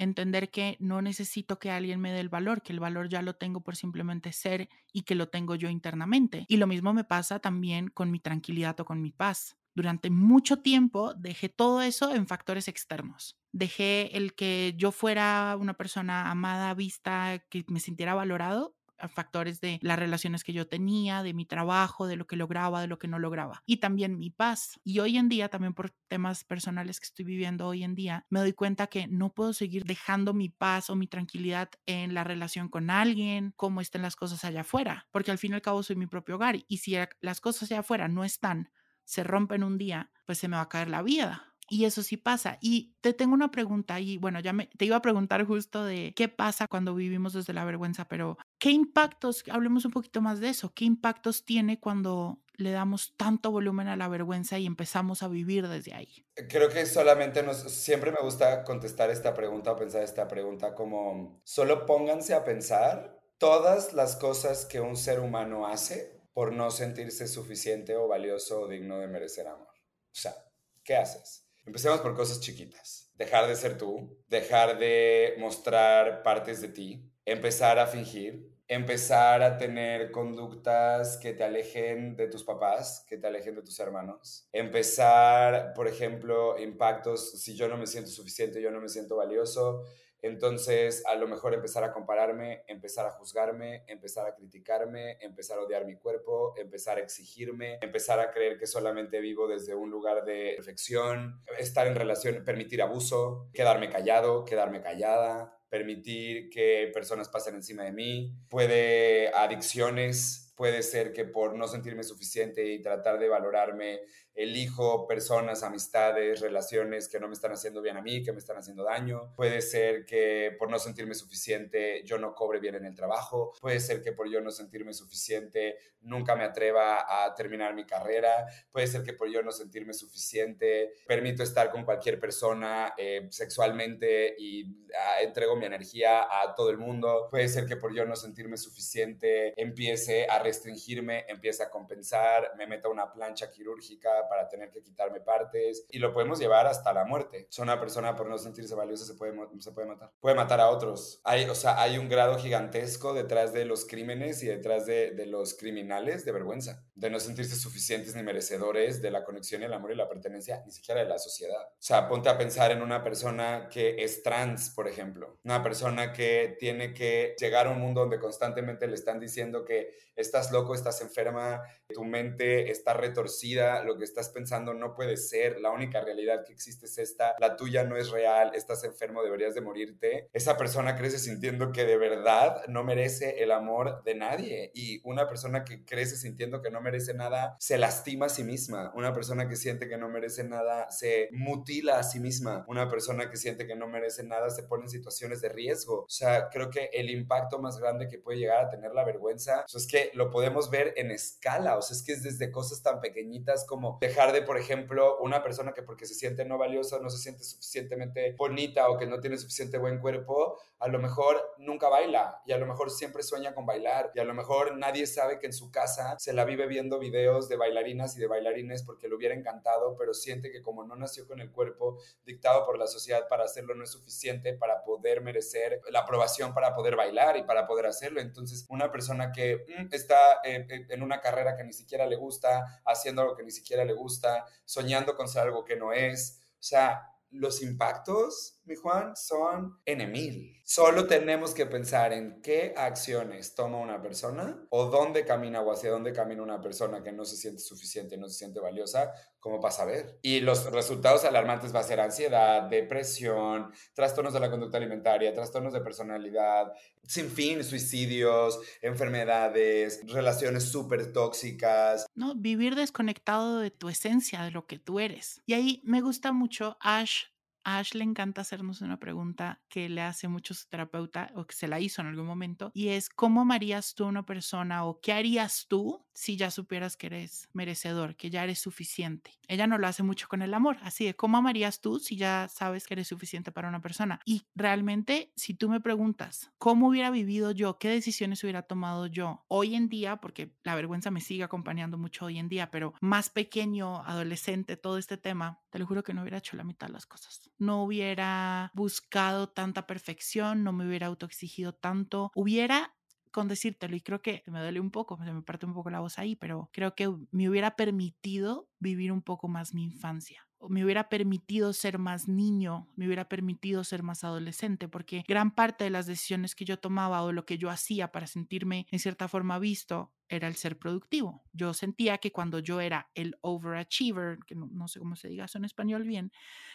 entender 0.00 0.50
que 0.50 0.76
no 0.80 1.02
necesito 1.02 1.58
que 1.58 1.70
alguien 1.70 2.00
me 2.00 2.12
dé 2.12 2.20
el 2.20 2.28
valor, 2.28 2.62
que 2.62 2.72
el 2.72 2.80
valor 2.80 3.08
ya 3.08 3.22
lo 3.22 3.34
tengo 3.34 3.60
por 3.62 3.76
simplemente 3.76 4.32
ser 4.32 4.68
y 4.92 5.02
que 5.02 5.14
lo 5.14 5.28
tengo 5.28 5.54
yo 5.54 5.68
internamente. 5.68 6.44
Y 6.48 6.56
lo 6.56 6.66
mismo 6.66 6.92
me 6.92 7.04
pasa 7.04 7.38
también 7.38 7.88
con 7.88 8.10
mi 8.10 8.18
tranquilidad 8.18 8.78
o 8.80 8.84
con 8.84 9.02
mi 9.02 9.12
paz. 9.12 9.56
Durante 9.74 10.10
mucho 10.10 10.62
tiempo 10.62 11.14
dejé 11.14 11.48
todo 11.48 11.82
eso 11.82 12.14
en 12.14 12.26
factores 12.26 12.66
externos. 12.66 13.38
Dejé 13.52 14.16
el 14.16 14.34
que 14.34 14.74
yo 14.76 14.90
fuera 14.90 15.56
una 15.60 15.74
persona 15.74 16.30
amada, 16.30 16.74
vista, 16.74 17.44
que 17.50 17.64
me 17.68 17.80
sintiera 17.80 18.14
valorado 18.14 18.76
factores 19.08 19.60
de 19.60 19.78
las 19.82 19.98
relaciones 19.98 20.44
que 20.44 20.52
yo 20.52 20.66
tenía, 20.66 21.22
de 21.22 21.34
mi 21.34 21.46
trabajo, 21.46 22.06
de 22.06 22.16
lo 22.16 22.26
que 22.26 22.36
lograba, 22.36 22.80
de 22.80 22.86
lo 22.86 22.98
que 22.98 23.08
no 23.08 23.18
lograba. 23.18 23.62
Y 23.66 23.78
también 23.78 24.18
mi 24.18 24.30
paz. 24.30 24.80
Y 24.84 24.98
hoy 25.00 25.16
en 25.16 25.28
día, 25.28 25.48
también 25.48 25.74
por 25.74 25.90
temas 26.08 26.44
personales 26.44 27.00
que 27.00 27.06
estoy 27.06 27.24
viviendo 27.24 27.66
hoy 27.66 27.84
en 27.84 27.94
día, 27.94 28.26
me 28.30 28.40
doy 28.40 28.52
cuenta 28.52 28.86
que 28.86 29.06
no 29.06 29.32
puedo 29.32 29.52
seguir 29.52 29.84
dejando 29.84 30.34
mi 30.34 30.48
paz 30.48 30.90
o 30.90 30.96
mi 30.96 31.06
tranquilidad 31.06 31.70
en 31.86 32.14
la 32.14 32.24
relación 32.24 32.68
con 32.68 32.90
alguien, 32.90 33.52
cómo 33.56 33.80
estén 33.80 34.02
las 34.02 34.16
cosas 34.16 34.44
allá 34.44 34.62
afuera, 34.62 35.08
porque 35.10 35.30
al 35.30 35.38
fin 35.38 35.52
y 35.52 35.54
al 35.54 35.62
cabo 35.62 35.82
soy 35.82 35.96
mi 35.96 36.06
propio 36.06 36.36
hogar. 36.36 36.56
Y 36.68 36.78
si 36.78 36.96
las 37.20 37.40
cosas 37.40 37.70
allá 37.70 37.80
afuera 37.80 38.08
no 38.08 38.24
están, 38.24 38.70
se 39.04 39.24
rompen 39.24 39.64
un 39.64 39.78
día, 39.78 40.10
pues 40.24 40.38
se 40.38 40.48
me 40.48 40.56
va 40.56 40.62
a 40.62 40.68
caer 40.68 40.88
la 40.88 41.02
vida. 41.02 41.49
Y 41.72 41.84
eso 41.84 42.02
sí 42.02 42.16
pasa. 42.16 42.58
Y 42.60 42.96
te 43.00 43.12
tengo 43.12 43.32
una 43.32 43.52
pregunta 43.52 44.00
y 44.00 44.18
bueno, 44.18 44.40
ya 44.40 44.52
me, 44.52 44.66
te 44.76 44.86
iba 44.86 44.96
a 44.96 45.02
preguntar 45.02 45.46
justo 45.46 45.84
de 45.84 46.12
qué 46.16 46.28
pasa 46.28 46.66
cuando 46.66 46.96
vivimos 46.96 47.32
desde 47.32 47.52
la 47.52 47.64
vergüenza, 47.64 48.08
pero 48.08 48.36
¿qué 48.58 48.70
impactos, 48.70 49.44
hablemos 49.48 49.84
un 49.84 49.92
poquito 49.92 50.20
más 50.20 50.40
de 50.40 50.48
eso, 50.48 50.72
qué 50.74 50.84
impactos 50.84 51.44
tiene 51.44 51.78
cuando 51.78 52.40
le 52.56 52.72
damos 52.72 53.14
tanto 53.16 53.52
volumen 53.52 53.86
a 53.86 53.94
la 53.94 54.08
vergüenza 54.08 54.58
y 54.58 54.66
empezamos 54.66 55.22
a 55.22 55.28
vivir 55.28 55.68
desde 55.68 55.94
ahí? 55.94 56.26
Creo 56.48 56.70
que 56.70 56.84
solamente 56.86 57.44
nos, 57.44 57.58
siempre 57.58 58.10
me 58.10 58.18
gusta 58.20 58.64
contestar 58.64 59.10
esta 59.10 59.32
pregunta 59.32 59.70
o 59.70 59.76
pensar 59.76 60.02
esta 60.02 60.26
pregunta 60.26 60.74
como, 60.74 61.40
solo 61.44 61.86
pónganse 61.86 62.34
a 62.34 62.42
pensar 62.42 63.22
todas 63.38 63.92
las 63.92 64.16
cosas 64.16 64.66
que 64.66 64.80
un 64.80 64.96
ser 64.96 65.20
humano 65.20 65.68
hace 65.68 66.20
por 66.32 66.52
no 66.52 66.72
sentirse 66.72 67.28
suficiente 67.28 67.94
o 67.94 68.08
valioso 68.08 68.62
o 68.62 68.68
digno 68.68 68.98
de 68.98 69.06
merecer 69.06 69.46
amor. 69.46 69.68
O 69.68 70.14
sea, 70.14 70.34
¿qué 70.82 70.96
haces? 70.96 71.49
Empecemos 71.70 72.00
por 72.00 72.16
cosas 72.16 72.40
chiquitas. 72.40 73.12
Dejar 73.14 73.46
de 73.46 73.54
ser 73.54 73.78
tú, 73.78 74.18
dejar 74.26 74.80
de 74.80 75.36
mostrar 75.38 76.24
partes 76.24 76.60
de 76.60 76.66
ti, 76.66 77.08
empezar 77.24 77.78
a 77.78 77.86
fingir, 77.86 78.44
empezar 78.66 79.40
a 79.44 79.56
tener 79.56 80.10
conductas 80.10 81.16
que 81.18 81.32
te 81.32 81.44
alejen 81.44 82.16
de 82.16 82.26
tus 82.26 82.42
papás, 82.42 83.06
que 83.08 83.18
te 83.18 83.28
alejen 83.28 83.54
de 83.54 83.62
tus 83.62 83.78
hermanos, 83.78 84.48
empezar, 84.50 85.72
por 85.72 85.86
ejemplo, 85.86 86.58
impactos, 86.58 87.40
si 87.40 87.54
yo 87.54 87.68
no 87.68 87.76
me 87.76 87.86
siento 87.86 88.10
suficiente, 88.10 88.60
yo 88.60 88.72
no 88.72 88.80
me 88.80 88.88
siento 88.88 89.14
valioso, 89.14 89.84
entonces, 90.22 91.02
a 91.06 91.14
lo 91.14 91.26
mejor 91.26 91.54
empezar 91.54 91.84
a 91.84 91.92
compararme, 91.92 92.64
empezar 92.66 93.06
a 93.06 93.12
juzgarme, 93.12 93.84
empezar 93.86 94.26
a 94.26 94.34
criticarme, 94.34 95.16
empezar 95.20 95.58
a 95.58 95.62
odiar 95.62 95.86
mi 95.86 95.96
cuerpo, 95.96 96.54
empezar 96.56 96.98
a 96.98 97.00
exigirme, 97.00 97.78
empezar 97.80 98.20
a 98.20 98.30
creer 98.30 98.58
que 98.58 98.66
solamente 98.66 99.20
vivo 99.20 99.48
desde 99.48 99.74
un 99.74 99.90
lugar 99.90 100.24
de 100.24 100.54
perfección, 100.56 101.42
estar 101.58 101.86
en 101.86 101.94
relación, 101.94 102.44
permitir 102.44 102.82
abuso, 102.82 103.48
quedarme 103.54 103.88
callado, 103.88 104.44
quedarme 104.44 104.82
callada, 104.82 105.56
permitir 105.70 106.50
que 106.50 106.90
personas 106.92 107.28
pasen 107.28 107.54
encima 107.54 107.84
de 107.84 107.92
mí, 107.92 108.34
puede 108.48 109.28
adicciones, 109.34 110.52
puede 110.56 110.82
ser 110.82 111.14
que 111.14 111.24
por 111.24 111.54
no 111.56 111.66
sentirme 111.68 112.02
suficiente 112.02 112.66
y 112.66 112.82
tratar 112.82 113.18
de 113.18 113.28
valorarme 113.28 114.00
elijo 114.34 115.06
personas, 115.06 115.62
amistades, 115.62 116.40
relaciones 116.40 117.08
que 117.08 117.20
no 117.20 117.28
me 117.28 117.34
están 117.34 117.52
haciendo 117.52 117.82
bien 117.82 117.96
a 117.96 118.02
mí, 118.02 118.22
que 118.22 118.32
me 118.32 118.38
están 118.38 118.56
haciendo 118.56 118.84
daño. 118.84 119.34
Puede 119.36 119.60
ser 119.60 120.04
que 120.04 120.54
por 120.58 120.70
no 120.70 120.78
sentirme 120.78 121.14
suficiente 121.14 122.02
yo 122.04 122.18
no 122.18 122.34
cobre 122.34 122.60
bien 122.60 122.74
en 122.76 122.84
el 122.84 122.94
trabajo. 122.94 123.52
Puede 123.60 123.80
ser 123.80 124.02
que 124.02 124.12
por 124.12 124.30
yo 124.30 124.40
no 124.40 124.50
sentirme 124.50 124.92
suficiente 124.92 125.78
nunca 126.02 126.34
me 126.36 126.44
atreva 126.44 127.24
a 127.24 127.34
terminar 127.34 127.74
mi 127.74 127.84
carrera. 127.84 128.46
Puede 128.72 128.86
ser 128.86 129.02
que 129.02 129.12
por 129.12 129.28
yo 129.28 129.42
no 129.42 129.52
sentirme 129.52 129.92
suficiente 129.92 130.92
permito 131.06 131.42
estar 131.42 131.70
con 131.70 131.84
cualquier 131.84 132.18
persona 132.18 132.94
eh, 132.96 133.26
sexualmente 133.30 134.34
y 134.38 134.64
ah, 134.94 135.22
entrego 135.22 135.56
mi 135.56 135.66
energía 135.66 136.22
a 136.22 136.54
todo 136.54 136.70
el 136.70 136.78
mundo. 136.78 137.28
Puede 137.30 137.48
ser 137.48 137.66
que 137.66 137.76
por 137.76 137.94
yo 137.94 138.04
no 138.06 138.16
sentirme 138.16 138.56
suficiente 138.56 139.52
empiece 139.60 140.26
a 140.28 140.38
restringirme, 140.38 141.26
empiece 141.28 141.62
a 141.62 141.70
compensar, 141.70 142.52
me 142.56 142.66
meta 142.66 142.88
una 142.88 143.12
plancha 143.12 143.50
quirúrgica 143.50 144.28
para 144.30 144.48
tener 144.48 144.70
que 144.70 144.80
quitarme 144.80 145.20
partes 145.20 145.84
y 145.90 145.98
lo 145.98 146.12
podemos 146.14 146.38
llevar 146.38 146.68
hasta 146.68 146.92
la 146.92 147.04
muerte. 147.04 147.48
Si 147.50 147.60
una 147.60 147.80
persona 147.80 148.14
por 148.14 148.28
no 148.28 148.38
sentirse 148.38 148.76
valiosa 148.76 149.04
se 149.04 149.14
puede, 149.14 149.34
se 149.58 149.72
puede 149.72 149.88
matar. 149.88 150.12
Puede 150.20 150.36
matar 150.36 150.60
a 150.60 150.70
otros. 150.70 151.20
Hay, 151.24 151.44
o 151.46 151.54
sea, 151.56 151.82
hay 151.82 151.98
un 151.98 152.08
grado 152.08 152.38
gigantesco 152.38 153.12
detrás 153.12 153.52
de 153.52 153.64
los 153.64 153.84
crímenes 153.84 154.40
y 154.44 154.46
detrás 154.46 154.86
de, 154.86 155.10
de 155.10 155.26
los 155.26 155.54
criminales 155.54 156.24
de 156.24 156.30
vergüenza, 156.30 156.84
de 156.94 157.10
no 157.10 157.18
sentirse 157.18 157.56
suficientes 157.56 158.14
ni 158.14 158.22
merecedores 158.22 159.02
de 159.02 159.10
la 159.10 159.24
conexión, 159.24 159.64
el 159.64 159.72
amor 159.72 159.90
y 159.90 159.96
la 159.96 160.08
pertenencia, 160.08 160.62
ni 160.64 160.70
siquiera 160.70 161.00
de 161.00 161.08
la 161.08 161.18
sociedad. 161.18 161.66
O 161.68 161.82
sea, 161.82 162.08
ponte 162.08 162.28
a 162.28 162.38
pensar 162.38 162.70
en 162.70 162.82
una 162.82 163.02
persona 163.02 163.68
que 163.68 163.96
es 163.98 164.22
trans, 164.22 164.70
por 164.70 164.86
ejemplo. 164.86 165.40
Una 165.42 165.60
persona 165.60 166.12
que 166.12 166.56
tiene 166.60 166.94
que 166.94 167.34
llegar 167.36 167.66
a 167.66 167.70
un 167.70 167.80
mundo 167.80 168.02
donde 168.02 168.20
constantemente 168.20 168.86
le 168.86 168.94
están 168.94 169.18
diciendo 169.18 169.64
que 169.64 169.90
estás 170.20 170.52
loco, 170.52 170.74
estás 170.74 171.00
enferma, 171.00 171.62
tu 171.88 172.04
mente 172.04 172.70
está 172.70 172.92
retorcida, 172.92 173.82
lo 173.82 173.96
que 173.96 174.04
estás 174.10 174.28
pensando 174.28 174.74
no 174.74 174.94
puede 174.94 175.16
ser, 175.16 175.60
la 175.60 175.70
única 175.70 176.00
realidad 176.00 176.44
que 176.44 176.52
existe 176.52 176.86
es 176.86 176.98
esta, 176.98 177.34
la 177.38 177.56
tuya 177.56 177.84
no 177.84 177.96
es 177.96 178.10
real, 178.10 178.52
estás 178.54 178.84
enfermo, 178.84 179.22
deberías 179.22 179.54
de 179.54 179.60
morirte. 179.60 180.28
Esa 180.32 180.56
persona 180.56 180.96
crece 180.96 181.18
sintiendo 181.18 181.72
que 181.72 181.84
de 181.84 181.96
verdad 181.96 182.62
no 182.68 182.84
merece 182.84 183.42
el 183.42 183.52
amor 183.52 184.02
de 184.04 184.14
nadie 184.14 184.70
y 184.74 185.00
una 185.04 185.28
persona 185.28 185.64
que 185.64 185.84
crece 185.84 186.16
sintiendo 186.16 186.60
que 186.62 186.70
no 186.70 186.80
merece 186.80 187.14
nada 187.14 187.56
se 187.58 187.78
lastima 187.78 188.26
a 188.26 188.28
sí 188.28 188.44
misma, 188.44 188.92
una 188.94 189.12
persona 189.12 189.48
que 189.48 189.56
siente 189.56 189.88
que 189.88 189.96
no 189.96 190.08
merece 190.08 190.44
nada 190.44 190.90
se 190.90 191.28
mutila 191.32 191.98
a 191.98 192.02
sí 192.02 192.20
misma, 192.20 192.64
una 192.68 192.88
persona 192.88 193.30
que 193.30 193.36
siente 193.36 193.66
que 193.66 193.76
no 193.76 193.86
merece 193.86 194.24
nada 194.24 194.50
se 194.50 194.64
pone 194.64 194.84
en 194.84 194.90
situaciones 194.90 195.40
de 195.40 195.48
riesgo. 195.48 196.02
O 196.02 196.08
sea, 196.08 196.48
creo 196.50 196.70
que 196.70 196.90
el 196.92 197.10
impacto 197.10 197.58
más 197.58 197.78
grande 197.78 198.08
que 198.08 198.18
puede 198.18 198.38
llegar 198.38 198.64
a 198.64 198.70
tener 198.70 198.92
la 198.92 199.04
vergüenza 199.04 199.64
pues, 199.70 199.84
es 199.84 199.90
que 199.90 200.10
lo 200.14 200.30
podemos 200.30 200.70
ver 200.70 200.94
en 200.96 201.10
escala, 201.10 201.76
o 201.76 201.82
sea, 201.82 201.96
es 201.96 202.02
que 202.02 202.12
es 202.12 202.22
desde 202.22 202.50
cosas 202.50 202.82
tan 202.82 203.00
pequeñitas 203.00 203.64
como 203.66 203.98
dejar 204.00 204.32
de, 204.32 204.42
por 204.42 204.56
ejemplo, 204.56 205.18
una 205.20 205.42
persona 205.42 205.72
que 205.72 205.82
porque 205.82 206.06
se 206.06 206.14
siente 206.14 206.44
no 206.44 206.58
valiosa, 206.58 206.98
no 207.00 207.10
se 207.10 207.18
siente 207.18 207.44
suficientemente 207.44 208.32
bonita 208.32 208.88
o 208.88 208.98
que 208.98 209.06
no 209.06 209.20
tiene 209.20 209.36
suficiente 209.38 209.78
buen 209.78 210.00
cuerpo, 210.00 210.58
a 210.78 210.88
lo 210.88 210.98
mejor 210.98 211.54
nunca 211.58 211.88
baila 211.88 212.40
y 212.46 212.52
a 212.52 212.58
lo 212.58 212.66
mejor 212.66 212.90
siempre 212.90 213.22
sueña 213.22 213.54
con 213.54 213.66
bailar 213.66 214.10
y 214.14 214.20
a 214.20 214.24
lo 214.24 214.32
mejor 214.32 214.76
nadie 214.76 215.06
sabe 215.06 215.38
que 215.38 215.46
en 215.46 215.52
su 215.52 215.70
casa 215.70 216.16
se 216.18 216.32
la 216.32 216.44
vive 216.44 216.66
viendo 216.66 216.98
videos 216.98 217.48
de 217.48 217.56
bailarinas 217.56 218.16
y 218.16 218.20
de 218.20 218.26
bailarines 218.26 218.82
porque 218.82 219.08
le 219.08 219.14
hubiera 219.14 219.34
encantado, 219.34 219.96
pero 219.98 220.14
siente 220.14 220.50
que 220.50 220.62
como 220.62 220.84
no 220.84 220.96
nació 220.96 221.26
con 221.26 221.40
el 221.40 221.52
cuerpo 221.52 221.98
dictado 222.24 222.64
por 222.64 222.78
la 222.78 222.86
sociedad 222.86 223.28
para 223.28 223.44
hacerlo 223.44 223.74
no 223.74 223.84
es 223.84 223.90
suficiente 223.90 224.54
para 224.54 224.82
poder 224.82 225.20
merecer 225.20 225.82
la 225.90 226.00
aprobación 226.00 226.54
para 226.54 226.74
poder 226.74 226.96
bailar 226.96 227.36
y 227.36 227.42
para 227.42 227.66
poder 227.66 227.86
hacerlo. 227.86 228.20
Entonces, 228.20 228.66
una 228.68 228.90
persona 228.90 229.32
que 229.32 229.64
mm, 229.68 229.94
está 229.94 230.16
eh, 230.44 230.66
eh, 230.68 230.86
en 230.88 231.02
una 231.02 231.20
carrera 231.20 231.56
que 231.56 231.64
ni 231.64 231.72
siquiera 231.72 232.06
le 232.06 232.16
gusta, 232.16 232.80
haciendo 232.86 233.22
algo 233.22 233.36
que 233.36 233.42
ni 233.42 233.50
siquiera 233.50 233.84
le 233.84 233.89
gusta, 233.92 234.44
soñando 234.64 235.14
con 235.16 235.26
algo 235.36 235.64
que 235.64 235.76
no 235.76 235.92
es, 235.92 236.40
o 236.54 236.62
sea, 236.62 237.10
los 237.30 237.62
impactos, 237.62 238.60
mi 238.64 238.74
Juan, 238.74 239.14
son 239.16 239.80
en 239.84 240.10
mil. 240.10 240.60
Solo 240.64 241.06
tenemos 241.06 241.54
que 241.54 241.66
pensar 241.66 242.12
en 242.12 242.42
qué 242.42 242.74
acciones 242.76 243.54
toma 243.54 243.78
una 243.78 244.02
persona 244.02 244.66
o 244.70 244.86
dónde 244.86 245.24
camina 245.24 245.60
o 245.60 245.72
hacia 245.72 245.90
dónde 245.90 246.12
camina 246.12 246.42
una 246.42 246.60
persona 246.60 247.02
que 247.02 247.12
no 247.12 247.24
se 247.24 247.36
siente 247.36 247.60
suficiente, 247.60 248.16
no 248.16 248.28
se 248.28 248.38
siente 248.38 248.60
valiosa, 248.60 249.12
como 249.40 249.60
para 249.60 249.72
saber. 249.72 250.18
Y 250.22 250.40
los 250.40 250.70
resultados 250.70 251.24
alarmantes 251.24 251.74
va 251.74 251.80
a 251.80 251.84
ser 251.84 252.00
ansiedad, 252.00 252.62
depresión, 252.62 253.72
trastornos 253.94 254.34
de 254.34 254.40
la 254.40 254.50
conducta 254.50 254.76
alimentaria, 254.76 255.34
trastornos 255.34 255.72
de 255.72 255.80
personalidad, 255.80 256.72
sin 257.02 257.30
fin, 257.30 257.64
suicidios, 257.64 258.60
enfermedades, 258.82 260.00
relaciones 260.06 260.64
súper 260.64 261.12
tóxicas. 261.12 262.06
No, 262.14 262.34
vivir 262.34 262.74
desconectado 262.74 263.58
de 263.58 263.70
tu 263.70 263.88
esencia, 263.88 264.42
de 264.42 264.50
lo 264.50 264.66
que 264.66 264.78
tú 264.78 265.00
eres. 265.00 265.40
Y 265.46 265.54
ahí 265.54 265.80
me 265.84 266.02
gusta 266.02 266.32
mucho 266.32 266.76
Ash 266.80 267.24
a 267.64 267.78
Ash 267.78 267.94
le 267.94 268.04
encanta 268.04 268.40
hacernos 268.40 268.80
una 268.80 268.98
pregunta 268.98 269.60
que 269.68 269.88
le 269.88 270.02
hace 270.02 270.28
mucho 270.28 270.54
su 270.54 270.68
terapeuta 270.68 271.30
o 271.34 271.46
que 271.46 271.54
se 271.54 271.68
la 271.68 271.80
hizo 271.80 272.00
en 272.02 272.08
algún 272.08 272.26
momento 272.26 272.70
y 272.74 272.88
es 272.88 273.08
¿cómo 273.08 273.42
amarías 273.42 273.94
tú 273.94 274.04
a 274.04 274.08
una 274.08 274.24
persona 274.24 274.84
o 274.84 275.00
qué 275.00 275.12
harías 275.12 275.66
tú 275.68 276.04
si 276.12 276.36
ya 276.36 276.50
supieras 276.50 276.96
que 276.96 277.06
eres 277.06 277.48
merecedor, 277.52 278.16
que 278.16 278.30
ya 278.30 278.44
eres 278.44 278.58
suficiente? 278.58 279.38
Ella 279.48 279.66
no 279.66 279.78
lo 279.78 279.86
hace 279.86 280.02
mucho 280.02 280.28
con 280.28 280.42
el 280.42 280.54
amor, 280.54 280.78
así 280.82 281.04
de 281.04 281.14
¿cómo 281.14 281.38
amarías 281.38 281.80
tú 281.80 281.98
si 281.98 282.16
ya 282.16 282.48
sabes 282.48 282.86
que 282.86 282.94
eres 282.94 283.08
suficiente 283.08 283.52
para 283.52 283.68
una 283.68 283.80
persona? 283.80 284.20
Y 284.24 284.42
realmente 284.54 285.32
si 285.36 285.54
tú 285.54 285.68
me 285.68 285.80
preguntas 285.80 286.50
¿cómo 286.58 286.88
hubiera 286.88 287.10
vivido 287.10 287.50
yo? 287.50 287.78
¿Qué 287.78 287.88
decisiones 287.88 288.42
hubiera 288.44 288.62
tomado 288.62 289.06
yo 289.06 289.44
hoy 289.48 289.74
en 289.74 289.88
día? 289.88 290.16
Porque 290.16 290.54
la 290.62 290.74
vergüenza 290.74 291.10
me 291.10 291.20
sigue 291.20 291.44
acompañando 291.44 291.98
mucho 291.98 292.26
hoy 292.26 292.38
en 292.38 292.48
día, 292.48 292.70
pero 292.70 292.94
más 293.00 293.30
pequeño, 293.30 294.02
adolescente, 294.04 294.76
todo 294.76 294.98
este 294.98 295.16
tema, 295.16 295.60
te 295.70 295.78
lo 295.78 295.86
juro 295.86 296.02
que 296.02 296.14
no 296.14 296.22
hubiera 296.22 296.38
hecho 296.38 296.56
la 296.56 296.64
mitad 296.64 296.88
de 296.88 296.92
las 296.92 297.06
cosas. 297.06 297.50
No 297.58 297.84
hubiera 297.84 298.70
buscado 298.74 299.48
tanta 299.48 299.86
perfección, 299.86 300.64
no 300.64 300.72
me 300.72 300.86
hubiera 300.86 301.06
autoexigido 301.06 301.72
tanto, 301.72 302.30
hubiera 302.34 302.94
con 303.30 303.46
decírtelo 303.48 303.94
y 303.94 304.00
creo 304.00 304.22
que 304.22 304.42
me 304.46 304.60
duele 304.60 304.80
un 304.80 304.90
poco, 304.90 305.16
se 305.24 305.32
me 305.32 305.42
parte 305.42 305.64
un 305.64 305.74
poco 305.74 305.88
la 305.90 306.00
voz 306.00 306.18
ahí, 306.18 306.34
pero 306.34 306.68
creo 306.72 306.94
que 306.96 307.08
me 307.30 307.48
hubiera 307.48 307.76
permitido 307.76 308.68
vivir 308.80 309.12
un 309.12 309.22
poco 309.22 309.46
más 309.46 309.72
mi 309.72 309.84
infancia 309.84 310.49
me 310.68 310.84
hubiera 310.84 311.08
permitido 311.08 311.72
ser 311.72 311.98
más 311.98 312.28
niño, 312.28 312.88
me 312.96 313.06
hubiera 313.06 313.28
permitido 313.28 313.84
ser 313.84 314.02
más 314.02 314.24
adolescente, 314.24 314.88
porque 314.88 315.24
gran 315.26 315.54
parte 315.54 315.84
de 315.84 315.90
las 315.90 316.06
decisiones 316.06 316.54
que 316.54 316.64
yo 316.64 316.78
tomaba 316.78 317.22
o 317.22 317.32
lo 317.32 317.46
que 317.46 317.58
yo 317.58 317.70
hacía 317.70 318.12
para 318.12 318.26
sentirme 318.26 318.86
en 318.90 318.98
cierta 318.98 319.28
forma 319.28 319.58
visto 319.58 320.12
era 320.28 320.48
el 320.48 320.54
ser 320.54 320.78
productivo. 320.78 321.42
Yo 321.52 321.74
sentía 321.74 322.18
que 322.18 322.32
cuando 322.32 322.58
yo 322.58 322.80
era 322.80 323.10
el 323.14 323.36
overachiever, 323.40 324.38
que 324.46 324.54
no, 324.54 324.86
sé 324.88 324.98
cómo 324.98 325.16
se 325.16 325.28
diga 325.28 325.46
eso 325.46 325.58
en 325.58 325.64
español 325.64 326.04
bien, 326.04 326.30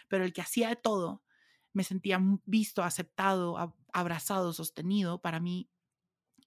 pero 0.08 0.26
el 0.26 0.34
que 0.34 0.42
hacía 0.42 0.70
de 0.70 0.76
todo, 0.76 1.24
me 1.72 1.84
sentía 1.84 2.20
visto, 2.46 2.84
aceptado, 2.84 3.76
abrazado, 3.92 4.54
sostenido. 4.54 5.22
Para 5.22 5.42
mí 5.42 5.70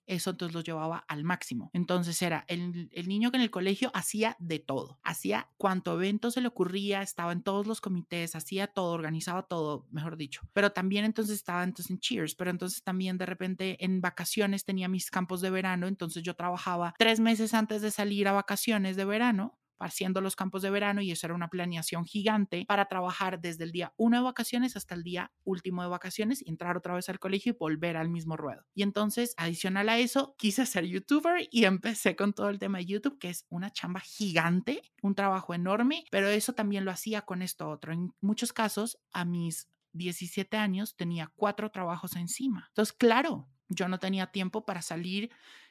eso 0.09 0.31
entonces 0.31 0.55
lo 0.55 0.63
llevaba 0.63 1.05
al 1.07 1.23
máximo. 1.23 1.71
Entonces 1.73 2.21
era 2.23 2.45
el, 2.49 2.91
niño 3.07 3.31
que 3.31 3.37
en 3.37 3.43
el 3.43 3.51
colegio 3.51 3.91
hacía 3.95 4.37
de 4.41 4.59
todo, 4.59 4.99
hacía 5.03 5.49
cuanto 5.57 5.95
evento 5.95 6.31
se 6.31 6.41
le 6.41 6.49
ocurría, 6.49 7.03
estaba 7.03 7.33
en 7.33 7.43
todos 7.43 7.67
los 7.67 7.81
comités, 7.81 8.35
hacía 8.35 8.67
todo, 8.67 8.93
organizaba 8.93 9.43
todo, 9.43 9.87
mejor 9.91 10.17
dicho. 10.17 10.43
Pero 10.53 10.73
también 10.73 11.05
entonces 11.05 11.37
estaba 11.37 11.63
entonces 11.63 11.91
en 11.91 12.01
Cheers, 12.01 12.35
pero 12.35 12.51
entonces 12.51 12.83
también 12.83 13.19
de 13.19 13.27
repente 13.27 13.85
en 13.85 14.01
vacaciones 14.01 14.65
tenía 14.65 14.89
mis 14.89 15.11
campos 15.11 15.41
de 15.41 15.51
verano, 15.51 15.87
entonces 15.87 16.23
yo 16.23 16.35
trabajaba 16.35 16.95
tres 16.99 17.21
meses 17.21 17.55
antes 17.55 17.83
de 17.83 17.91
salir 17.91 18.29
a 18.29 18.33
vacaciones 18.33 18.97
de 18.97 19.05
verano 19.05 19.59
haciendo 19.79 20.21
los 20.21 20.37
campos 20.37 20.63
de 20.63 20.71
verano 20.71 21.01
y 21.01 21.11
eso 21.11 21.27
era 21.27 21.35
una 21.35 21.49
planeación 21.49 22.05
gigante 22.05 22.65
para 22.67 22.87
trabajar 22.87 23.41
desde 23.41 23.65
el 23.65 23.73
día 23.73 23.93
uno 23.97 24.17
de 24.19 24.23
vacaciones 24.23 24.77
hasta 24.77 24.95
el 24.95 25.03
día 25.03 25.33
último 25.45 25.83
de 25.83 25.89
vacaciones 25.89 26.43
y 26.43 26.51
entrar 26.51 26.77
otra 26.77 26.95
vez 26.95 27.09
al 27.09 27.19
colegio 27.19 27.53
y 27.53 27.57
volver 27.59 27.97
al 27.97 28.09
mismo 28.09 28.37
ruedo. 28.37 28.65
Y 28.75 28.83
entonces, 28.83 29.35
adicional 29.37 29.89
a 29.89 29.99
eso, 29.99 30.35
quise 30.39 30.67
ser 30.67 30.85
youtuber 30.85 31.49
y 31.51 31.65
empecé 31.65 32.17
con 32.17 32.33
todo 32.33 32.49
el 32.49 32.59
tema 32.59 32.79
de 32.79 32.87
YouTube, 32.87 33.19
que 33.19 33.31
es 33.31 33.47
una 33.49 33.73
chamba 33.73 34.01
gigante, 34.01 34.83
un 35.03 35.15
trabajo 35.15 35.55
enorme, 35.55 36.05
pero 36.11 36.29
eso 36.29 36.53
también 36.53 36.85
lo 36.85 36.91
hacía 36.91 37.23
con 37.23 37.43
esto 37.43 37.69
otro. 37.69 37.93
En 37.93 38.13
muchos 38.21 38.53
casos, 38.53 38.99
a 39.13 39.25
mis 39.25 39.69
17 39.93 40.57
años 40.57 40.97
tenía 40.97 41.33
cuatro 41.35 41.71
trabajos 41.71 42.17
encima. 42.17 42.67
Entonces, 42.69 42.93
claro, 42.93 43.49
yo 43.69 43.89
no 43.89 43.99
tenía 43.99 44.29
tiempo 44.29 44.65
para 44.65 44.83
salir 44.83 45.31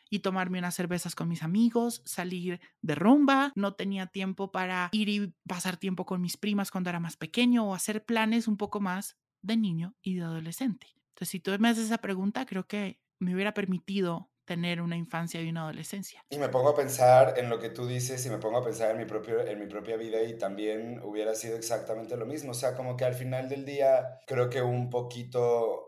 y 0.09 0.19
tomarme 0.19 0.59
unas 0.59 0.75
cervezas 0.75 1.15
con 1.15 1.27
mis 1.27 1.43
amigos, 1.43 2.01
salir 2.05 2.59
de 2.81 2.95
rumba, 2.95 3.51
no 3.55 3.73
tenía 3.73 4.07
tiempo 4.07 4.51
para 4.51 4.89
ir 4.91 5.09
y 5.09 5.33
pasar 5.47 5.77
tiempo 5.77 6.05
con 6.05 6.21
mis 6.21 6.37
primas 6.37 6.71
cuando 6.71 6.89
era 6.89 6.99
más 6.99 7.17
pequeño 7.17 7.67
o 7.67 7.73
hacer 7.73 8.05
planes 8.05 8.47
un 8.47 8.57
poco 8.57 8.79
más 8.79 9.17
de 9.41 9.57
niño 9.57 9.95
y 10.01 10.15
de 10.15 10.23
adolescente. 10.23 10.87
Entonces, 11.09 11.29
si 11.29 11.39
tú 11.39 11.51
me 11.59 11.69
haces 11.69 11.85
esa 11.85 11.97
pregunta, 11.97 12.45
creo 12.45 12.67
que 12.67 12.99
me 13.19 13.33
hubiera 13.33 13.53
permitido 13.53 14.29
tener 14.47 14.81
una 14.81 14.95
infancia 14.95 15.41
y 15.41 15.49
una 15.49 15.63
adolescencia. 15.63 16.23
Y 16.29 16.37
me 16.37 16.47
pongo 16.47 16.69
a 16.69 16.75
pensar 16.75 17.37
en 17.37 17.49
lo 17.49 17.59
que 17.59 17.69
tú 17.69 17.85
dices 17.85 18.25
y 18.25 18.29
me 18.29 18.37
pongo 18.37 18.57
a 18.57 18.63
pensar 18.63 18.91
en 18.91 18.97
mi, 18.97 19.05
propio, 19.05 19.45
en 19.45 19.59
mi 19.59 19.67
propia 19.67 19.97
vida 19.97 20.23
y 20.23 20.37
también 20.37 21.01
hubiera 21.03 21.35
sido 21.35 21.57
exactamente 21.57 22.15
lo 22.15 22.25
mismo. 22.25 22.51
O 22.51 22.53
sea, 22.53 22.73
como 22.73 22.95
que 22.95 23.03
al 23.03 23.13
final 23.13 23.49
del 23.49 23.65
día 23.65 24.19
creo 24.25 24.49
que 24.49 24.61
un 24.61 24.89
poquito 24.89 25.86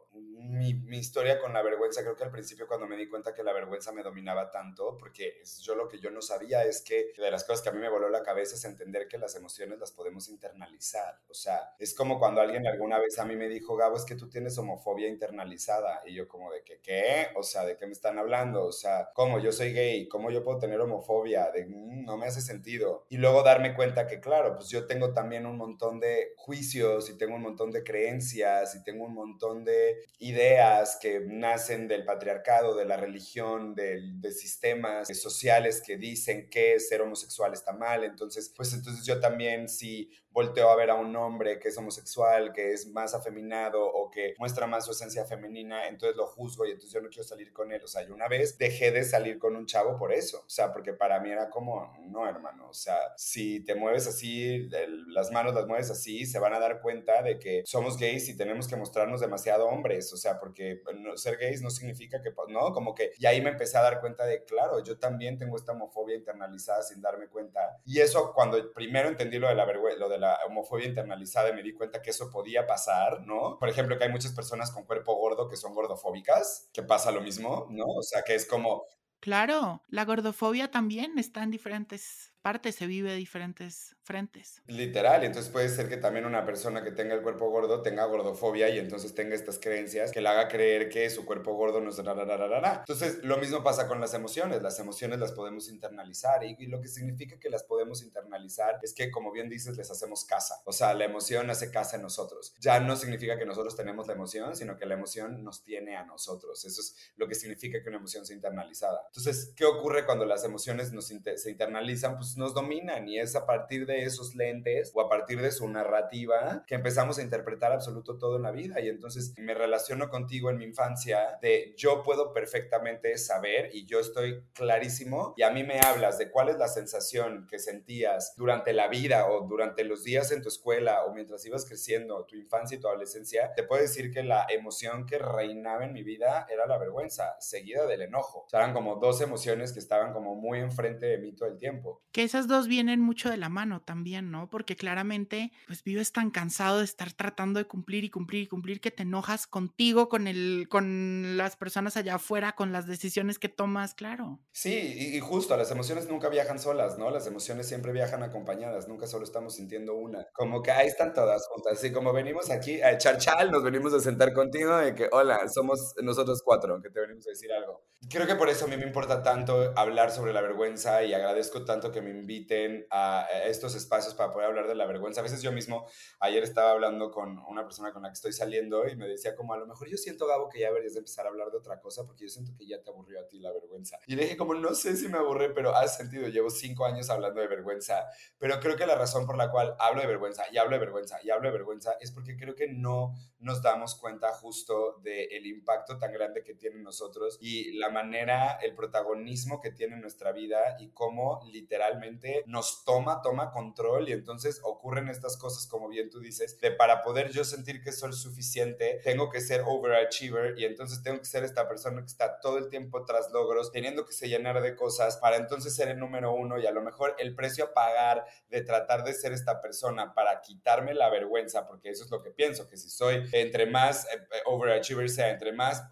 mi, 0.50 0.74
mi, 0.74 0.98
historia 0.98 1.40
con 1.40 1.54
la 1.54 1.62
vergüenza, 1.62 2.02
creo 2.02 2.16
que 2.16 2.24
al 2.24 2.32
principio 2.32 2.68
cuando 2.68 2.88
me 2.88 2.98
di 2.98 3.08
cuenta 3.08 3.34
que 3.34 3.44
la 3.44 3.54
vergüenza 3.54 3.92
me 3.92 4.04
dominaba 4.04 4.50
tanto, 4.50 4.98
porque 4.98 5.42
yo 5.62 5.76
lo 5.76 5.88
que 5.88 6.00
yo 6.00 6.10
no 6.12 6.22
sabía 6.22 6.64
es 6.64 6.82
que 6.82 7.14
de 7.18 7.32
las 7.32 7.44
cosas 7.44 7.62
que 7.62 7.70
a 7.70 7.72
mí 7.72 7.80
me 7.80 7.90
voló 7.90 8.10
la 8.10 8.24
cabeza 8.24 8.56
es 8.56 8.66
entender 8.66 9.08
que 9.08 9.18
las 9.18 9.36
emociones 9.36 9.80
las 9.80 9.92
podemos 9.92 10.28
internalizar. 10.30 11.20
O 11.30 11.34
sea, 11.34 11.76
es 11.78 11.94
como 11.94 12.20
cuando 12.20 12.42
alguien 12.42 12.68
alguna 12.68 13.00
vez 13.00 13.20
a 13.20 13.26
mí 13.26 13.36
me 13.36 13.48
dijo, 13.48 13.76
Gabo, 13.76 13.96
es 13.96 14.06
que 14.06 14.16
tú 14.16 14.30
tienes 14.30 14.58
homofobia 14.58 15.08
internalizada. 15.08 16.02
Y 16.06 16.16
yo 16.16 16.28
como 16.28 16.52
de 16.52 16.64
que, 16.64 16.80
¿qué? 16.82 17.28
O 17.36 17.44
sea, 17.44 17.66
¿de 17.66 17.78
qué 17.78 17.86
me 17.86 17.94
están 17.94 18.18
hablando? 18.18 18.66
O 18.66 18.72
sea, 18.72 19.10
¿cómo? 19.14 19.40
Yo 19.40 19.52
soy 19.52 19.74
gay, 19.74 20.08
¿cómo 20.08 20.32
yo 20.32 20.44
puedo 20.44 20.60
tener 20.60 20.80
homofobia? 20.82 21.52
De, 21.52 21.66
mm, 21.66 22.06
no 22.06 22.18
me 22.18 22.28
hace 22.28 22.42
sentido. 22.42 23.06
Y 23.10 23.18
luego 23.18 23.44
darme 23.44 23.76
cuenta 23.76 24.08
que, 24.08 24.20
claro, 24.20 24.56
pues 24.56 24.70
yo 24.70 24.88
tengo 24.88 25.14
también 25.14 25.46
un 25.46 25.58
montón 25.58 26.00
de 26.00 26.34
juicios 26.38 27.10
y 27.10 27.18
tengo 27.18 27.36
un 27.36 27.42
montón 27.42 27.72
de 27.72 27.84
creencias 27.84 28.76
y 28.76 28.84
tengo 28.84 29.06
un 29.06 29.14
montón 29.14 29.64
de 29.64 29.98
ideas 30.39 30.97
que 31.02 31.19
nacen 31.28 31.88
del 31.88 32.06
patriarcado, 32.06 32.75
de 32.75 32.86
la 32.86 32.95
religión, 32.95 33.75
de, 33.75 33.99
de, 34.13 34.32
sistemas 34.32 35.08
sociales 35.17 35.82
que 35.86 35.97
dicen 35.97 36.49
que 36.49 36.80
ser 36.80 37.02
homosexual 37.02 37.52
está 37.54 37.73
mal. 37.73 38.06
Entonces, 38.06 38.52
pues 38.56 38.73
entonces 38.73 39.06
yo 39.06 39.19
también 39.19 39.67
si 39.67 40.10
volteo 40.32 40.70
a 40.70 40.76
ver 40.76 40.89
a 40.89 40.96
un 40.96 41.15
hombre 41.15 41.60
que 41.60 41.70
es 41.70 41.78
homosexual, 41.78 42.54
que 42.54 42.72
es 42.74 42.88
más 42.88 43.13
afeminado 43.13 43.86
o 43.86 44.10
que 44.10 44.36
muestra 44.38 44.68
más 44.68 44.86
su 44.86 44.92
esencia 44.92 45.26
femenina, 45.26 45.88
entonces 45.88 46.15
lo 46.15 46.28
juzgo 46.28 46.65
y 46.65 46.72
entonces 46.72 46.92
yo 46.92 47.02
no 47.02 47.10
quiero 47.10 47.24
salir 47.24 47.52
con 47.52 47.72
él. 47.72 47.82
O 47.84 47.88
sea, 47.88 48.06
yo 48.06 48.13
una 48.13 48.28
vez 48.28 48.58
dejé 48.58 48.92
de 48.92 49.04
salir 49.04 49.39
con 49.39 49.56
un 49.56 49.65
chavo 49.65 49.98
por 49.98 50.13
eso. 50.13 50.39
O 50.39 50.50
sea, 50.50 50.72
porque 50.72 50.94
para 50.94 51.20
mí 51.20 51.32
era 51.32 51.50
como, 51.50 51.94
no, 52.08 52.28
hermano, 52.28 52.70
o 52.70 52.74
sea, 52.74 52.98
si 53.18 53.63
te 53.63 53.76
mueves 53.76 54.08
así, 54.08 54.70
las 55.08 55.32
manos 55.32 55.54
las 55.54 55.68
mueves 55.68 55.89
así, 55.89 56.26
se 56.26 56.39
van 56.39 56.54
a 56.54 56.60
dar 56.60 56.82
cuenta 56.82 57.22
de 57.22 57.39
que 57.39 57.63
somos 57.65 57.98
gays 57.98 58.30
y 58.30 58.38
tenemos 58.38 58.68
que 58.68 58.76
mostrarnos 58.76 59.22
demasiado 59.22 59.68
hombres. 59.68 60.12
O 60.13 60.18
sea, 60.18 60.39
porque 60.39 60.82
ser 61.15 61.38
gays 61.38 61.62
no 61.62 61.70
significa 61.70 62.22
que, 62.22 62.32
pues, 62.32 62.50
no, 62.50 62.72
como 62.72 62.94
que, 62.94 63.12
y 63.18 63.26
ahí 63.26 63.42
me 63.42 63.50
empecé 63.50 63.78
a 63.78 63.82
dar 63.82 64.00
cuenta 64.00 64.26
de, 64.26 64.44
claro, 64.44 64.84
yo 64.84 64.98
también 64.98 65.38
tengo 65.38 65.56
esta 65.56 65.72
homofobia 65.72 66.15
internalizada 66.15 66.84
sin 66.84 67.02
darme 67.02 67.28
cuenta. 67.28 67.60
Y 67.86 68.00
eso 68.00 68.34
cuando 68.34 68.72
primero 68.74 69.10
entendí 69.10 69.39
lo 69.39 69.48
de 69.48 69.56
la 69.56 69.65
vergüenza, 69.65 70.00
lo 70.00 70.10
de 70.10 70.19
la 70.20 70.40
homofobia 70.48 70.88
internalizada 70.88 71.50
y 71.50 71.54
me 71.54 71.64
di 71.64 71.74
cuenta 71.74 72.02
que 72.02 72.12
eso 72.12 72.30
podía 72.30 72.68
pasar, 72.68 73.26
¿no? 73.26 73.58
Por 73.60 73.70
ejemplo, 73.70 73.98
que 73.98 74.04
hay 74.04 74.12
muchas 74.12 74.34
personas 74.34 74.72
con 74.72 74.86
cuerpo 74.86 75.16
gordo 75.16 75.48
que 75.50 75.58
son 75.58 75.74
gordofóbicas, 75.74 76.70
que 76.74 76.84
pasa 76.84 77.12
lo 77.12 77.22
mismo, 77.22 77.68
¿no? 77.70 77.86
O 77.86 78.04
sea, 78.04 78.24
que 78.24 78.36
es 78.36 78.46
como... 78.46 78.84
Claro, 79.20 79.82
la 79.88 80.06
gordofobia 80.06 80.72
también 80.72 81.18
está 81.18 81.44
en 81.44 81.52
diferentes 81.52 82.29
partes, 82.41 82.75
se 82.75 82.88
vive 82.88 83.12
de 83.12 83.17
diferentes 83.17 83.95
frentes. 84.02 84.62
Literal, 84.67 85.23
entonces 85.23 85.52
puede 85.52 85.69
ser 85.69 85.89
que 85.89 85.97
también 85.97 86.25
una 86.25 86.45
persona 86.45 86.84
que 86.84 86.91
tenga 86.91 87.13
el 87.13 87.21
cuerpo 87.21 87.49
gordo 87.49 87.82
tenga 87.82 88.06
gordofobia 88.06 88.69
y 88.69 88.80
entonces 88.80 89.13
tenga 89.13 89.36
estas 89.36 89.60
creencias 89.60 90.12
que 90.12 90.21
le 90.21 90.30
haga 90.30 90.47
creer 90.47 90.89
que 90.89 91.10
su 91.10 91.25
cuerpo 91.25 91.54
gordo 91.54 91.82
no 91.82 91.91
es 91.91 91.99
Entonces, 91.99 93.23
lo 93.23 93.38
mismo 93.38 93.63
pasa 93.63 93.88
con 93.88 93.99
las 93.99 94.13
emociones. 94.13 94.62
Las 94.62 94.80
emociones 94.80 95.19
las 95.19 95.32
podemos 95.32 95.69
internalizar 95.69 96.43
y, 96.43 96.56
y 96.60 96.67
lo 96.67 96.82
que 96.82 96.88
significa 96.88 97.39
que 97.39 97.49
las 97.49 97.63
podemos 97.63 98.02
internalizar 98.02 98.80
es 98.82 98.93
que, 98.93 99.12
como 99.12 99.32
bien 99.32 99.49
dices, 99.49 99.78
les 99.78 99.91
hacemos 99.91 100.25
casa. 100.25 100.62
O 100.65 100.71
sea, 100.71 100.93
la 100.93 101.06
emoción 101.06 101.49
hace 101.49 101.71
casa 101.71 101.97
en 101.97 102.02
nosotros. 102.02 102.56
Ya 102.60 102.80
no 102.80 102.95
significa 102.95 103.38
que 103.38 103.45
nosotros 103.45 103.75
tenemos 103.75 104.08
la 104.08 104.13
emoción, 104.13 104.56
sino 104.56 104.78
que 104.78 104.86
la 104.86 104.95
emoción 104.95 105.43
nos 105.43 105.63
tiene 105.63 105.97
a 105.97 106.06
nosotros. 106.06 106.65
Eso 106.65 106.82
es 106.82 106.95
lo 107.17 107.28
que 107.28 107.36
significa 107.36 107.82
que 107.82 107.89
una 107.89 107.97
emoción 107.97 108.25
sea 108.25 108.36
internalizada. 108.36 109.04
Entonces, 109.08 109.54
¿qué 109.56 109.65
ocurre 109.65 110.06
cuando 110.06 110.25
las 110.25 110.43
emociones 110.43 110.91
nos 110.91 111.08
se 111.08 111.49
internalizan? 111.49 112.17
Pues 112.17 112.29
nos 112.38 112.54
dominan 112.54 113.08
y 113.08 113.20
es 113.20 113.36
a 113.36 113.46
partir 113.46 113.86
de 113.86 114.04
esos 114.04 114.36
lentes 114.36 114.92
o 114.94 115.02
a 115.02 115.10
partir 115.10 115.42
de 115.42 115.52
su 115.52 115.68
narrativa 115.68 116.63
que 116.68 116.76
empezamos 116.76 117.18
a 117.18 117.22
interpretar 117.22 117.72
absoluto 117.72 118.18
todo 118.18 118.38
en 118.38 118.44
la 118.44 118.52
vida. 118.52 118.80
Y 118.80 118.89
entonces 118.89 119.34
me 119.38 119.54
relaciono 119.54 120.10
contigo 120.10 120.50
en 120.50 120.58
mi 120.58 120.65
infancia 120.65 121.38
de 121.42 121.74
yo 121.78 122.04
puedo 122.04 122.34
perfectamente 122.34 123.18
saber 123.18 123.70
y 123.74 123.86
yo 123.86 124.00
estoy 124.00 124.44
clarísimo 124.54 125.34
y 125.38 125.44
a 125.44 125.52
mí 125.52 125.63
me 125.63 125.80
hablas 125.80 126.18
de 126.18 126.30
cuál 126.32 126.50
es 126.50 126.58
la 126.58 126.68
sensación 126.68 127.48
que 127.50 127.60
sentías 127.60 128.34
durante 128.36 128.74
la 128.74 128.88
vida 128.88 129.30
o 129.30 129.48
durante 129.48 129.84
los 129.84 130.04
días 130.04 130.32
en 130.32 130.42
tu 130.42 130.50
escuela 130.50 131.06
o 131.06 131.13
mientras 131.13 131.46
ibas 131.46 131.65
creciendo, 131.65 132.26
tu 132.26 132.36
infancia 132.36 132.78
y 132.78 132.80
tu 132.80 132.88
adolescencia, 132.88 133.54
te 133.54 133.63
puedo 133.63 133.82
decir 133.82 134.12
que 134.12 134.24
la 134.24 134.46
emoción 134.50 135.06
que 135.06 135.18
reinaba 135.18 135.86
en 135.86 135.94
mi 135.94 136.04
vida 136.04 136.48
era 136.50 136.65
la 136.65 136.78
vergüenza, 136.78 137.36
seguida 137.39 137.86
del 137.86 138.02
enojo. 138.02 138.44
O 138.46 138.50
sea, 138.50 138.62
eran 138.62 138.74
como 138.74 138.96
dos 138.96 139.22
emociones 139.22 139.74
que 139.74 139.80
estaban 139.80 140.13
como 140.13 140.36
muy 140.36 140.60
enfrente 140.60 141.06
de 141.06 141.18
mí 141.18 141.34
todo 141.34 141.50
el 141.50 141.58
tiempo. 141.58 142.02
Que 142.20 142.26
esas 142.26 142.50
dos 142.50 142.68
vienen 142.68 143.00
mucho 143.00 143.30
de 143.30 143.38
la 143.38 143.48
mano 143.48 143.82
también, 143.82 144.30
¿no? 144.30 144.50
Porque 144.50 144.76
claramente, 144.76 145.54
pues 145.68 145.86
vives 145.86 146.12
tan 146.12 146.32
cansado 146.32 146.80
de 146.80 146.84
estar 146.84 147.14
tratando 147.14 147.60
de 147.60 147.66
cumplir 147.66 148.04
y 148.04 148.10
cumplir 148.10 148.44
y 148.44 148.48
cumplir 148.48 148.82
que 148.82 148.92
te 148.92 149.04
enojas 149.04 149.48
contigo, 149.48 150.10
con 150.10 150.28
el, 150.28 150.68
con 150.70 151.38
las 151.38 151.56
personas 151.56 151.96
allá 151.96 152.16
afuera, 152.16 152.58
con 152.58 152.74
las 152.74 152.88
decisiones 152.88 153.40
que 153.40 153.48
tomas, 153.48 153.94
claro. 153.94 154.42
Sí, 154.52 155.14
y, 155.16 155.18
justo, 155.22 155.56
las 155.56 155.72
emociones 155.72 156.10
nunca 156.10 156.28
viajan 156.28 156.60
solas, 156.60 156.98
¿no? 156.98 157.10
Las 157.10 157.26
emociones 157.26 157.70
siempre 157.70 157.94
viajan 157.94 158.22
acompañadas, 158.22 158.90
nunca 158.90 159.08
solo 159.08 159.24
estamos 159.24 159.56
sintiendo 159.56 159.96
una. 159.96 160.26
Como 160.34 160.62
que 160.62 160.72
ahí 160.72 160.88
están 160.88 161.14
todas 161.14 161.48
juntas, 161.48 161.78
así 161.78 161.94
como 161.94 162.12
venimos 162.12 162.50
aquí 162.50 162.82
a 162.82 162.92
echar 162.92 163.18
chal, 163.18 163.50
nos 163.50 163.64
venimos 163.64 163.94
a 163.94 164.02
sentar 164.02 164.34
contigo 164.34 164.76
de 164.76 164.94
que, 164.94 165.08
hola, 165.14 165.48
somos 165.48 165.94
nosotros 166.04 166.42
cuatro, 166.44 166.82
que 166.82 166.90
te 166.90 167.00
venimos 167.00 167.26
a 167.28 167.30
decir 167.30 167.54
algo. 167.54 167.82
Creo 168.08 168.26
que 168.26 168.36
por 168.36 168.48
eso 168.48 168.64
a 168.64 168.68
mí 168.70 168.78
me 168.78 168.86
importa 168.86 169.22
tanto 169.22 169.74
hablar 169.76 170.10
sobre 170.12 170.32
la 170.32 170.40
vergüenza 170.40 171.04
y 171.04 171.14
agradezco 171.14 171.66
tanto 171.66 171.92
que 171.92 172.02
me 172.02 172.12
inviten 172.12 172.88
a 172.90 173.28
estos 173.46 173.76
espacios 173.76 174.16
para 174.16 174.32
poder 174.32 174.48
hablar 174.48 174.70
de 174.70 174.76
la 174.76 174.86
vergüenza. 174.86 175.20
A 175.20 175.24
veces 175.24 175.42
yo 175.42 175.52
mismo, 175.52 175.86
ayer 176.22 176.42
estaba 176.42 176.72
hablando 176.72 177.12
con 177.12 177.40
una 177.50 177.66
persona 177.66 177.92
con 177.92 178.02
la 178.02 178.08
que 178.08 178.14
estoy 178.14 178.32
saliendo 178.32 178.88
y 178.88 178.96
me 178.96 179.06
decía 179.06 179.36
como, 179.36 179.54
a 179.54 179.58
lo 179.58 179.68
mejor 179.68 179.90
yo 179.90 179.98
siento, 179.98 180.28
Gabo, 180.28 180.48
que 180.48 180.62
ya 180.62 180.68
deberías 180.68 180.94
de 180.94 181.00
empezar 181.00 181.26
a 181.26 181.30
hablar 181.30 181.52
de 181.52 181.58
otra 181.58 181.82
cosa 181.82 182.06
porque 182.06 182.24
yo 182.24 182.30
siento 182.30 182.54
que 182.58 182.66
ya 182.66 182.82
te 182.82 182.90
aburrió 182.90 183.20
a 183.20 183.28
ti 183.28 183.38
la 183.40 183.52
vergüenza. 183.52 184.00
Y 184.08 184.16
le 184.16 184.24
dije 184.24 184.38
como, 184.38 184.54
no 184.54 184.74
sé 184.74 184.96
si 184.96 185.10
me 185.10 185.18
aburre, 185.18 185.50
pero 185.50 185.76
has 185.76 185.98
sentido, 185.98 186.30
llevo 186.30 186.50
cinco 186.50 186.86
años 186.86 187.10
hablando 187.10 187.42
de 187.42 187.48
vergüenza, 187.48 188.06
pero 188.38 188.62
creo 188.62 188.78
que 188.78 188.88
la 188.88 188.96
razón 188.96 189.26
por 189.26 189.36
la 189.36 189.52
cual 189.52 189.76
hablo 189.78 190.00
de 190.00 190.08
vergüenza 190.08 190.46
y 190.54 190.58
hablo 190.58 190.72
de 190.72 190.80
vergüenza 190.80 191.20
y 191.22 191.32
hablo 191.32 191.50
de 191.50 191.58
vergüenza 191.58 191.98
es 192.00 192.12
porque 192.12 192.38
creo 192.38 192.56
que 192.56 192.70
no 192.70 193.14
nos 193.40 193.62
damos 193.62 193.96
cuenta 193.96 194.32
justo 194.32 195.00
del 195.04 195.46
impacto 195.46 195.98
tan 195.98 196.14
grande 196.14 196.44
que 196.44 196.54
tiene 196.54 196.80
nosotros 196.80 197.38
y 197.42 197.74
la 197.74 197.88
manera, 197.89 198.60
el 198.62 198.75
protagonismo 198.75 199.62
que 199.62 199.71
tiene 199.71 199.95
en 199.95 200.02
nuestra 200.02 200.32
vida 200.32 200.78
y 200.80 200.89
cómo 200.89 201.41
literalmente 201.52 202.43
nos 202.47 202.84
toma, 202.86 203.21
toma 203.21 203.52
control 203.52 204.10
y 204.10 204.13
entonces 204.13 204.62
ocurren 204.63 205.10
estas 205.10 205.38
cosas, 205.38 205.67
como 205.67 205.89
bien 205.89 206.10
tú 206.10 206.19
dices, 206.19 206.60
de 206.60 206.71
para 206.71 207.02
poder 207.02 207.32
yo 207.32 207.43
sentir 207.43 207.82
que 207.82 207.91
soy 207.91 208.13
suficiente, 208.13 209.02
tengo 209.04 209.30
que 209.30 209.41
ser 209.41 209.63
overachiever 209.65 210.58
y 210.58 210.65
entonces 210.65 211.04
tengo 211.04 211.19
que 211.19 211.25
ser 211.25 211.43
esta 211.43 211.67
persona 211.67 212.02
que 212.02 212.08
está 212.08 212.39
todo 212.39 212.58
el 212.58 212.69
tiempo 212.69 213.06
tras 213.06 213.32
logros, 213.32 213.71
teniendo 213.71 214.06
que 214.06 214.13
se 214.13 214.30
llenar 214.30 214.62
de 214.62 214.75
cosas 214.75 215.17
para 215.17 215.38
entonces 215.38 215.75
ser 215.75 215.89
el 215.89 215.99
número 215.99 216.34
uno 216.34 216.60
y 216.60 216.65
a 216.65 216.71
lo 216.71 216.82
mejor 216.82 217.15
el 217.19 217.36
precio 217.36 217.65
a 217.65 217.73
pagar 217.73 218.25
de 218.49 218.62
tratar 218.62 219.04
de 219.04 219.13
ser 219.13 219.34
esta 219.34 219.62
persona 219.62 220.13
para 220.13 220.41
quitarme 220.41 220.93
la 220.93 221.10
vergüenza, 221.10 221.67
porque 221.67 221.89
eso 221.89 222.04
es 222.06 222.12
lo 222.12 222.21
que 222.21 222.32
pienso, 222.32 222.67
que 222.67 222.78
si 222.78 222.89
soy 222.89 223.28
entre 223.32 223.65
más 223.65 224.06
eh, 224.06 224.17
eh, 224.17 224.41
overachiever 224.45 225.10
sea, 225.10 225.30
entre 225.30 225.52
más 225.52 225.84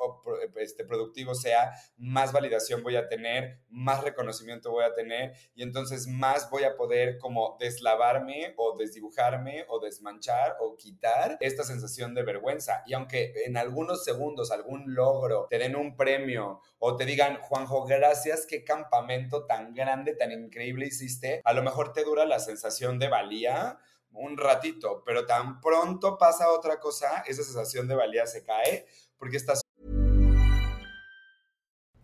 este, 0.57 0.83
productivo 0.86 1.36
sea, 1.36 1.71
más 1.97 2.32
validación 2.32 2.84
voy 2.84 2.95
a 2.95 3.08
tener, 3.08 3.62
más 3.69 4.04
reconocimiento 4.04 4.71
voy 4.71 4.84
a 4.84 4.93
tener 4.93 5.34
y 5.56 5.63
entonces 5.63 6.08
más 6.08 6.50
voy 6.50 6.63
a 6.63 6.76
poder 6.76 7.17
como 7.17 7.58
deslavarme 7.60 8.54
o 8.58 8.78
desdibujarme 8.78 9.65
o 9.69 9.80
desmanchar 9.80 10.58
o 10.60 10.76
quitar 10.76 11.38
esta 11.39 11.63
sensación 11.63 12.13
de 12.13 12.23
vergüenza. 12.23 12.84
Y 12.86 12.93
aunque 12.93 13.34
en 13.45 13.58
algunos 13.58 14.04
segundos 14.04 14.52
algún 14.52 14.93
logro 14.93 15.47
te 15.50 15.58
den 15.58 15.76
un 15.76 15.95
premio 15.95 16.62
o 16.80 16.95
te 16.95 17.06
digan, 17.06 17.38
Juanjo, 17.41 17.86
gracias, 17.86 18.45
qué 18.45 18.63
campamento 18.63 19.45
tan 19.45 19.73
grande, 19.73 20.13
tan 20.13 20.32
increíble 20.32 20.88
hiciste, 20.88 21.41
a 21.43 21.54
lo 21.54 21.63
mejor 21.63 21.93
te 21.93 22.04
dura 22.04 22.26
la 22.26 22.39
sensación 22.39 23.00
de 23.00 23.08
valía 23.08 23.80
un 24.17 24.38
ratito, 24.38 25.04
pero 25.06 25.26
tan 25.26 25.62
pronto 25.62 26.17
pasa 26.17 26.52
otra 26.52 26.80
cosa, 26.80 27.23
esa 27.28 27.43
sensación 27.43 27.88
de 27.88 27.95
valía 27.95 28.26
se 28.26 28.43
cae 28.43 28.86
porque 29.17 29.38
estás... 29.38 29.62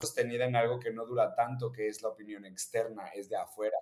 Sostenida 0.00 0.44
en 0.44 0.56
algo 0.56 0.78
que 0.78 0.92
no 0.92 1.06
dura 1.06 1.34
tanto, 1.34 1.72
que 1.72 1.88
es 1.88 2.02
la 2.02 2.08
opinión 2.08 2.44
externa, 2.44 3.08
es 3.08 3.28
de 3.28 3.36
afuera. 3.36 3.76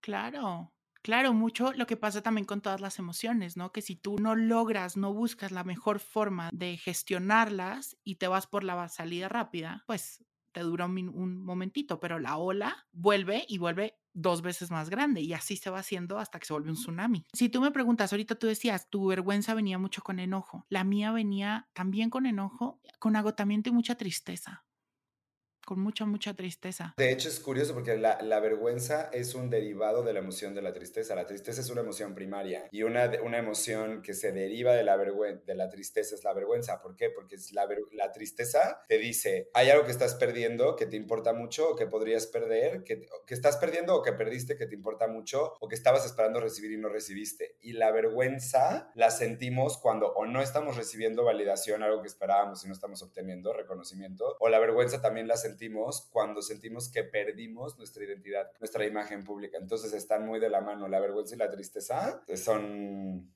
Claro, 0.00 0.72
claro, 1.02 1.32
mucho 1.32 1.72
lo 1.72 1.86
que 1.86 1.96
pasa 1.96 2.22
también 2.22 2.44
con 2.44 2.60
todas 2.60 2.80
las 2.80 2.98
emociones, 2.98 3.56
¿no? 3.56 3.72
Que 3.72 3.82
si 3.82 3.96
tú 3.96 4.16
no 4.18 4.34
logras, 4.34 4.96
no 4.96 5.12
buscas 5.12 5.52
la 5.52 5.64
mejor 5.64 6.00
forma 6.00 6.50
de 6.52 6.76
gestionarlas 6.76 7.96
y 8.04 8.16
te 8.16 8.28
vas 8.28 8.46
por 8.46 8.64
la 8.64 8.88
salida 8.88 9.28
rápida, 9.28 9.84
pues 9.86 10.24
te 10.52 10.60
dura 10.60 10.86
un, 10.86 11.44
momentito, 11.44 12.00
pero 12.00 12.18
la 12.18 12.36
ola 12.36 12.86
vuelve 12.92 13.44
y 13.48 13.58
vuelve 13.58 13.98
dos 14.14 14.42
veces 14.42 14.70
más 14.72 14.90
grande 14.90 15.20
y 15.20 15.32
así 15.32 15.56
se 15.56 15.70
va 15.70 15.78
haciendo 15.78 16.18
hasta 16.18 16.40
que 16.40 16.46
se 16.46 16.52
vuelve 16.52 16.70
un 16.70 16.76
tsunami. 16.76 17.24
Si 17.32 17.48
tú 17.48 17.60
me 17.60 17.70
preguntas, 17.70 18.12
ahorita 18.12 18.34
tú 18.34 18.48
decías, 18.48 18.88
tu 18.88 19.06
vergüenza 19.06 19.54
venía 19.54 19.78
mucho 19.78 20.02
con 20.02 20.18
enojo, 20.18 20.66
la 20.68 20.82
mía 20.82 21.12
venía 21.12 21.68
también 21.74 22.10
con 22.10 22.26
enojo, 22.26 22.80
con 22.98 23.14
agotamiento 23.14 23.68
y 23.68 23.72
mucha 23.72 23.94
tristeza 23.94 24.64
con 25.68 25.80
mucha, 25.80 26.06
mucha 26.06 26.32
tristeza. 26.32 26.94
De 26.96 27.12
hecho, 27.12 27.28
es 27.28 27.40
curioso 27.40 27.74
porque 27.74 27.94
la, 27.98 28.22
la 28.22 28.40
vergüenza 28.40 29.10
es 29.12 29.34
un 29.34 29.50
derivado 29.50 30.02
de 30.02 30.14
la 30.14 30.20
emoción 30.20 30.54
de 30.54 30.62
la 30.62 30.72
tristeza. 30.72 31.14
La 31.14 31.26
tristeza 31.26 31.60
es 31.60 31.68
una 31.68 31.82
emoción 31.82 32.14
primaria 32.14 32.66
y 32.70 32.84
una, 32.84 33.10
una 33.22 33.36
emoción 33.36 34.00
que 34.00 34.14
se 34.14 34.32
deriva 34.32 34.72
de 34.72 34.82
la, 34.82 34.96
de 34.96 35.54
la 35.54 35.68
tristeza 35.68 36.14
es 36.14 36.24
la 36.24 36.32
vergüenza. 36.32 36.80
¿Por 36.80 36.96
qué? 36.96 37.10
Porque 37.10 37.34
es 37.34 37.52
la, 37.52 37.68
la 37.92 38.12
tristeza 38.12 38.80
te 38.88 38.96
dice, 38.96 39.50
hay 39.52 39.68
algo 39.68 39.84
que 39.84 39.90
estás 39.90 40.14
perdiendo 40.14 40.74
que 40.74 40.86
te 40.86 40.96
importa 40.96 41.34
mucho 41.34 41.72
o 41.72 41.76
que 41.76 41.86
podrías 41.86 42.26
perder, 42.26 42.82
que, 42.82 43.06
que 43.26 43.34
estás 43.34 43.58
perdiendo 43.58 43.94
o 43.94 44.02
que 44.02 44.14
perdiste 44.14 44.56
que 44.56 44.66
te 44.66 44.74
importa 44.74 45.06
mucho 45.06 45.52
o 45.60 45.68
que 45.68 45.74
estabas 45.74 46.06
esperando 46.06 46.40
recibir 46.40 46.72
y 46.72 46.78
no 46.78 46.88
recibiste. 46.88 47.58
Y 47.60 47.72
la 47.74 47.92
vergüenza 47.92 48.90
la 48.94 49.10
sentimos 49.10 49.76
cuando 49.76 50.14
o 50.14 50.24
no 50.24 50.40
estamos 50.40 50.78
recibiendo 50.78 51.24
validación, 51.24 51.82
algo 51.82 52.00
que 52.00 52.08
esperábamos 52.08 52.64
y 52.64 52.68
no 52.68 52.72
estamos 52.72 53.02
obteniendo 53.02 53.52
reconocimiento, 53.52 54.34
o 54.40 54.48
la 54.48 54.58
vergüenza 54.60 55.02
también 55.02 55.28
la 55.28 55.36
sentimos 55.36 55.57
cuando 56.10 56.42
sentimos 56.42 56.90
que 56.90 57.04
perdimos 57.04 57.76
nuestra 57.78 58.04
identidad, 58.04 58.50
nuestra 58.60 58.86
imagen 58.86 59.24
pública. 59.24 59.58
Entonces 59.58 59.92
están 59.92 60.26
muy 60.26 60.40
de 60.40 60.50
la 60.50 60.60
mano. 60.60 60.88
La 60.88 61.00
vergüenza 61.00 61.34
y 61.34 61.38
la 61.38 61.50
tristeza 61.50 62.22
son 62.36 63.34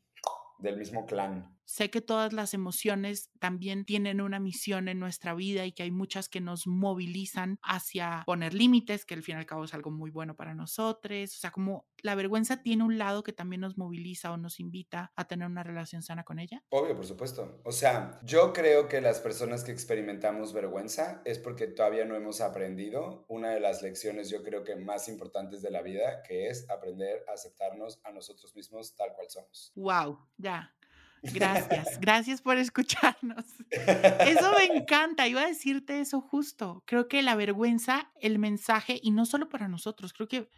del 0.59 0.77
mismo 0.77 1.07
clan. 1.07 1.59
Sé 1.65 1.91
que 1.91 2.01
todas 2.01 2.33
las 2.33 2.55
emociones 2.55 3.31
también 3.39 3.85
tienen 3.85 4.21
una 4.21 4.41
misión 4.41 4.89
en 4.89 4.99
nuestra 4.99 5.35
vida 5.35 5.65
y 5.67 5.73
que 5.73 5.85
hay 5.85 5.91
muchas 5.91 6.29
que 6.29 6.41
nos 6.41 6.67
movilizan 6.67 7.59
hacia 7.63 8.23
poner 8.27 8.55
límites, 8.55 9.05
que 9.05 9.15
al 9.15 9.23
fin 9.23 9.37
y 9.37 9.39
al 9.39 9.47
cabo 9.47 9.65
es 9.65 9.75
algo 9.75 9.91
muy 9.91 10.11
bueno 10.11 10.35
para 10.37 10.55
nosotros. 10.55 11.35
O 11.35 11.39
sea, 11.39 11.51
como 11.51 11.87
la 12.03 12.15
vergüenza 12.15 12.63
tiene 12.63 12.85
un 12.85 12.99
lado 12.99 13.23
que 13.23 13.33
también 13.33 13.61
nos 13.61 13.79
moviliza 13.79 14.33
o 14.33 14.37
nos 14.37 14.61
invita 14.61 15.13
a 15.17 15.27
tener 15.27 15.47
una 15.47 15.63
relación 15.63 16.03
sana 16.03 16.25
con 16.25 16.39
ella. 16.39 16.63
Obvio, 16.71 16.95
por 16.97 17.07
supuesto. 17.07 17.61
O 17.65 17.73
sea, 17.73 18.21
yo 18.23 18.53
creo 18.53 18.89
que 18.89 19.01
las 19.01 19.21
personas 19.21 19.65
que 19.65 19.73
experimentamos 19.73 20.53
vergüenza 20.53 21.23
es 21.25 21.39
porque 21.39 21.67
todavía 21.67 22.05
no 22.05 22.17
hemos 22.17 22.41
aprendido 22.41 23.25
una 23.29 23.51
de 23.51 23.61
las 23.61 23.83
lecciones 23.83 24.13
yo 24.29 24.43
creo 24.43 24.65
que 24.65 24.77
más 24.77 25.09
importantes 25.09 25.63
de 25.63 25.71
la 25.71 25.83
vida, 25.83 26.23
que 26.23 26.49
es 26.49 26.69
aprender 26.71 27.25
a 27.29 27.33
aceptarnos 27.33 28.01
a 28.05 28.13
nosotros 28.13 28.55
mismos 28.55 28.95
tal 28.97 29.15
cual 29.15 29.31
somos. 29.31 29.73
Wow, 29.75 30.19
ya. 30.37 30.75
Gracias, 31.23 32.01
gracias 32.01 32.43
por 32.43 32.59
escucharnos. 32.59 33.45
Eso 33.71 34.53
me 34.59 34.77
encanta, 34.77 35.29
iba 35.29 35.43
a 35.43 35.47
decirte 35.47 36.01
eso 36.01 36.21
justo. 36.21 36.83
Creo 36.87 37.09
que 37.09 37.23
la 37.23 37.37
vergüenza, 37.37 38.11
el 38.21 38.39
mensaje, 38.39 38.99
y 39.03 39.13
no 39.13 39.25
solo 39.25 39.49
para 39.49 39.69
nosotros, 39.69 40.13
creo 40.13 40.29
que 40.29 40.49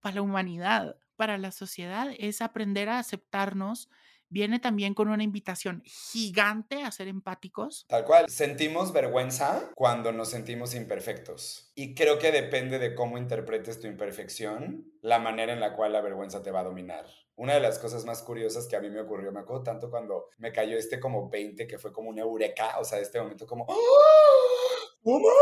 para 0.00 0.16
la 0.16 0.22
humanidad, 0.22 0.96
para 1.16 1.38
la 1.38 1.52
sociedad, 1.52 2.08
es 2.18 2.42
aprender 2.42 2.88
a 2.88 2.98
aceptarnos 2.98 3.88
viene 4.34 4.58
también 4.58 4.94
con 4.94 5.08
una 5.08 5.22
invitación 5.22 5.80
gigante 5.84 6.82
a 6.82 6.90
ser 6.90 7.06
empáticos. 7.06 7.86
Tal 7.88 8.04
cual, 8.04 8.28
sentimos 8.28 8.92
vergüenza 8.92 9.70
cuando 9.76 10.10
nos 10.10 10.30
sentimos 10.30 10.74
imperfectos. 10.74 11.70
Y 11.76 11.94
creo 11.94 12.18
que 12.18 12.32
depende 12.32 12.80
de 12.80 12.96
cómo 12.96 13.16
interpretes 13.16 13.78
tu 13.78 13.86
imperfección, 13.86 14.92
la 15.02 15.20
manera 15.20 15.52
en 15.52 15.60
la 15.60 15.76
cual 15.76 15.92
la 15.92 16.00
vergüenza 16.00 16.42
te 16.42 16.50
va 16.50 16.60
a 16.60 16.64
dominar. 16.64 17.06
Una 17.36 17.54
de 17.54 17.60
las 17.60 17.78
cosas 17.78 18.04
más 18.04 18.22
curiosas 18.22 18.68
que 18.68 18.76
a 18.76 18.80
mí 18.80 18.90
me 18.90 19.00
ocurrió, 19.00 19.32
me 19.32 19.40
acuerdo 19.40 19.64
tanto 19.64 19.90
cuando 19.90 20.28
me 20.38 20.52
cayó 20.52 20.78
este 20.78 21.00
como 21.00 21.28
20, 21.28 21.66
que 21.66 21.78
fue 21.78 21.92
como 21.92 22.10
una 22.10 22.22
eureka, 22.22 22.78
o 22.78 22.84
sea, 22.84 23.00
este 23.00 23.20
momento 23.20 23.46
como, 23.46 23.66
¡Oh, 23.68 25.20
mames! 25.20 25.34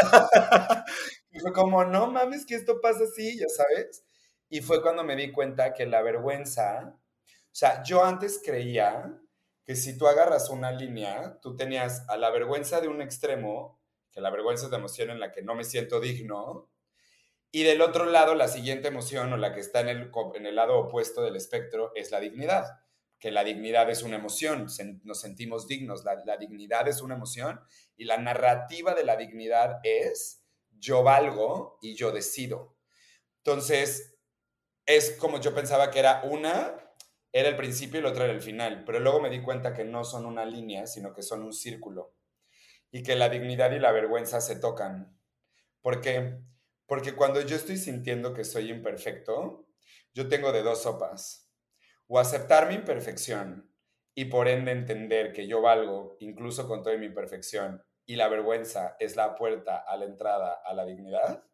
y 1.30 1.38
fue 1.38 1.52
como, 1.52 1.84
no 1.84 2.10
mames, 2.10 2.44
que 2.44 2.56
esto 2.56 2.80
pasa 2.80 3.04
así, 3.04 3.38
ya 3.38 3.48
sabes. 3.48 4.04
Y 4.48 4.60
fue 4.60 4.82
cuando 4.82 5.04
me 5.04 5.16
di 5.16 5.30
cuenta 5.32 5.72
que 5.72 5.86
la 5.86 6.02
vergüenza, 6.02 6.94
o 6.96 7.54
sea, 7.54 7.82
yo 7.84 8.04
antes 8.04 8.40
creía 8.44 9.18
que 9.64 9.76
si 9.76 9.96
tú 9.96 10.08
agarras 10.08 10.50
una 10.50 10.72
línea, 10.72 11.38
tú 11.40 11.54
tenías 11.54 12.04
a 12.08 12.16
la 12.16 12.30
vergüenza 12.30 12.80
de 12.80 12.88
un 12.88 13.00
extremo, 13.00 13.80
que 14.10 14.20
la 14.20 14.30
vergüenza 14.30 14.66
es 14.66 14.72
la 14.72 14.78
emoción 14.78 15.10
en 15.10 15.20
la 15.20 15.30
que 15.30 15.42
no 15.42 15.54
me 15.54 15.64
siento 15.64 16.00
digno, 16.00 16.71
y 17.52 17.64
del 17.64 17.82
otro 17.82 18.06
lado, 18.06 18.34
la 18.34 18.48
siguiente 18.48 18.88
emoción 18.88 19.32
o 19.32 19.36
la 19.36 19.52
que 19.52 19.60
está 19.60 19.80
en 19.80 19.88
el, 19.88 20.10
en 20.34 20.46
el 20.46 20.56
lado 20.56 20.78
opuesto 20.78 21.22
del 21.22 21.36
espectro 21.36 21.92
es 21.94 22.10
la 22.10 22.18
dignidad, 22.18 22.64
que 23.18 23.30
la 23.30 23.44
dignidad 23.44 23.90
es 23.90 24.02
una 24.02 24.16
emoción, 24.16 24.68
nos 25.04 25.20
sentimos 25.20 25.68
dignos, 25.68 26.02
la, 26.02 26.22
la 26.24 26.38
dignidad 26.38 26.88
es 26.88 27.02
una 27.02 27.14
emoción 27.14 27.60
y 27.94 28.06
la 28.06 28.16
narrativa 28.16 28.94
de 28.94 29.04
la 29.04 29.16
dignidad 29.16 29.80
es 29.82 30.46
yo 30.70 31.02
valgo 31.02 31.78
y 31.82 31.94
yo 31.94 32.10
decido. 32.10 32.74
Entonces, 33.44 34.16
es 34.86 35.12
como 35.12 35.38
yo 35.38 35.54
pensaba 35.54 35.90
que 35.90 35.98
era 35.98 36.22
una, 36.24 36.94
era 37.32 37.48
el 37.50 37.56
principio 37.56 38.00
y 38.00 38.02
la 38.02 38.10
otra 38.10 38.24
era 38.24 38.32
el 38.32 38.40
final, 38.40 38.84
pero 38.84 38.98
luego 38.98 39.20
me 39.20 39.30
di 39.30 39.42
cuenta 39.42 39.74
que 39.74 39.84
no 39.84 40.04
son 40.04 40.24
una 40.24 40.46
línea, 40.46 40.86
sino 40.86 41.12
que 41.12 41.22
son 41.22 41.42
un 41.42 41.52
círculo 41.52 42.14
y 42.90 43.02
que 43.02 43.16
la 43.16 43.28
dignidad 43.28 43.72
y 43.72 43.78
la 43.78 43.92
vergüenza 43.92 44.40
se 44.40 44.56
tocan. 44.56 45.18
¿Por 45.80 46.00
qué? 46.00 46.40
Porque 46.86 47.14
cuando 47.14 47.40
yo 47.40 47.56
estoy 47.56 47.76
sintiendo 47.76 48.34
que 48.34 48.44
soy 48.44 48.70
imperfecto, 48.70 49.66
yo 50.14 50.28
tengo 50.28 50.52
de 50.52 50.62
dos 50.62 50.82
sopas. 50.82 51.50
O 52.06 52.18
aceptar 52.18 52.68
mi 52.68 52.74
imperfección 52.74 53.72
y 54.14 54.26
por 54.26 54.48
ende 54.48 54.72
entender 54.72 55.32
que 55.32 55.46
yo 55.46 55.62
valgo 55.62 56.16
incluso 56.20 56.68
con 56.68 56.82
toda 56.82 56.96
mi 56.98 57.06
imperfección 57.06 57.82
y 58.04 58.16
la 58.16 58.28
vergüenza 58.28 58.96
es 58.98 59.16
la 59.16 59.34
puerta 59.34 59.78
a 59.78 59.96
la 59.96 60.04
entrada 60.04 60.60
a 60.64 60.74
la 60.74 60.84
dignidad. 60.84 61.44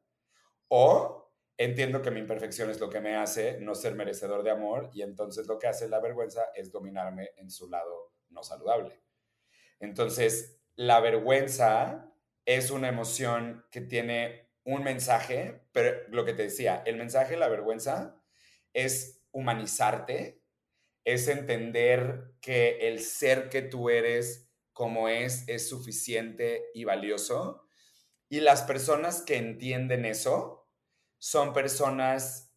O 0.68 1.30
entiendo 1.56 2.02
que 2.02 2.10
mi 2.10 2.20
imperfección 2.20 2.70
es 2.70 2.80
lo 2.80 2.88
que 2.88 3.00
me 3.00 3.16
hace 3.16 3.60
no 3.60 3.74
ser 3.74 3.94
merecedor 3.94 4.42
de 4.42 4.50
amor 4.50 4.90
y 4.92 5.02
entonces 5.02 5.46
lo 5.46 5.58
que 5.58 5.68
hace 5.68 5.88
la 5.88 6.00
vergüenza 6.00 6.46
es 6.54 6.72
dominarme 6.72 7.30
en 7.36 7.50
su 7.50 7.68
lado 7.68 8.12
no 8.30 8.42
saludable. 8.42 9.02
Entonces, 9.80 10.60
la 10.76 11.00
vergüenza 11.00 12.12
es 12.44 12.70
una 12.70 12.88
emoción 12.88 13.64
que 13.70 13.80
tiene 13.80 14.47
un 14.68 14.84
mensaje, 14.84 15.62
pero 15.72 15.96
lo 16.10 16.26
que 16.26 16.34
te 16.34 16.42
decía, 16.42 16.82
el 16.84 16.96
mensaje 16.96 17.32
de 17.32 17.40
la 17.40 17.48
vergüenza 17.48 18.22
es 18.74 19.22
humanizarte, 19.32 20.42
es 21.04 21.26
entender 21.28 22.34
que 22.42 22.86
el 22.86 23.00
ser 23.00 23.48
que 23.48 23.62
tú 23.62 23.88
eres 23.88 24.50
como 24.74 25.08
es 25.08 25.48
es 25.48 25.70
suficiente 25.70 26.66
y 26.74 26.84
valioso. 26.84 27.66
Y 28.28 28.40
las 28.40 28.60
personas 28.60 29.22
que 29.22 29.36
entienden 29.36 30.04
eso 30.04 30.68
son 31.16 31.54
personas 31.54 32.52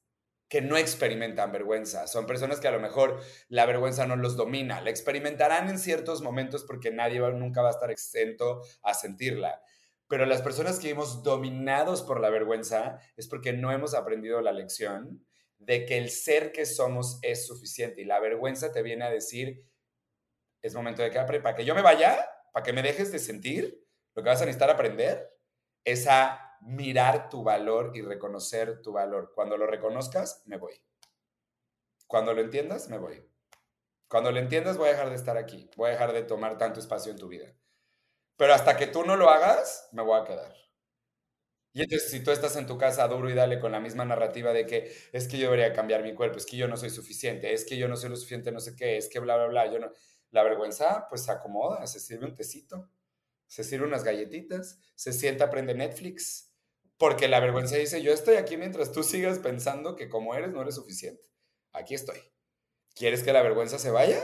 que 0.49 0.61
no 0.61 0.75
experimentan 0.75 1.53
vergüenza, 1.53 2.07
son 2.07 2.27
personas 2.27 2.59
que 2.59 2.67
a 2.67 2.71
lo 2.71 2.81
mejor 2.81 3.21
la 3.47 3.65
vergüenza 3.65 4.05
no 4.05 4.17
los 4.17 4.35
domina, 4.35 4.81
la 4.81 4.89
experimentarán 4.89 5.69
en 5.69 5.79
ciertos 5.79 6.21
momentos 6.21 6.65
porque 6.65 6.91
nadie 6.91 7.21
nunca 7.31 7.61
va 7.61 7.69
a 7.69 7.71
estar 7.71 7.89
exento 7.89 8.61
a 8.81 8.93
sentirla 8.93 9.63
pero 10.11 10.25
las 10.25 10.41
personas 10.41 10.77
que 10.77 10.87
vivimos 10.87 11.23
dominados 11.23 12.01
por 12.01 12.19
la 12.19 12.29
vergüenza 12.29 12.99
es 13.15 13.29
porque 13.29 13.53
no 13.53 13.71
hemos 13.71 13.93
aprendido 13.93 14.41
la 14.41 14.51
lección 14.51 15.25
de 15.57 15.85
que 15.85 15.97
el 15.97 16.09
ser 16.09 16.51
que 16.51 16.65
somos 16.65 17.17
es 17.21 17.47
suficiente 17.47 18.01
y 18.01 18.03
la 18.03 18.19
vergüenza 18.19 18.73
te 18.73 18.81
viene 18.83 19.05
a 19.05 19.09
decir, 19.09 19.65
es 20.61 20.75
momento 20.75 21.01
de 21.01 21.11
que 21.11 21.39
para 21.39 21.55
que 21.55 21.63
yo 21.63 21.73
me 21.73 21.81
vaya, 21.81 22.29
para 22.51 22.61
que 22.61 22.73
me 22.73 22.83
dejes 22.83 23.13
de 23.13 23.19
sentir, 23.19 23.87
lo 24.13 24.21
que 24.21 24.27
vas 24.27 24.41
a 24.41 24.45
necesitar 24.45 24.69
aprender 24.69 25.33
es 25.85 26.05
a 26.07 26.57
mirar 26.59 27.29
tu 27.29 27.41
valor 27.41 27.93
y 27.95 28.01
reconocer 28.01 28.81
tu 28.81 28.91
valor. 28.91 29.31
Cuando 29.33 29.55
lo 29.55 29.65
reconozcas, 29.65 30.43
me 30.45 30.57
voy. 30.57 30.83
Cuando 32.05 32.33
lo 32.33 32.41
entiendas, 32.41 32.89
me 32.89 32.97
voy. 32.97 33.25
Cuando 34.09 34.29
lo 34.33 34.39
entiendas, 34.39 34.75
voy 34.75 34.89
a 34.89 34.91
dejar 34.91 35.09
de 35.09 35.15
estar 35.15 35.37
aquí. 35.37 35.69
Voy 35.77 35.87
a 35.87 35.93
dejar 35.93 36.11
de 36.11 36.23
tomar 36.23 36.57
tanto 36.57 36.81
espacio 36.81 37.13
en 37.13 37.17
tu 37.17 37.29
vida. 37.29 37.55
Pero 38.41 38.55
hasta 38.55 38.75
que 38.75 38.87
tú 38.87 39.03
no 39.05 39.15
lo 39.17 39.29
hagas, 39.29 39.87
me 39.91 40.01
voy 40.01 40.19
a 40.19 40.23
quedar. 40.23 40.51
Y 41.73 41.83
entonces, 41.83 42.09
si 42.09 42.23
tú 42.23 42.31
estás 42.31 42.55
en 42.55 42.65
tu 42.65 42.75
casa 42.75 43.07
duro 43.07 43.29
y 43.29 43.35
dale 43.35 43.59
con 43.59 43.71
la 43.71 43.79
misma 43.79 44.03
narrativa 44.03 44.51
de 44.51 44.65
que 44.65 44.91
es 45.13 45.27
que 45.27 45.37
yo 45.37 45.43
debería 45.51 45.73
cambiar 45.73 46.01
mi 46.01 46.15
cuerpo, 46.15 46.39
es 46.39 46.47
que 46.47 46.57
yo 46.57 46.67
no 46.67 46.75
soy 46.75 46.89
suficiente, 46.89 47.53
es 47.53 47.65
que 47.65 47.77
yo 47.77 47.87
no 47.87 47.95
soy 47.95 48.09
lo 48.09 48.15
suficiente, 48.15 48.51
no 48.51 48.59
sé 48.59 48.75
qué, 48.75 48.97
es 48.97 49.09
que 49.09 49.19
bla, 49.19 49.37
bla, 49.37 49.45
bla, 49.45 49.71
yo 49.71 49.77
no. 49.77 49.91
La 50.31 50.41
vergüenza, 50.41 51.05
pues 51.07 51.23
se 51.23 51.31
acomoda, 51.31 51.85
se 51.85 51.99
sirve 51.99 52.25
un 52.25 52.33
tecito, 52.33 52.89
se 53.45 53.63
sirve 53.63 53.85
unas 53.85 54.03
galletitas, 54.03 54.79
se 54.95 55.13
sienta, 55.13 55.51
prende 55.51 55.75
Netflix. 55.75 56.51
Porque 56.97 57.27
la 57.27 57.41
vergüenza 57.41 57.75
dice: 57.75 58.01
Yo 58.01 58.11
estoy 58.11 58.37
aquí 58.37 58.57
mientras 58.57 58.91
tú 58.91 59.03
sigas 59.03 59.37
pensando 59.37 59.95
que 59.95 60.09
como 60.09 60.33
eres 60.33 60.51
no 60.51 60.63
eres 60.63 60.73
suficiente. 60.73 61.29
Aquí 61.73 61.93
estoy. 61.93 62.17
¿Quieres 62.95 63.23
que 63.23 63.33
la 63.33 63.43
vergüenza 63.43 63.77
se 63.79 63.91
vaya? 63.91 64.19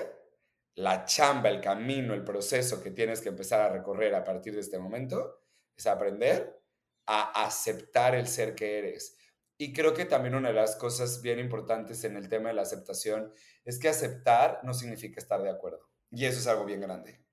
La 0.77 1.05
chamba, 1.05 1.49
el 1.49 1.59
camino, 1.59 2.13
el 2.13 2.23
proceso 2.23 2.83
que 2.83 2.91
tienes 2.91 3.19
que 3.21 3.29
empezar 3.29 3.61
a 3.61 3.69
recorrer 3.69 4.13
a 4.13 4.23
partir 4.23 4.53
de 4.53 4.61
este 4.61 4.77
momento 4.77 5.41
es 5.75 5.87
aprender 5.87 6.61
a 7.07 7.45
aceptar 7.45 8.13
el 8.13 8.27
ser 8.27 8.53
que 8.53 8.77
eres. 8.77 9.17
Y 9.57 9.73
creo 9.73 9.95
que 9.95 10.05
también 10.05 10.35
una 10.35 10.49
de 10.49 10.53
las 10.53 10.75
cosas 10.75 11.23
bien 11.23 11.39
importantes 11.39 12.03
en 12.03 12.15
el 12.15 12.29
tema 12.29 12.49
de 12.49 12.55
la 12.55 12.61
aceptación 12.61 13.33
es 13.65 13.79
que 13.79 13.89
aceptar 13.89 14.59
no 14.63 14.75
significa 14.75 15.19
estar 15.19 15.41
de 15.41 15.49
acuerdo. 15.49 15.89
Y 16.11 16.25
eso 16.25 16.39
es 16.39 16.45
algo 16.45 16.65
bien 16.65 16.81
grande. 16.81 17.25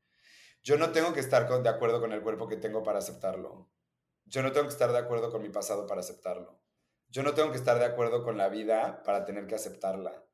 Yo 0.63 0.79
no 0.79 0.91
tengo 0.93 1.13
que 1.13 1.21
estar 1.21 1.47
de 1.47 1.69
acuerdo 1.69 2.01
con 2.01 2.15
el 2.15 2.23
cuerpo 2.23 2.49
que 2.49 2.57
tengo 2.57 2.83
para 2.83 3.01
aceptarlo. 3.01 3.71
Yo 4.25 4.43
no 4.43 4.53
tengo 4.53 4.69
que 4.69 4.73
estar 4.73 4.91
de 4.91 4.99
acuerdo 4.99 5.31
con 5.31 5.43
mi 5.43 5.51
pasado 5.51 5.87
para 5.87 6.01
aceptarlo. 6.01 6.63
Yo 7.09 7.23
no 7.23 7.35
tengo 7.35 7.51
que 7.51 7.59
estar 7.59 7.79
de 7.79 7.85
acuerdo 7.85 8.25
con 8.25 8.39
la 8.39 8.49
vida 8.49 9.03
para 9.05 9.27
tener 9.27 9.47
que 9.47 9.57
aceptarla 9.57 10.25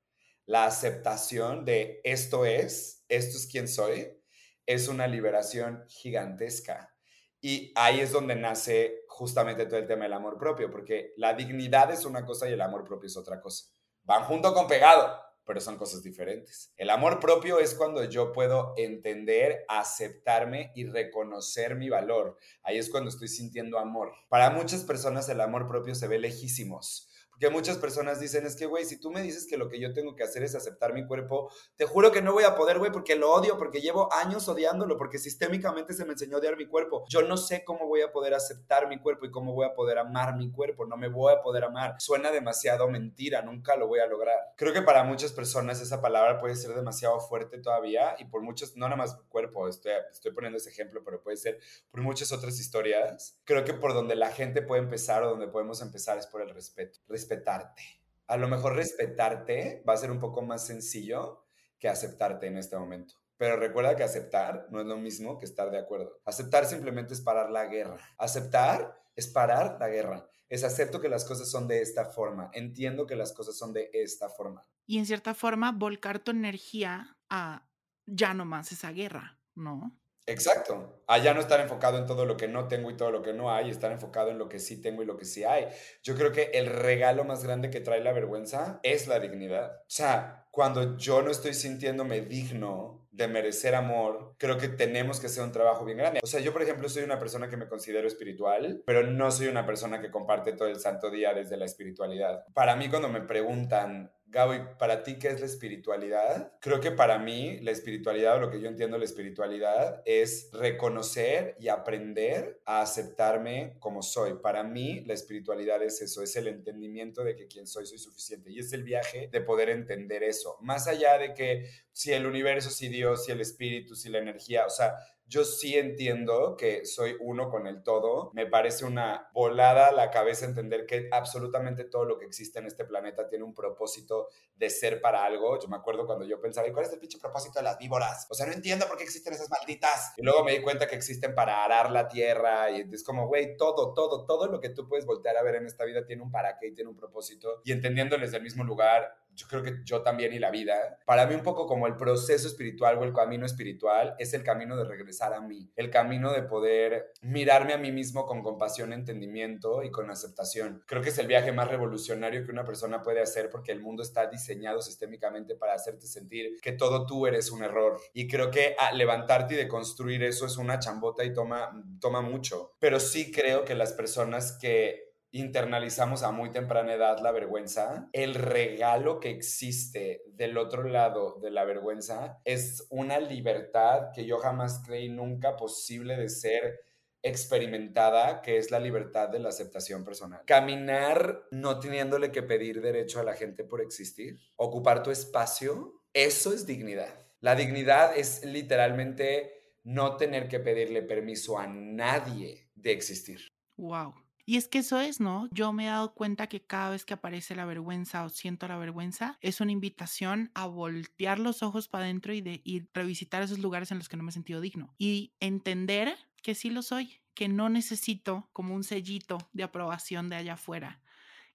la 0.51 0.65
aceptación 0.65 1.65
de 1.65 2.01
esto 2.03 2.45
es, 2.45 3.05
esto 3.09 3.37
es 3.37 3.47
quien 3.47 3.69
soy, 3.69 4.21
es 4.67 4.89
una 4.89 5.07
liberación 5.07 5.85
gigantesca. 5.87 6.93
Y 7.41 7.73
ahí 7.77 8.01
es 8.01 8.11
donde 8.11 8.35
nace 8.35 9.05
justamente 9.07 9.67
todo 9.67 9.79
el 9.79 9.87
tema 9.87 10.03
del 10.03 10.13
amor 10.13 10.39
propio, 10.39 10.69
porque 10.69 11.13
la 11.17 11.35
dignidad 11.35 11.93
es 11.93 12.05
una 12.05 12.27
cosa 12.27 12.49
y 12.49 12.55
el 12.55 12.61
amor 12.63 12.83
propio 12.83 13.07
es 13.07 13.17
otra 13.17 13.41
cosa. 13.41 13.67
Van 14.03 14.25
junto 14.25 14.53
con 14.53 14.67
pegado, 14.67 15.17
pero 15.45 15.61
son 15.61 15.77
cosas 15.77 16.03
diferentes. 16.03 16.75
El 16.77 16.91
amor 16.91 17.21
propio 17.21 17.61
es 17.61 17.77
cuando 17.77 18.03
yo 18.03 18.33
puedo 18.33 18.75
entender, 18.77 19.65
aceptarme 19.69 20.73
y 20.75 20.85
reconocer 20.85 21.77
mi 21.77 21.89
valor. 21.89 22.37
Ahí 22.65 22.77
es 22.77 22.91
cuando 22.91 23.11
estoy 23.11 23.29
sintiendo 23.29 23.79
amor. 23.79 24.15
Para 24.29 24.51
muchas 24.51 24.83
personas 24.83 25.29
el 25.29 25.43
amor 25.43 25.69
propio 25.69 25.95
se 25.95 26.09
ve 26.09 26.19
lejísimos 26.19 27.10
que 27.41 27.49
muchas 27.49 27.79
personas 27.79 28.21
dicen, 28.21 28.45
es 28.45 28.55
que, 28.55 28.67
güey, 28.67 28.85
si 28.85 29.01
tú 29.01 29.11
me 29.11 29.23
dices 29.23 29.47
que 29.49 29.57
lo 29.57 29.71
que 29.71 29.81
yo 29.81 29.95
tengo 29.95 30.15
que 30.15 30.23
hacer 30.23 30.43
es 30.43 30.55
aceptar 30.55 30.93
mi 30.93 31.07
cuerpo, 31.07 31.51
te 31.75 31.87
juro 31.87 32.13
que 32.13 32.21
no 32.21 32.35
voy 32.35 32.45
a 32.45 32.55
poder, 32.55 32.79
güey, 32.79 32.93
porque 32.93 33.17
lo 33.17 33.33
odio, 33.33 33.57
porque 33.57 33.81
llevo 33.81 34.13
años 34.13 34.47
odiándolo, 34.47 34.99
porque 34.99 35.19
sistémicamente 35.19 35.95
se 35.95 36.05
me 36.05 36.13
enseñó 36.13 36.37
a 36.37 36.41
odiar 36.41 36.59
mi 36.59 36.67
cuerpo. 36.67 37.07
Yo 37.09 37.23
no 37.23 37.39
sé 37.39 37.65
cómo 37.65 37.89
voy 37.89 38.03
a 38.03 38.13
poder 38.13 38.35
aceptar 38.35 38.89
mi 38.89 39.01
cuerpo 39.01 39.25
y 39.25 39.31
cómo 39.31 39.55
voy 39.55 39.67
a 39.67 39.75
poder 39.75 39.97
amar 39.99 40.37
mi 40.37 40.53
cuerpo. 40.53 40.85
No 40.85 40.99
me 40.99 41.09
voy 41.09 41.33
a 41.33 41.41
poder 41.41 41.65
amar. 41.65 41.95
Suena 41.99 42.31
demasiado 42.31 42.91
mentira, 42.91 43.41
nunca 43.41 43.75
lo 43.75 43.89
voy 43.89 44.01
a 44.01 44.07
lograr. 44.07 44.37
Creo 44.57 44.75
que 44.75 44.83
para 44.83 45.03
muchas 45.03 45.33
personas 45.33 45.81
esa 45.81 46.03
palabra 46.03 46.39
puede 46.39 46.57
ser 46.57 46.75
demasiado 46.75 47.19
fuerte 47.21 47.57
todavía 47.57 48.17
y 48.19 48.27
por 48.27 48.43
muchos, 48.43 48.77
no 48.77 48.85
nada 48.85 48.97
más 48.97 49.17
cuerpo, 49.31 49.67
estoy, 49.67 49.93
estoy 50.11 50.33
poniendo 50.33 50.59
ese 50.59 50.69
ejemplo, 50.69 51.03
pero 51.03 51.23
puede 51.23 51.39
ser 51.39 51.59
por 51.91 52.03
muchas 52.03 52.33
otras 52.33 52.61
historias. 52.61 53.41
Creo 53.45 53.65
que 53.65 53.73
por 53.73 53.95
donde 53.95 54.15
la 54.15 54.31
gente 54.31 54.61
puede 54.61 54.83
empezar 54.83 55.23
o 55.23 55.31
donde 55.31 55.49
podemos 55.49 55.81
empezar 55.81 56.19
es 56.19 56.27
por 56.27 56.43
el 56.43 56.51
respeto 56.51 57.01
respetarte. 57.31 57.83
A 58.27 58.37
lo 58.37 58.49
mejor 58.49 58.75
respetarte 58.75 59.83
va 59.89 59.95
a 59.95 59.97
ser 59.97 60.11
un 60.11 60.19
poco 60.19 60.43
más 60.43 60.67
sencillo 60.67 61.47
que 61.79 61.89
aceptarte 61.89 62.47
en 62.47 62.59
este 62.59 62.77
momento. 62.77 63.15
Pero 63.37 63.57
recuerda 63.57 63.97
que 63.97 64.03
aceptar 64.03 64.67
no 64.71 64.81
es 64.81 64.87
lo 64.87 64.99
mismo 64.99 65.39
que 65.39 65.47
estar 65.47 65.71
de 65.71 65.79
acuerdo. 65.79 66.21
Aceptar 66.25 66.67
simplemente 66.67 67.15
es 67.15 67.23
parar 67.23 67.51
la 67.51 67.67
guerra. 67.67 67.97
Aceptar 68.19 69.01
es 69.17 69.29
parar 69.29 69.79
la 69.81 69.89
guerra. 69.89 70.29
Es 70.49 70.63
acepto 70.65 71.01
que 71.01 71.09
las 71.09 71.25
cosas 71.25 71.51
son 71.51 71.67
de 71.67 71.81
esta 71.81 72.05
forma. 72.05 72.51
Entiendo 72.53 73.07
que 73.07 73.17
las 73.17 73.33
cosas 73.33 73.57
son 73.57 73.73
de 73.73 73.89
esta 73.93 74.29
forma. 74.29 74.67
Y 74.87 74.99
en 74.99 75.07
cierta 75.07 75.33
forma, 75.33 75.73
volcar 75.73 76.19
tu 76.19 76.33
energía 76.33 77.17
a 77.31 77.67
ya 78.07 78.35
no 78.35 78.45
más 78.45 78.73
esa 78.73 78.91
guerra, 78.93 79.39
¿no? 79.55 79.97
Exacto. 80.27 81.03
Allá 81.07 81.35
no 81.35 81.41
estar 81.41 81.61
enfocado 81.61 81.99
en 81.99 82.07
todo 82.07 82.25
lo 82.25 82.37
que 82.37 82.49
no 82.49 82.69
tengo 82.69 82.91
y 82.91 82.97
todo 82.97 83.11
lo 83.11 83.23
que 83.23 83.33
no 83.33 83.53
hay, 83.53 83.71
estar 83.71 83.91
enfocado 83.91 84.31
en 84.31 84.39
lo 84.39 84.49
que 84.49 84.59
sí 84.59 84.81
tengo 84.81 85.03
y 85.03 85.07
lo 85.07 85.17
que 85.17 85.25
sí 85.25 85.45
hay. 85.45 85.67
Yo 86.03 86.15
creo 86.15 86.33
que 86.33 86.51
el 86.55 86.67
regalo 86.67 87.25
más 87.25 87.45
grande 87.45 87.71
que 87.71 87.81
trae 87.81 88.01
la 88.01 88.13
vergüenza 88.13 88.81
es 88.83 89.09
la 89.09 89.19
dignidad. 89.19 89.81
O 89.81 89.85
sea, 89.91 90.47
cuando 90.51 90.97
yo 90.97 91.23
no 91.23 91.31
estoy 91.31 91.55
sintiéndome 91.55 92.21
digno 92.21 93.09
de 93.11 93.29
merecer 93.29 93.75
amor, 93.75 94.35
creo 94.39 94.57
que 94.57 94.69
tenemos 94.69 95.21
que 95.21 95.27
hacer 95.27 95.43
un 95.43 95.53
trabajo 95.53 95.85
bien 95.85 95.99
grande. 95.99 96.21
O 96.23 96.27
sea, 96.27 96.41
yo, 96.41 96.53
por 96.53 96.63
ejemplo, 96.63 96.89
soy 96.89 97.03
una 97.03 97.19
persona 97.19 97.49
que 97.49 97.57
me 97.57 97.69
considero 97.69 98.07
espiritual, 98.07 98.83
pero 98.87 99.03
no 99.05 99.31
soy 99.31 99.49
una 99.49 99.67
persona 99.67 100.01
que 100.01 100.11
comparte 100.11 100.53
todo 100.53 100.69
el 100.69 100.79
santo 100.79 101.11
día 101.11 101.35
desde 101.35 101.57
la 101.57 101.65
espiritualidad. 101.65 102.45
Para 102.55 102.77
mí, 102.77 102.89
cuando 102.89 103.09
me 103.09 103.21
preguntan, 103.21 104.13
Gaby, 104.33 104.77
¿para 104.79 105.03
ti 105.03 105.19
qué 105.19 105.27
es 105.27 105.41
la 105.41 105.47
espiritualidad? 105.47 106.53
Creo 106.61 106.81
que 106.81 106.93
para 106.93 107.19
mí 107.19 107.59
la 107.63 107.73
espiritualidad 107.73 108.37
o 108.37 108.41
lo 108.41 108.49
que 108.49 108.61
yo 108.61 108.69
entiendo 108.69 108.97
la 108.97 109.05
espiritualidad 109.05 110.03
es 110.05 110.51
reconocer 110.53 111.57
y 111.59 111.67
aprender 111.67 112.63
a 112.65 112.81
aceptarme 112.81 113.77
como 113.81 114.03
soy. 114.03 114.35
Para 114.35 114.63
mí 114.63 115.01
la 115.01 115.15
espiritualidad 115.15 115.83
es 115.83 116.01
eso, 116.01 116.23
es 116.23 116.37
el 116.37 116.47
entendimiento 116.47 117.25
de 117.25 117.35
que 117.35 117.49
quien 117.49 117.67
soy 117.67 117.87
soy 117.87 117.99
suficiente 117.99 118.53
y 118.53 118.61
es 118.61 118.73
el 118.73 118.85
viaje 118.85 119.29
de 119.33 119.41
poder 119.41 119.69
entender 119.69 120.23
eso. 120.23 120.59
Más 120.61 120.87
allá 120.87 121.19
de 121.19 121.35
que 121.35 121.69
si 121.91 122.13
el 122.13 122.25
universo, 122.25 122.71
si 122.71 122.89
Dios, 122.89 123.25
si 123.25 123.33
el 123.33 123.41
espíritu, 123.41 123.97
si 123.97 124.11
la 124.11 124.19
energía, 124.19 124.65
o 124.65 124.71
sea, 124.71 124.95
yo 125.31 125.45
sí 125.45 125.79
entiendo 125.79 126.57
que 126.57 126.85
soy 126.85 127.17
uno 127.21 127.49
con 127.51 127.69
el 127.69 127.85
todo. 127.85 128.33
Me 128.35 128.47
parece 128.47 128.85
una 128.85 129.31
volada 129.33 129.93
la 129.93 130.11
cabeza 130.11 130.45
entender 130.45 130.87
que 130.87 131.09
absolutamente 131.13 131.85
todo 131.85 132.05
lo 132.05 132.19
que 132.19 132.27
existe 132.27 132.59
en 132.59 132.67
este 132.67 132.85
planeta 132.85 133.29
tiene 133.29 133.45
un 133.45 133.55
propósito 133.55 134.29
de 134.57 134.69
ser 134.69 135.01
para 135.01 135.25
algo. 135.25 135.57
Yo 135.61 135.69
me 135.69 135.77
acuerdo 135.77 136.05
cuando 136.05 136.27
yo 136.27 136.41
pensaba, 136.41 136.67
¿y 136.67 136.73
cuál 136.73 136.85
es 136.85 136.93
el 136.93 136.99
pinche 136.99 137.19
propósito 137.19 137.61
de 137.61 137.63
las 137.63 137.79
víboras? 137.79 138.27
O 138.29 138.35
sea, 138.35 138.45
no 138.45 138.53
entiendo 138.53 138.89
por 138.89 138.97
qué 138.97 139.05
existen 139.05 139.33
esas 139.33 139.49
malditas. 139.49 140.15
Y 140.17 140.23
luego 140.23 140.43
me 140.43 140.51
di 140.51 140.63
cuenta 140.63 140.89
que 140.89 140.97
existen 140.97 141.33
para 141.33 141.65
arar 141.65 141.93
la 141.93 142.09
tierra. 142.09 142.69
Y 142.73 142.81
es 142.93 143.05
como, 143.05 143.29
güey, 143.29 143.57
todo, 143.57 143.95
todo, 143.95 144.27
todo 144.27 144.49
lo 144.49 144.61
que 144.61 144.71
tú 144.71 144.89
puedes 144.89 145.07
voltear 145.07 145.37
a 145.37 145.45
ver 145.45 145.55
en 145.55 145.67
esta 145.67 145.85
vida 145.85 146.05
tiene 146.05 146.23
un 146.23 146.33
para 146.33 146.59
qué 146.59 146.67
y 146.67 146.75
tiene 146.75 146.91
un 146.91 146.97
propósito. 146.97 147.63
Y 147.65 147.71
entendiéndoles 147.71 148.33
del 148.33 148.43
mismo 148.43 148.65
lugar, 148.65 149.15
yo 149.35 149.47
creo 149.47 149.63
que 149.63 149.81
yo 149.85 150.03
también 150.03 150.33
y 150.33 150.39
la 150.39 150.51
vida, 150.51 150.99
para 151.07 151.27
mí 151.27 151.35
un 151.35 151.43
poco 151.43 151.67
como 151.67 151.87
el 151.87 151.97
proceso 151.97 152.49
espiritual 152.49 152.99
o 152.99 153.05
el 153.05 153.13
camino 153.13 153.47
espiritual 153.47 154.15
es 154.19 154.35
el 154.35 154.43
camino 154.43 154.77
de 154.77 154.85
regresar 154.85 155.20
a 155.23 155.41
mí, 155.41 155.71
el 155.77 155.91
camino 155.91 156.33
de 156.33 156.43
poder 156.43 157.13
mirarme 157.23 157.75
a 157.75 157.79
mí 157.79 157.93
mismo 157.93 158.27
con 158.27 158.43
compasión, 158.43 158.93
entendimiento 158.93 159.83
y 159.83 159.91
con 159.91 160.11
aceptación. 160.11 160.83
Creo 160.87 161.03
que 161.03 161.11
es 161.11 161.19
el 161.19 161.27
viaje 161.27 161.53
más 161.53 161.69
revolucionario 161.69 162.45
que 162.45 162.51
una 162.51 162.65
persona 162.65 163.03
puede 163.03 163.21
hacer 163.21 163.51
porque 163.51 163.73
el 163.73 163.81
mundo 163.81 164.03
está 164.03 164.27
diseñado 164.27 164.81
sistémicamente 164.81 165.55
para 165.55 165.75
hacerte 165.75 166.07
sentir 166.07 166.57
que 166.63 166.73
todo 166.73 167.07
tú 167.07 167.27
eres 167.27 167.51
un 167.51 167.63
error. 167.63 168.01
Y 168.15 168.27
creo 168.27 168.51
que 168.51 168.75
levantarte 168.95 169.55
y 169.55 169.57
de 169.59 169.69
construir 169.69 170.23
eso 170.23 170.47
es 170.47 170.57
una 170.57 170.79
chambota 170.79 171.25
y 171.25 171.33
toma, 171.33 171.71
toma 172.01 172.23
mucho. 172.23 172.73
Pero 172.79 172.99
sí 172.99 173.31
creo 173.31 173.65
que 173.65 173.75
las 173.75 173.93
personas 173.93 174.57
que 174.61 175.10
internalizamos 175.33 176.23
a 176.23 176.33
muy 176.33 176.51
temprana 176.51 176.95
edad 176.95 177.21
la 177.21 177.33
vergüenza, 177.33 178.09
el 178.13 178.35
regalo 178.35 179.21
que 179.21 179.31
existe 179.31 180.23
del 180.27 180.59
otro 180.59 180.83
lado 180.85 181.39
de 181.41 181.51
la 181.51 181.65
vergüenza 181.65 182.41
es 182.45 182.87
una 182.91 183.21
libertad 183.21 184.11
que 184.15 184.27
yo 184.27 184.39
jamás 184.39 184.83
creí 184.85 185.09
nunca 185.09 185.57
posible 185.57 186.17
de 186.17 186.29
ser 186.29 186.81
experimentada, 187.23 188.41
que 188.41 188.57
es 188.57 188.71
la 188.71 188.81
libertad 188.81 189.29
de 189.29 189.39
la 189.39 189.51
aceptación 189.51 190.05
personal. 190.05 190.43
Caminar 190.47 191.45
no 191.51 191.79
teniéndole 191.79 192.33
que 192.33 192.43
pedir 192.43 192.81
derecho 192.81 193.21
a 193.21 193.25
la 193.25 193.35
gente 193.35 193.63
por 193.65 193.81
existir, 193.81 194.39
ocupar 194.57 195.03
tu 195.03 195.11
espacio, 195.11 196.03
eso 196.13 196.53
es 196.53 196.67
dignidad. 196.67 197.15
La 197.41 197.55
dignidad 197.55 198.17
es 198.17 198.45
literalmente 198.45 199.79
no 199.85 200.17
tener 200.17 200.49
que 200.49 200.61
pedirle 200.61 201.03
permiso 201.03 201.59
a 201.59 201.67
nadie 201.67 202.71
de 202.75 202.93
existir. 202.93 203.49
Wow. 203.77 204.15
Y 204.51 204.57
es 204.57 204.67
que 204.67 204.79
eso 204.79 204.99
es, 204.99 205.21
¿no? 205.21 205.49
Yo 205.53 205.73
me 205.73 205.85
he 205.85 205.87
dado 205.87 206.13
cuenta 206.13 206.49
que 206.49 206.61
cada 206.61 206.91
vez 206.91 207.05
que 207.05 207.15
aparece 207.15 207.55
la 207.55 207.67
vergüenza 207.67 208.25
o 208.25 208.29
siento 208.31 208.67
la 208.67 208.79
vergüenza, 208.79 209.39
es 209.43 209.61
una 209.61 209.71
invitación 209.71 210.51
a 210.55 210.67
voltear 210.67 211.39
los 211.39 211.63
ojos 211.63 211.87
para 211.87 212.07
adentro 212.07 212.35
y 212.35 212.41
de 212.41 212.61
revisitar 212.93 213.45
esos 213.45 213.61
lugares 213.61 213.93
en 213.93 213.99
los 213.99 214.09
que 214.09 214.17
no 214.17 214.25
me 214.25 214.31
he 214.31 214.33
sentido 214.33 214.61
digno. 214.61 214.93
Y 214.99 215.35
entender 215.39 216.17
que 216.43 216.57
sí 216.57 216.69
lo 216.69 216.83
soy, 216.83 217.21
que 217.33 217.47
no 217.47 217.69
necesito 217.69 218.51
como 218.53 218.75
un 218.75 218.83
sellito 218.83 219.39
de 219.53 219.63
aprobación 219.63 220.29
de 220.29 220.35
allá 220.35 220.55
afuera, 220.55 221.01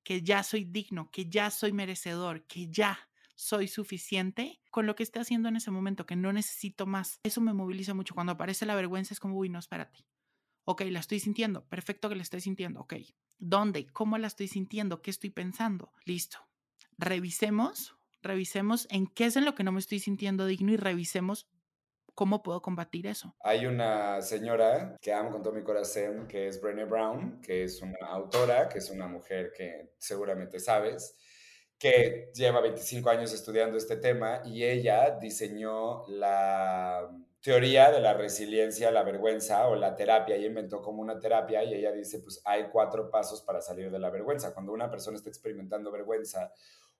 que 0.05 0.21
ya 0.21 0.41
soy 0.41 0.63
digno, 0.63 1.11
que 1.11 1.27
ya 1.27 1.51
soy 1.51 1.73
merecedor, 1.73 2.43
que 2.43 2.69
ya 2.69 2.97
soy 3.35 3.67
suficiente 3.67 4.61
con 4.71 4.85
lo 4.85 4.95
que 4.95 5.03
esté 5.03 5.19
haciendo 5.19 5.49
en 5.49 5.57
ese 5.57 5.69
momento, 5.69 6.05
que 6.05 6.15
no 6.15 6.31
necesito 6.31 6.85
más. 6.85 7.19
Eso 7.23 7.41
me 7.41 7.51
moviliza 7.51 7.93
mucho. 7.93 8.15
Cuando 8.15 8.31
aparece 8.31 8.65
la 8.65 8.73
vergüenza 8.73 9.13
es 9.13 9.19
como, 9.19 9.35
uy, 9.35 9.49
no, 9.49 9.59
espérate. 9.59 10.05
Ok, 10.65 10.81
la 10.89 10.99
estoy 10.99 11.19
sintiendo. 11.19 11.63
Perfecto 11.65 12.09
que 12.09 12.15
la 12.15 12.23
estoy 12.23 12.41
sintiendo. 12.41 12.81
Ok. 12.81 12.95
¿Dónde? 13.37 13.87
¿Cómo 13.87 14.17
la 14.17 14.27
estoy 14.27 14.47
sintiendo? 14.47 15.01
¿Qué 15.01 15.11
estoy 15.11 15.29
pensando? 15.29 15.91
Listo. 16.05 16.39
Revisemos, 16.97 17.95
revisemos 18.23 18.87
en 18.89 19.07
qué 19.07 19.25
es 19.25 19.35
en 19.35 19.45
lo 19.45 19.53
que 19.53 19.63
no 19.63 19.71
me 19.71 19.79
estoy 19.79 19.99
sintiendo 19.99 20.45
digno 20.47 20.71
y 20.71 20.77
revisemos 20.77 21.47
cómo 22.15 22.41
puedo 22.41 22.61
combatir 22.61 23.05
eso. 23.05 23.35
Hay 23.41 23.67
una 23.67 24.21
señora 24.21 24.97
que 25.01 25.13
amo 25.13 25.31
con 25.31 25.43
todo 25.43 25.53
mi 25.53 25.63
corazón, 25.63 26.27
que 26.27 26.47
es 26.47 26.59
Brené 26.59 26.85
Brown, 26.85 27.41
que 27.41 27.63
es 27.63 27.81
una 27.81 28.07
autora, 28.07 28.67
que 28.67 28.79
es 28.79 28.89
una 28.89 29.07
mujer 29.07 29.51
que 29.55 29.93
seguramente 29.99 30.59
sabes, 30.59 31.15
que 31.77 32.31
lleva 32.33 32.61
25 32.61 33.09
años 33.09 33.33
estudiando 33.33 33.77
este 33.77 33.97
tema 33.97 34.41
y 34.45 34.63
ella 34.63 35.11
diseñó 35.19 36.07
la 36.07 37.09
teoría 37.41 37.91
de 37.91 37.99
la 37.99 38.13
resiliencia, 38.13 38.89
la 38.91 39.03
vergüenza 39.03 39.67
o 39.67 39.75
la 39.75 39.95
terapia. 39.95 40.35
Ella 40.35 40.47
inventó 40.47 40.81
como 40.81 41.01
una 41.01 41.19
terapia 41.19 41.63
y 41.63 41.75
ella 41.75 41.91
dice, 41.91 42.19
pues 42.19 42.41
hay 42.43 42.69
cuatro 42.71 43.11
pasos 43.11 43.41
para 43.41 43.61
salir 43.61 43.91
de 43.91 43.99
la 43.99 44.09
vergüenza. 44.09 44.53
Cuando 44.53 44.71
una 44.71 44.89
persona 44.89 45.17
está 45.17 45.29
experimentando 45.29 45.91
vergüenza 45.91 46.51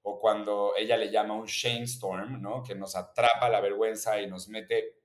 o 0.04 0.20
cuando 0.20 0.74
ella 0.78 0.98
le 0.98 1.10
llama 1.10 1.34
un 1.34 1.46
shame 1.46 1.86
storm, 1.86 2.42
¿no? 2.42 2.62
Que 2.62 2.76
nos 2.76 2.96
atrapa 2.96 3.50
la 3.50 3.60
vergüenza 3.60 4.22
y 4.22 4.28
nos 4.28 4.48
mete 4.48 5.05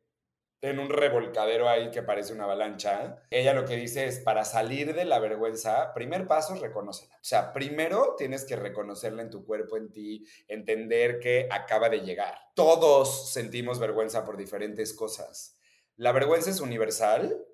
en 0.63 0.79
un 0.79 0.91
revolcadero 0.91 1.69
ahí 1.69 1.91
que 1.91 2.03
parece 2.03 2.33
una 2.33 2.45
avalancha. 2.45 3.23
Ella 3.31 3.55
lo 3.55 3.65
que 3.65 3.77
dice 3.77 4.07
es, 4.07 4.21
para 4.21 4.45
salir 4.45 4.95
de 4.95 5.05
la 5.05 5.19
vergüenza, 5.19 5.95
primer 5.95 6.27
paso, 6.27 6.55
reconócela. 6.55 7.15
O 7.17 7.25
sea, 7.25 7.53
primero 7.53 8.15
tienes 8.19 8.45
que 8.45 8.57
reconocerla 8.57 9.23
en 9.23 9.31
tu 9.31 9.45
cuerpo, 9.45 9.77
en 9.77 9.91
ti, 9.91 10.27
entender 10.49 11.19
que 11.19 11.49
acaba 11.51 11.89
de 11.89 12.01
llegar. 12.01 12.37
Todos 12.55 13.33
sentimos 13.33 13.79
vergüenza 13.79 14.25
por 14.25 14.37
diferentes 14.37 14.93
cosas. 14.93 15.57
La 15.97 16.13
vergüenza 16.13 16.51
es 16.51 16.61
universal 16.61 17.47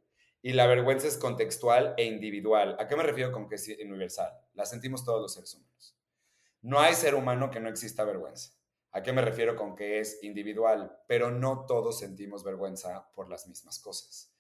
y 0.43 0.53
la 0.53 0.67
vergüenza 0.67 1.07
es 1.07 1.17
contextual 1.17 1.95
e 1.97 2.05
individual. 2.05 2.77
¿A 2.79 2.87
qué 2.87 2.97
me 2.97 3.03
refiero 3.03 3.33
con 3.33 3.49
que 3.49 3.57
es 3.57 3.69
universal? 3.69 4.33
La 4.55 4.67
sentimos 4.67 5.05
todos 5.05 5.21
los 5.21 5.35
seres 5.35 5.55
humanos. 5.55 5.97
No 6.63 6.81
hay 6.81 6.95
ser 6.95 7.15
humano 7.15 7.51
que 7.51 7.61
no 7.61 7.69
exista 7.69 8.05
vergüenza. 8.05 8.56
¿A 8.93 9.03
qué 9.03 9.13
me 9.13 9.23
refiero 9.23 9.57
con 9.57 9.77
que 9.77 10.01
es 10.01 10.23
individual? 10.23 10.99
Pero 11.07 11.31
no 11.31 11.67
todos 11.67 11.99
sentimos 11.99 12.45
vergüenza 12.45 13.11
por 13.15 13.29
las 13.29 13.47
mismas 13.47 13.79
cosas. 13.79 14.33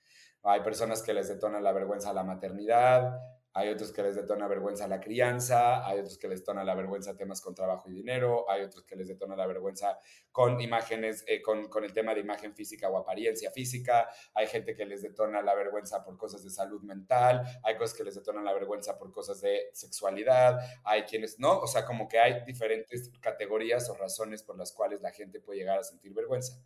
Hay 0.42 0.60
personas 0.60 1.02
que 1.02 1.12
les 1.12 1.28
detona 1.28 1.60
la 1.60 1.72
vergüenza 1.72 2.10
a 2.10 2.14
la 2.14 2.22
maternidad, 2.22 3.18
hay 3.56 3.70
otros 3.70 3.90
que 3.90 4.02
les 4.02 4.14
detona 4.14 4.46
vergüenza 4.46 4.86
la 4.86 5.00
crianza, 5.00 5.86
hay 5.86 6.00
otros 6.00 6.18
que 6.18 6.28
les 6.28 6.40
detona 6.40 6.62
la 6.62 6.74
vergüenza 6.74 7.16
temas 7.16 7.40
con 7.40 7.54
trabajo 7.54 7.88
y 7.88 7.94
dinero, 7.94 8.44
hay 8.50 8.62
otros 8.62 8.84
que 8.84 8.96
les 8.96 9.08
detona 9.08 9.34
la 9.34 9.46
vergüenza 9.46 9.98
con 10.30 10.60
imágenes, 10.60 11.24
eh, 11.26 11.40
con, 11.40 11.70
con, 11.70 11.82
el 11.82 11.94
tema 11.94 12.14
de 12.14 12.20
imagen 12.20 12.54
física 12.54 12.90
o 12.90 12.98
apariencia 12.98 13.50
física, 13.50 14.10
hay 14.34 14.46
gente 14.46 14.74
que 14.74 14.84
les 14.84 15.00
detona 15.00 15.40
la 15.40 15.54
vergüenza 15.54 16.04
por 16.04 16.18
cosas 16.18 16.44
de 16.44 16.50
salud 16.50 16.82
mental, 16.82 17.40
hay 17.64 17.78
cosas 17.78 17.96
que 17.96 18.04
les 18.04 18.14
detonan 18.14 18.44
la 18.44 18.52
vergüenza 18.52 18.98
por 18.98 19.10
cosas 19.10 19.40
de 19.40 19.70
sexualidad, 19.72 20.58
hay 20.84 21.04
quienes 21.04 21.38
no, 21.38 21.58
o 21.58 21.66
sea, 21.66 21.86
como 21.86 22.08
que 22.08 22.18
hay 22.18 22.44
diferentes 22.44 23.10
categorías 23.20 23.88
o 23.88 23.94
razones 23.94 24.42
por 24.42 24.58
las 24.58 24.70
cuales 24.72 25.00
la 25.00 25.12
gente 25.12 25.40
puede 25.40 25.60
llegar 25.60 25.78
a 25.78 25.82
sentir 25.82 26.12
vergüenza. 26.12 26.60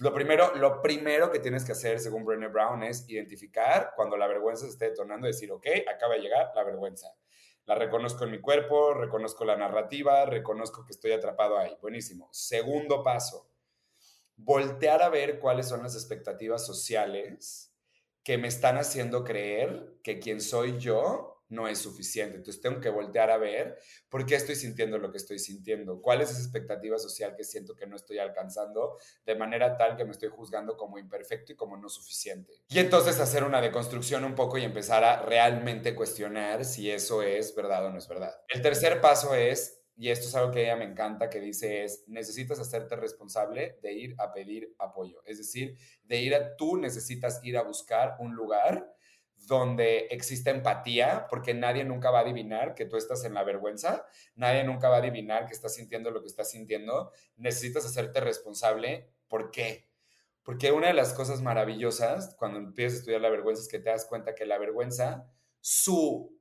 Lo 0.00 0.12
primero, 0.12 0.54
lo 0.56 0.82
primero 0.82 1.30
que 1.30 1.38
tienes 1.38 1.64
que 1.64 1.72
hacer, 1.72 2.00
según 2.00 2.24
Brené 2.24 2.48
Brown, 2.48 2.82
es 2.82 3.08
identificar 3.08 3.92
cuando 3.94 4.16
la 4.16 4.26
vergüenza 4.26 4.64
se 4.64 4.72
esté 4.72 4.90
detonando 4.90 5.26
y 5.26 5.32
decir, 5.32 5.52
ok, 5.52 5.66
acaba 5.92 6.14
de 6.14 6.20
llegar 6.20 6.52
la 6.54 6.64
vergüenza. 6.64 7.14
La 7.66 7.74
reconozco 7.74 8.24
en 8.24 8.32
mi 8.32 8.40
cuerpo, 8.40 8.92
reconozco 8.92 9.44
la 9.44 9.56
narrativa, 9.56 10.26
reconozco 10.26 10.84
que 10.84 10.92
estoy 10.92 11.12
atrapado 11.12 11.58
ahí. 11.58 11.76
Buenísimo. 11.80 12.28
Segundo 12.32 13.02
paso, 13.02 13.48
voltear 14.36 15.02
a 15.02 15.08
ver 15.08 15.38
cuáles 15.38 15.68
son 15.68 15.82
las 15.82 15.94
expectativas 15.94 16.66
sociales 16.66 17.74
que 18.22 18.38
me 18.38 18.48
están 18.48 18.76
haciendo 18.76 19.24
creer 19.24 19.98
que 20.02 20.18
quien 20.18 20.40
soy 20.40 20.78
yo 20.78 21.33
no 21.54 21.68
es 21.68 21.78
suficiente. 21.78 22.36
Entonces 22.36 22.60
tengo 22.60 22.80
que 22.80 22.90
voltear 22.90 23.30
a 23.30 23.38
ver 23.38 23.78
por 24.08 24.26
qué 24.26 24.34
estoy 24.34 24.56
sintiendo 24.56 24.98
lo 24.98 25.10
que 25.10 25.18
estoy 25.18 25.38
sintiendo, 25.38 26.00
cuál 26.00 26.20
es 26.20 26.30
esa 26.30 26.40
expectativa 26.40 26.98
social 26.98 27.34
que 27.36 27.44
siento 27.44 27.74
que 27.74 27.86
no 27.86 27.96
estoy 27.96 28.18
alcanzando, 28.18 28.98
de 29.24 29.36
manera 29.36 29.76
tal 29.76 29.96
que 29.96 30.04
me 30.04 30.10
estoy 30.10 30.28
juzgando 30.28 30.76
como 30.76 30.98
imperfecto 30.98 31.52
y 31.52 31.56
como 31.56 31.76
no 31.76 31.88
suficiente. 31.88 32.52
Y 32.68 32.78
entonces 32.78 33.20
hacer 33.20 33.44
una 33.44 33.60
deconstrucción 33.60 34.24
un 34.24 34.34
poco 34.34 34.58
y 34.58 34.64
empezar 34.64 35.04
a 35.04 35.22
realmente 35.22 35.94
cuestionar 35.94 36.64
si 36.64 36.90
eso 36.90 37.22
es 37.22 37.54
verdad 37.54 37.86
o 37.86 37.90
no 37.90 37.98
es 37.98 38.08
verdad. 38.08 38.34
El 38.48 38.62
tercer 38.62 39.00
paso 39.00 39.34
es 39.34 39.80
y 39.96 40.10
esto 40.10 40.26
es 40.26 40.34
algo 40.34 40.50
que 40.50 40.62
ella 40.62 40.76
me 40.76 40.84
encanta, 40.84 41.30
que 41.30 41.40
dice 41.40 41.84
es, 41.84 42.04
necesitas 42.08 42.58
hacerte 42.58 42.96
responsable 42.96 43.78
de 43.80 43.92
ir 43.92 44.14
a 44.18 44.32
pedir 44.32 44.74
apoyo. 44.78 45.22
Es 45.24 45.38
decir, 45.38 45.78
de 46.02 46.20
ir 46.20 46.34
a, 46.34 46.56
tú 46.56 46.76
necesitas 46.76 47.40
ir 47.44 47.56
a 47.56 47.62
buscar 47.62 48.16
un 48.18 48.34
lugar 48.34 48.93
donde 49.46 50.06
existe 50.10 50.50
empatía, 50.50 51.26
porque 51.28 51.54
nadie 51.54 51.84
nunca 51.84 52.10
va 52.10 52.20
a 52.20 52.22
adivinar 52.22 52.74
que 52.74 52.86
tú 52.86 52.96
estás 52.96 53.24
en 53.24 53.34
la 53.34 53.44
vergüenza, 53.44 54.06
nadie 54.34 54.64
nunca 54.64 54.88
va 54.88 54.96
a 54.96 54.98
adivinar 54.98 55.46
que 55.46 55.52
estás 55.52 55.74
sintiendo 55.74 56.10
lo 56.10 56.20
que 56.20 56.28
estás 56.28 56.50
sintiendo, 56.50 57.12
necesitas 57.36 57.84
hacerte 57.84 58.20
responsable. 58.20 59.08
¿Por 59.28 59.50
qué? 59.50 59.88
Porque 60.42 60.72
una 60.72 60.88
de 60.88 60.94
las 60.94 61.14
cosas 61.14 61.40
maravillosas 61.40 62.34
cuando 62.36 62.58
empiezas 62.58 62.96
a 62.96 62.98
estudiar 63.00 63.20
la 63.20 63.30
vergüenza 63.30 63.62
es 63.62 63.68
que 63.68 63.78
te 63.78 63.90
das 63.90 64.04
cuenta 64.04 64.34
que 64.34 64.44
la 64.44 64.58
vergüenza, 64.58 65.26
su 65.60 66.38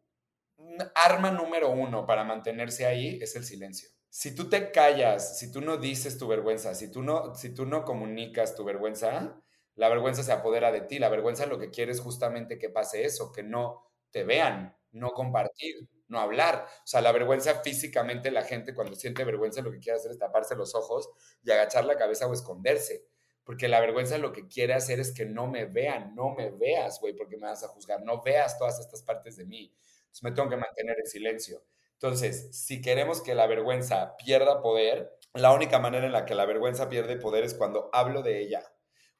arma 0.95 1.31
número 1.31 1.69
uno 1.69 2.05
para 2.05 2.23
mantenerse 2.23 2.85
ahí 2.85 3.19
es 3.21 3.35
el 3.35 3.45
silencio. 3.45 3.89
Si 4.09 4.35
tú 4.35 4.49
te 4.49 4.71
callas, 4.71 5.39
si 5.39 5.51
tú 5.51 5.61
no 5.61 5.77
dices 5.77 6.17
tu 6.17 6.27
vergüenza, 6.27 6.75
si 6.75 6.91
tú 6.91 7.01
no, 7.01 7.33
si 7.33 7.53
tú 7.53 7.65
no 7.65 7.83
comunicas 7.83 8.55
tu 8.55 8.63
vergüenza, 8.63 9.41
la 9.75 9.89
vergüenza 9.89 10.23
se 10.23 10.31
apodera 10.31 10.71
de 10.71 10.81
ti. 10.81 10.99
La 10.99 11.09
vergüenza 11.09 11.45
lo 11.45 11.59
que 11.59 11.69
quiere 11.69 11.91
es 11.91 11.99
justamente 11.99 12.57
que 12.59 12.69
pase 12.69 13.05
eso, 13.05 13.31
que 13.31 13.43
no 13.43 13.83
te 14.11 14.23
vean, 14.23 14.75
no 14.91 15.11
compartir, 15.11 15.87
no 16.07 16.19
hablar. 16.19 16.67
O 16.83 16.87
sea, 16.87 17.01
la 17.01 17.11
vergüenza 17.11 17.61
físicamente, 17.61 18.31
la 18.31 18.43
gente 18.43 18.75
cuando 18.75 18.95
siente 18.95 19.23
vergüenza 19.23 19.61
lo 19.61 19.71
que 19.71 19.79
quiere 19.79 19.97
hacer 19.97 20.11
es 20.11 20.19
taparse 20.19 20.55
los 20.55 20.75
ojos 20.75 21.09
y 21.43 21.51
agachar 21.51 21.85
la 21.85 21.97
cabeza 21.97 22.27
o 22.27 22.33
esconderse. 22.33 23.07
Porque 23.43 23.67
la 23.67 23.81
vergüenza 23.81 24.17
lo 24.17 24.31
que 24.31 24.47
quiere 24.47 24.73
hacer 24.73 24.99
es 24.99 25.13
que 25.13 25.25
no 25.25 25.47
me 25.47 25.65
vean, 25.65 26.15
no 26.15 26.29
me 26.29 26.51
veas, 26.51 26.99
güey, 27.01 27.13
porque 27.13 27.35
me 27.35 27.47
vas 27.47 27.63
a 27.63 27.67
juzgar, 27.67 28.01
no 28.03 28.21
veas 28.21 28.57
todas 28.57 28.79
estas 28.79 29.03
partes 29.03 29.35
de 29.35 29.45
mí. 29.45 29.75
Entonces 30.03 30.23
me 30.23 30.31
tengo 30.31 30.49
que 30.49 30.57
mantener 30.57 30.97
en 30.99 31.07
silencio. 31.07 31.65
Entonces, 31.93 32.55
si 32.55 32.81
queremos 32.81 33.21
que 33.21 33.35
la 33.35 33.47
vergüenza 33.47 34.15
pierda 34.17 34.61
poder, 34.61 35.17
la 35.33 35.51
única 35.51 35.79
manera 35.79 36.05
en 36.05 36.11
la 36.11 36.25
que 36.25 36.35
la 36.35 36.45
vergüenza 36.45 36.87
pierde 36.89 37.17
poder 37.17 37.43
es 37.43 37.53
cuando 37.53 37.89
hablo 37.91 38.21
de 38.21 38.39
ella 38.39 38.72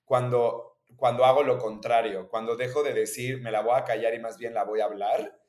cuando, 0.06 0.80
cuando 0.96 1.26
hago 1.26 1.44
lo 1.44 1.58
contrario, 1.58 2.28
cuando 2.30 2.56
dejo 2.56 2.84
de 2.84 2.94
decir 2.94 3.42
me 3.42 3.52
la 3.52 3.62
voy 3.62 3.78
a 3.78 3.84
callar 3.84 4.14
y 4.14 4.20
más 4.20 4.38
bien 4.38 4.54
la 4.54 4.64
voy 4.64 4.82
a 4.82 4.86
hablar, 4.86 5.40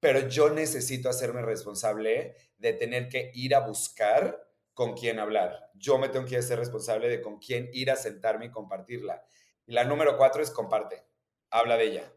pero 0.00 0.28
yo 0.28 0.50
necesito 0.50 1.08
hacerme 1.08 1.42
responsable 1.42 2.36
de 2.58 2.72
tener 2.74 3.08
que 3.08 3.30
ir 3.34 3.54
a 3.54 3.60
buscar 3.60 4.46
con 4.74 4.94
quién 4.94 5.18
hablar. 5.18 5.70
Yo 5.74 5.98
me 5.98 6.08
tengo 6.08 6.26
que 6.26 6.42
ser 6.42 6.58
responsable 6.58 7.08
de 7.08 7.22
con 7.22 7.38
quién 7.38 7.70
ir 7.72 7.90
a 7.90 7.96
sentarme 7.96 8.46
y 8.46 8.50
compartirla. 8.50 9.24
Y 9.66 9.72
la 9.72 9.84
número 9.84 10.18
cuatro 10.18 10.42
es 10.42 10.50
comparte, 10.50 11.06
habla 11.50 11.76
de 11.76 11.84
ella. 11.84 12.12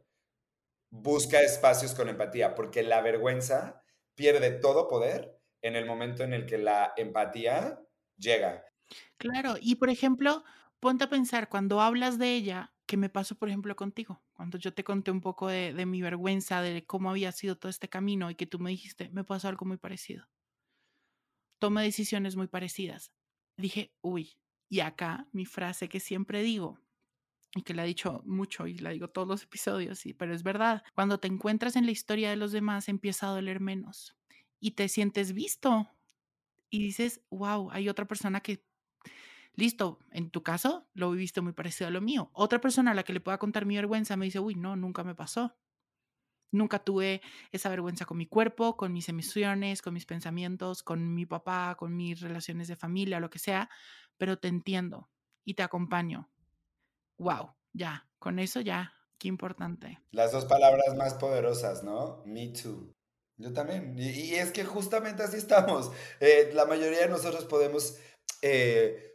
Busca 0.89 1.41
espacios 1.41 1.93
con 1.93 2.09
empatía, 2.09 2.55
porque 2.55 2.83
la 2.83 3.01
vergüenza 3.01 3.83
pierde 4.15 4.51
todo 4.51 4.87
poder 4.87 5.39
en 5.61 5.75
el 5.75 5.85
momento 5.85 6.23
en 6.23 6.33
el 6.33 6.45
que 6.45 6.57
la 6.57 6.93
empatía 6.97 7.79
llega. 8.17 8.65
Claro, 9.17 9.55
y 9.59 9.75
por 9.75 9.89
ejemplo, 9.89 10.43
ponte 10.79 11.05
a 11.05 11.09
pensar 11.09 11.49
cuando 11.49 11.81
hablas 11.81 12.17
de 12.17 12.33
ella, 12.33 12.73
que 12.85 12.97
me 12.97 13.09
pasó, 13.09 13.35
por 13.35 13.49
ejemplo, 13.49 13.75
contigo, 13.75 14.23
cuando 14.33 14.57
yo 14.57 14.73
te 14.73 14.83
conté 14.83 15.11
un 15.11 15.21
poco 15.21 15.47
de, 15.47 15.85
mi 15.85 16.01
vergüenza, 16.01 16.61
de 16.61 16.85
cómo 16.85 17.09
había 17.09 17.31
sido 17.31 17.57
todo 17.57 17.69
este 17.69 17.89
camino 17.89 18.31
y 18.31 18.35
que 18.35 18.47
tú 18.47 18.59
me 18.59 18.69
dijiste, 18.69 19.09
me 19.09 19.23
pasó 19.23 19.49
algo 19.49 19.65
muy 19.65 19.77
parecido. 19.77 20.27
Tomé 21.59 21.83
decisiones 21.83 22.35
muy 22.35 22.47
parecidas. 22.47 23.11
Dije, 23.57 23.93
uy, 24.01 24.37
y 24.69 24.79
acá 24.79 25.27
mi 25.31 25.45
frase 25.45 25.89
que 25.89 25.99
siempre 25.99 26.43
digo, 26.43 26.79
y 27.55 27.63
que 27.63 27.73
la 27.73 27.83
he 27.83 27.87
dicho 27.87 28.21
mucho 28.25 28.67
y 28.67 28.77
la 28.77 28.91
digo 28.91 29.09
todos 29.09 29.27
los 29.27 29.43
episodios, 29.43 29.99
sí, 29.99 30.13
pero 30.13 30.33
es 30.33 30.43
verdad, 30.43 30.83
cuando 30.93 31.19
te 31.19 31.27
encuentras 31.27 31.75
en 31.75 31.85
la 31.85 31.91
historia 31.91 32.29
de 32.29 32.35
los 32.35 32.51
demás 32.51 32.87
empieza 32.87 33.27
a 33.27 33.31
doler 33.31 33.59
menos 33.59 34.15
y 34.59 34.71
te 34.71 34.87
sientes 34.89 35.33
visto 35.33 35.89
y 36.69 36.83
dices, 36.83 37.21
wow, 37.29 37.71
hay 37.71 37.89
otra 37.89 38.05
persona 38.05 38.41
que 38.41 38.66
Listo, 39.57 39.97
en 40.11 40.29
tu 40.29 40.43
caso 40.43 40.87
lo 40.93 41.09
viviste 41.09 41.41
muy 41.41 41.51
parecido 41.51 41.87
a 41.87 41.91
lo 41.91 41.99
mío. 41.99 42.29
Otra 42.33 42.61
persona 42.61 42.91
a 42.91 42.93
la 42.93 43.01
que 43.01 43.11
le 43.11 43.19
pueda 43.19 43.39
contar 43.39 43.65
mi 43.65 43.75
vergüenza 43.75 44.15
me 44.15 44.25
dice, 44.25 44.39
uy, 44.39 44.53
no, 44.53 44.75
nunca 44.75 45.03
me 45.03 45.15
pasó. 45.15 45.57
Nunca 46.51 46.77
tuve 46.77 47.23
esa 47.51 47.69
vergüenza 47.69 48.05
con 48.05 48.17
mi 48.17 48.27
cuerpo, 48.27 48.77
con 48.77 48.93
mis 48.93 49.09
emociones, 49.09 49.81
con 49.81 49.95
mis 49.95 50.05
pensamientos, 50.05 50.83
con 50.83 51.15
mi 51.15 51.25
papá, 51.25 51.75
con 51.75 51.97
mis 51.97 52.21
relaciones 52.21 52.67
de 52.67 52.75
familia, 52.75 53.19
lo 53.19 53.31
que 53.31 53.39
sea, 53.39 53.67
pero 54.17 54.37
te 54.37 54.47
entiendo 54.47 55.09
y 55.43 55.55
te 55.55 55.63
acompaño. 55.63 56.29
Wow, 57.17 57.55
ya, 57.73 58.07
con 58.19 58.37
eso 58.37 58.61
ya, 58.61 58.93
qué 59.17 59.27
importante. 59.27 59.99
Las 60.11 60.31
dos 60.31 60.45
palabras 60.45 60.95
más 60.95 61.15
poderosas, 61.15 61.83
¿no? 61.83 62.21
Me 62.27 62.49
too. 62.49 62.93
Yo 63.37 63.53
también. 63.53 63.97
Y, 63.97 64.35
es 64.35 64.51
que 64.51 64.63
justamente 64.63 65.23
así 65.23 65.37
estamos. 65.37 65.91
Eh, 66.19 66.51
la 66.53 66.65
mayoría 66.65 66.99
de 66.99 67.09
nosotros 67.09 67.45
podemos 67.45 67.97
eh, 68.41 69.06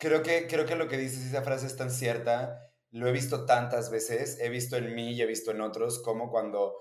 Creo 0.00 0.22
que, 0.22 0.46
creo 0.46 0.64
que 0.64 0.76
lo 0.76 0.88
que 0.88 0.96
dices, 0.96 1.26
esa 1.26 1.42
frase 1.42 1.66
es 1.66 1.76
tan 1.76 1.90
cierta. 1.90 2.72
Lo 2.90 3.06
he 3.06 3.12
visto 3.12 3.44
tantas 3.44 3.90
veces. 3.90 4.38
He 4.40 4.48
visto 4.48 4.76
en 4.76 4.94
mí 4.94 5.12
y 5.12 5.20
he 5.22 5.26
visto 5.26 5.50
en 5.50 5.60
otros, 5.60 6.02
como 6.02 6.30
cuando 6.30 6.78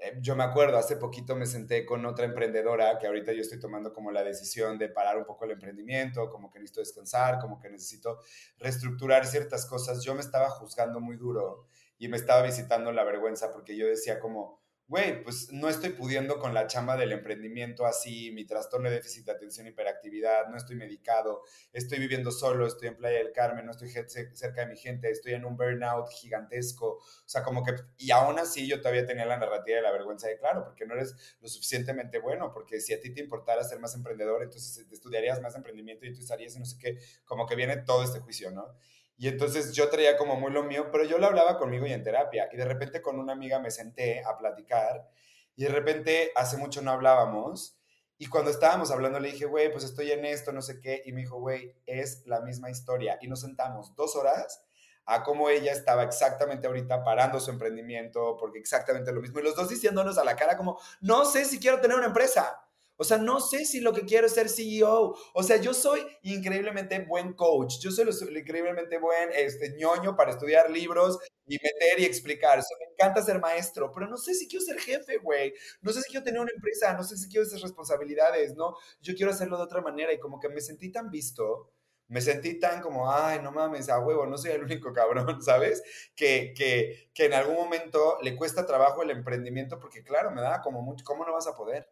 eh, 0.00 0.16
yo 0.20 0.34
me 0.34 0.44
acuerdo, 0.44 0.78
hace 0.78 0.96
poquito 0.96 1.36
me 1.36 1.46
senté 1.46 1.84
con 1.84 2.06
otra 2.06 2.24
emprendedora 2.24 2.98
que 2.98 3.06
ahorita 3.06 3.32
yo 3.32 3.42
estoy 3.42 3.60
tomando 3.60 3.92
como 3.92 4.10
la 4.10 4.22
decisión 4.22 4.78
de 4.78 4.88
parar 4.88 5.18
un 5.18 5.26
poco 5.26 5.44
el 5.44 5.50
emprendimiento, 5.50 6.30
como 6.30 6.50
que 6.50 6.58
necesito 6.58 6.80
descansar, 6.80 7.38
como 7.38 7.58
que 7.58 7.68
necesito 7.68 8.20
reestructurar 8.58 9.26
ciertas 9.26 9.66
cosas. 9.66 10.02
Yo 10.02 10.14
me 10.14 10.20
estaba 10.20 10.48
juzgando 10.48 11.00
muy 11.00 11.16
duro 11.16 11.66
y 11.98 12.08
me 12.08 12.16
estaba 12.16 12.40
visitando 12.42 12.92
la 12.92 13.04
vergüenza 13.04 13.52
porque 13.52 13.76
yo 13.76 13.86
decía 13.86 14.20
como, 14.20 14.59
güey, 14.90 15.22
pues 15.22 15.52
no 15.52 15.68
estoy 15.68 15.90
pudiendo 15.90 16.40
con 16.40 16.52
la 16.52 16.66
chama 16.66 16.96
del 16.96 17.12
emprendimiento 17.12 17.86
así, 17.86 18.32
mi 18.32 18.44
trastorno 18.44 18.88
de 18.88 18.96
déficit 18.96 19.24
de 19.24 19.30
atención 19.30 19.68
y 19.68 19.70
hiperactividad, 19.70 20.48
no 20.48 20.56
estoy 20.56 20.74
medicado, 20.74 21.44
estoy 21.72 22.00
viviendo 22.00 22.32
solo, 22.32 22.66
estoy 22.66 22.88
en 22.88 22.96
Playa 22.96 23.18
del 23.18 23.30
Carmen, 23.30 23.66
no 23.66 23.70
estoy 23.70 23.88
cerca 23.88 24.62
de 24.62 24.66
mi 24.66 24.76
gente, 24.76 25.08
estoy 25.08 25.34
en 25.34 25.44
un 25.44 25.56
burnout 25.56 26.08
gigantesco, 26.10 26.94
o 26.96 27.02
sea, 27.24 27.44
como 27.44 27.62
que, 27.62 27.72
y 27.98 28.10
aún 28.10 28.40
así 28.40 28.66
yo 28.66 28.80
todavía 28.80 29.06
tenía 29.06 29.26
la 29.26 29.36
narrativa 29.36 29.76
de 29.76 29.82
la 29.82 29.92
vergüenza 29.92 30.26
de, 30.26 30.36
claro, 30.38 30.64
porque 30.64 30.84
no 30.84 30.94
eres 30.94 31.14
lo 31.40 31.46
suficientemente 31.46 32.18
bueno, 32.18 32.50
porque 32.52 32.80
si 32.80 32.92
a 32.92 33.00
ti 33.00 33.14
te 33.14 33.20
importara 33.20 33.62
ser 33.62 33.78
más 33.78 33.94
emprendedor, 33.94 34.42
entonces 34.42 34.88
estudiarías 34.90 35.40
más 35.40 35.54
emprendimiento 35.54 36.04
y 36.04 36.12
tú 36.12 36.18
estarías 36.18 36.56
y 36.56 36.58
no 36.58 36.64
sé 36.64 36.76
qué, 36.80 36.98
como 37.24 37.46
que 37.46 37.54
viene 37.54 37.76
todo 37.76 38.02
este 38.02 38.18
juicio, 38.18 38.50
¿no? 38.50 38.74
Y 39.20 39.28
entonces 39.28 39.74
yo 39.74 39.90
traía 39.90 40.16
como 40.16 40.36
muy 40.36 40.50
lo 40.50 40.62
mío, 40.62 40.88
pero 40.90 41.04
yo 41.04 41.18
lo 41.18 41.26
hablaba 41.26 41.58
conmigo 41.58 41.86
y 41.86 41.92
en 41.92 42.02
terapia. 42.02 42.48
Y 42.52 42.56
de 42.56 42.64
repente 42.64 43.02
con 43.02 43.18
una 43.18 43.34
amiga 43.34 43.58
me 43.58 43.70
senté 43.70 44.24
a 44.24 44.34
platicar 44.38 45.10
y 45.54 45.64
de 45.64 45.68
repente 45.68 46.32
hace 46.34 46.56
mucho 46.56 46.80
no 46.80 46.90
hablábamos. 46.90 47.76
Y 48.16 48.28
cuando 48.28 48.50
estábamos 48.50 48.90
hablando 48.90 49.20
le 49.20 49.32
dije, 49.32 49.44
güey, 49.44 49.70
pues 49.70 49.84
estoy 49.84 50.10
en 50.10 50.24
esto, 50.24 50.52
no 50.52 50.62
sé 50.62 50.80
qué. 50.80 51.02
Y 51.04 51.12
me 51.12 51.20
dijo, 51.20 51.38
güey, 51.38 51.76
es 51.84 52.26
la 52.26 52.40
misma 52.40 52.70
historia. 52.70 53.18
Y 53.20 53.28
nos 53.28 53.42
sentamos 53.42 53.94
dos 53.94 54.16
horas 54.16 54.64
a 55.04 55.22
cómo 55.22 55.50
ella 55.50 55.72
estaba 55.72 56.02
exactamente 56.02 56.66
ahorita 56.66 57.04
parando 57.04 57.40
su 57.40 57.50
emprendimiento, 57.50 58.38
porque 58.40 58.58
exactamente 58.58 59.12
lo 59.12 59.20
mismo. 59.20 59.38
Y 59.40 59.42
los 59.42 59.54
dos 59.54 59.68
diciéndonos 59.68 60.16
a 60.16 60.24
la 60.24 60.34
cara 60.34 60.56
como, 60.56 60.80
no 61.02 61.26
sé 61.26 61.44
si 61.44 61.60
quiero 61.60 61.78
tener 61.78 61.98
una 61.98 62.06
empresa. 62.06 62.58
O 63.00 63.04
sea, 63.04 63.16
no 63.16 63.40
sé 63.40 63.64
si 63.64 63.80
lo 63.80 63.94
que 63.94 64.04
quiero 64.04 64.26
es 64.26 64.34
ser 64.34 64.50
CEO. 64.50 65.16
O 65.32 65.42
sea, 65.42 65.56
yo 65.56 65.72
soy 65.72 66.00
increíblemente 66.22 66.98
buen 67.08 67.32
coach. 67.32 67.78
Yo 67.80 67.90
soy 67.90 68.06
increíblemente 68.36 68.98
buen 68.98 69.30
este, 69.34 69.74
ñoño 69.78 70.14
para 70.16 70.32
estudiar 70.32 70.70
libros 70.70 71.18
y 71.46 71.54
meter 71.54 71.98
y 71.98 72.04
explicar. 72.04 72.58
Me 72.58 72.92
encanta 72.92 73.22
ser 73.22 73.40
maestro, 73.40 73.90
pero 73.90 74.06
no 74.06 74.18
sé 74.18 74.34
si 74.34 74.46
quiero 74.46 74.66
ser 74.66 74.78
jefe, 74.78 75.16
güey. 75.16 75.54
No 75.80 75.92
sé 75.94 76.02
si 76.02 76.10
quiero 76.10 76.24
tener 76.24 76.42
una 76.42 76.52
empresa, 76.54 76.92
no 76.92 77.02
sé 77.02 77.16
si 77.16 77.26
quiero 77.30 77.46
esas 77.46 77.62
responsabilidades, 77.62 78.54
¿no? 78.54 78.76
Yo 79.00 79.14
quiero 79.14 79.32
hacerlo 79.32 79.56
de 79.56 79.62
otra 79.62 79.80
manera 79.80 80.12
y 80.12 80.18
como 80.18 80.38
que 80.38 80.50
me 80.50 80.60
sentí 80.60 80.92
tan 80.92 81.10
visto 81.10 81.72
me 82.08 82.20
sentí 82.20 82.58
tan 82.58 82.82
como, 82.82 83.08
ay, 83.08 83.40
no 83.40 83.52
mames, 83.52 83.88
a 83.88 84.00
huevo, 84.00 84.26
no 84.26 84.36
soy 84.36 84.50
el 84.50 84.64
único 84.64 84.92
cabrón, 84.92 85.40
¿sabes? 85.42 85.82
Que, 86.16 86.52
que, 86.56 87.08
que 87.14 87.26
en 87.26 87.34
algún 87.34 87.54
momento 87.54 88.18
le 88.20 88.34
cuesta 88.36 88.66
trabajo 88.66 89.02
el 89.02 89.10
emprendimiento 89.10 89.78
porque, 89.78 90.02
claro, 90.02 90.32
me 90.32 90.40
da 90.42 90.60
como 90.60 90.82
mucho, 90.82 91.04
¿cómo 91.04 91.24
no 91.24 91.32
vas 91.32 91.46
a 91.46 91.54
poder? 91.54 91.88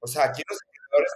O 0.00 0.06
sea, 0.06 0.24
aquí 0.24 0.42
los 0.48 0.58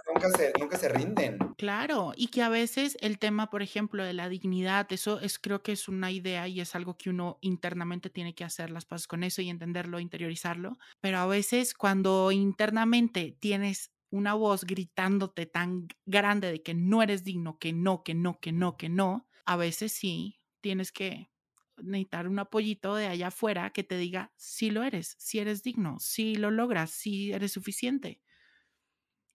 nunca 0.07 0.29
se, 0.29 0.53
nunca 0.59 0.77
se 0.77 0.89
rinden. 0.89 1.37
Claro, 1.57 2.13
y 2.15 2.27
que 2.27 2.41
a 2.41 2.49
veces 2.49 2.97
el 3.01 3.19
tema, 3.19 3.49
por 3.49 3.61
ejemplo, 3.61 4.03
de 4.03 4.13
la 4.13 4.29
dignidad, 4.29 4.91
eso 4.91 5.19
es, 5.19 5.39
creo 5.39 5.61
que 5.61 5.71
es 5.71 5.87
una 5.87 6.11
idea 6.11 6.47
y 6.47 6.61
es 6.61 6.75
algo 6.75 6.97
que 6.97 7.09
uno 7.09 7.37
internamente 7.41 8.09
tiene 8.09 8.35
que 8.35 8.43
hacer 8.43 8.69
las 8.69 8.85
pasos 8.85 9.07
con 9.07 9.23
eso 9.23 9.41
y 9.41 9.49
entenderlo, 9.49 9.99
interiorizarlo, 9.99 10.77
pero 11.01 11.19
a 11.19 11.25
veces 11.25 11.73
cuando 11.73 12.31
internamente 12.31 13.37
tienes 13.39 13.91
una 14.09 14.33
voz 14.33 14.63
gritándote 14.63 15.45
tan 15.45 15.87
grande 16.05 16.51
de 16.51 16.61
que 16.61 16.73
no 16.73 17.01
eres 17.01 17.23
digno, 17.23 17.57
que 17.59 17.73
no, 17.73 18.03
que 18.03 18.13
no, 18.13 18.39
que 18.39 18.51
no, 18.51 18.77
que 18.77 18.89
no, 18.89 19.27
a 19.45 19.57
veces 19.57 19.91
sí 19.91 20.39
tienes 20.61 20.91
que 20.91 21.29
necesitar 21.77 22.27
un 22.27 22.39
apoyito 22.39 22.95
de 22.95 23.07
allá 23.07 23.27
afuera 23.27 23.71
que 23.71 23.83
te 23.83 23.97
diga 23.97 24.31
si 24.37 24.71
lo 24.71 24.83
eres, 24.83 25.15
si 25.19 25.39
eres 25.39 25.63
digno, 25.63 25.97
si 25.99 26.35
lo 26.35 26.49
logras, 26.51 26.91
si 26.91 27.33
eres 27.33 27.51
suficiente. 27.51 28.21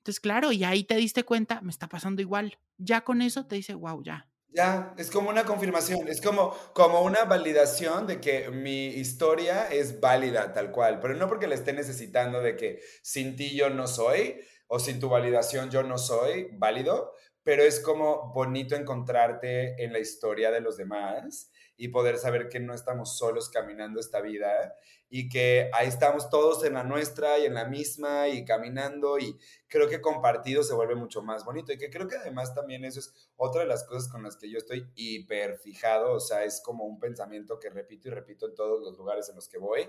Entonces, 0.00 0.20
claro, 0.20 0.50
y 0.50 0.64
ahí 0.64 0.84
te 0.84 0.96
diste 0.96 1.24
cuenta, 1.24 1.60
me 1.60 1.70
está 1.70 1.86
pasando 1.86 2.22
igual. 2.22 2.58
Ya 2.78 3.02
con 3.02 3.20
eso 3.20 3.46
te 3.46 3.56
dice, 3.56 3.74
wow, 3.74 4.02
ya. 4.02 4.26
Ya, 4.48 4.94
es 4.98 5.10
como 5.10 5.30
una 5.30 5.44
confirmación, 5.44 6.08
es 6.08 6.20
como, 6.20 6.56
como 6.72 7.02
una 7.02 7.24
validación 7.24 8.06
de 8.06 8.20
que 8.20 8.50
mi 8.50 8.86
historia 8.86 9.68
es 9.70 10.00
válida 10.00 10.52
tal 10.52 10.72
cual, 10.72 10.98
pero 10.98 11.14
no 11.14 11.28
porque 11.28 11.46
la 11.46 11.54
esté 11.54 11.72
necesitando 11.72 12.40
de 12.40 12.56
que 12.56 12.80
sin 13.02 13.36
ti 13.36 13.54
yo 13.54 13.70
no 13.70 13.86
soy, 13.86 14.40
o 14.66 14.78
sin 14.78 14.98
tu 14.98 15.08
validación 15.08 15.70
yo 15.70 15.82
no 15.82 15.98
soy 15.98 16.48
válido, 16.52 17.12
pero 17.42 17.62
es 17.62 17.80
como 17.80 18.32
bonito 18.32 18.74
encontrarte 18.74 19.84
en 19.84 19.92
la 19.92 19.98
historia 19.98 20.50
de 20.50 20.60
los 20.60 20.76
demás 20.76 21.50
y 21.80 21.88
poder 21.88 22.18
saber 22.18 22.50
que 22.50 22.60
no 22.60 22.74
estamos 22.74 23.16
solos 23.16 23.48
caminando 23.48 24.00
esta 24.00 24.20
vida 24.20 24.76
y 25.08 25.30
que 25.30 25.70
ahí 25.72 25.88
estamos 25.88 26.28
todos 26.28 26.62
en 26.62 26.74
la 26.74 26.84
nuestra 26.84 27.38
y 27.38 27.46
en 27.46 27.54
la 27.54 27.64
misma 27.64 28.28
y 28.28 28.44
caminando 28.44 29.18
y 29.18 29.38
creo 29.66 29.88
que 29.88 30.02
compartido 30.02 30.62
se 30.62 30.74
vuelve 30.74 30.94
mucho 30.94 31.22
más 31.22 31.42
bonito 31.42 31.72
y 31.72 31.78
que 31.78 31.88
creo 31.88 32.06
que 32.06 32.16
además 32.16 32.54
también 32.54 32.84
eso 32.84 33.00
es 33.00 33.30
otra 33.34 33.62
de 33.62 33.66
las 33.66 33.84
cosas 33.84 34.12
con 34.12 34.22
las 34.22 34.36
que 34.36 34.50
yo 34.50 34.58
estoy 34.58 34.90
hiper 34.94 35.56
fijado, 35.56 36.12
o 36.12 36.20
sea, 36.20 36.44
es 36.44 36.60
como 36.60 36.84
un 36.84 37.00
pensamiento 37.00 37.58
que 37.58 37.70
repito 37.70 38.08
y 38.08 38.10
repito 38.10 38.46
en 38.46 38.54
todos 38.54 38.82
los 38.82 38.98
lugares 38.98 39.30
en 39.30 39.36
los 39.36 39.48
que 39.48 39.56
voy 39.56 39.88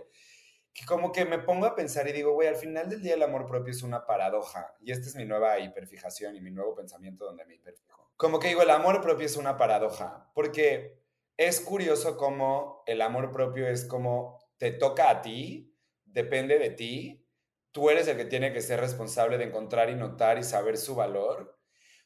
que 0.74 0.86
como 0.86 1.12
que 1.12 1.26
me 1.26 1.40
pongo 1.40 1.66
a 1.66 1.76
pensar 1.76 2.08
y 2.08 2.14
digo, 2.14 2.32
güey, 2.32 2.48
al 2.48 2.56
final 2.56 2.90
del 2.90 3.02
día 3.02 3.16
el 3.16 3.24
amor 3.24 3.46
propio 3.46 3.72
es 3.74 3.84
una 3.84 4.06
paradoja. 4.06 4.74
Y 4.80 4.94
esta 4.94 5.10
es 5.10 5.18
mi 5.18 5.26
nueva 5.26 5.60
hiperfijación 5.60 6.34
y 6.38 6.40
mi 6.40 6.50
nuevo 6.50 6.74
pensamiento 6.74 7.26
donde 7.26 7.44
me 7.44 7.56
hiperfijo. 7.56 8.10
Como 8.16 8.40
que 8.40 8.48
digo, 8.48 8.62
el 8.62 8.70
amor 8.70 9.02
propio 9.02 9.26
es 9.26 9.36
una 9.36 9.58
paradoja, 9.58 10.32
porque 10.34 11.01
es 11.48 11.60
curioso 11.60 12.18
cómo 12.18 12.84
el 12.86 13.02
amor 13.02 13.32
propio 13.32 13.68
es 13.68 13.86
como 13.86 14.40
te 14.58 14.72
toca 14.72 15.10
a 15.10 15.22
ti, 15.22 15.76
depende 16.06 16.60
de 16.60 16.70
ti, 16.70 17.28
tú 17.72 17.90
eres 17.90 18.08
el 18.08 18.18
que 18.18 18.26
tiene 18.26 18.54
que 18.54 18.62
ser 18.62 18.80
responsable 18.80 19.38
de 19.40 19.46
encontrar 19.46 19.90
y 19.90 19.96
notar 19.96 20.38
y 20.38 20.44
saber 20.44 20.78
su 20.78 20.94
valor, 20.96 21.60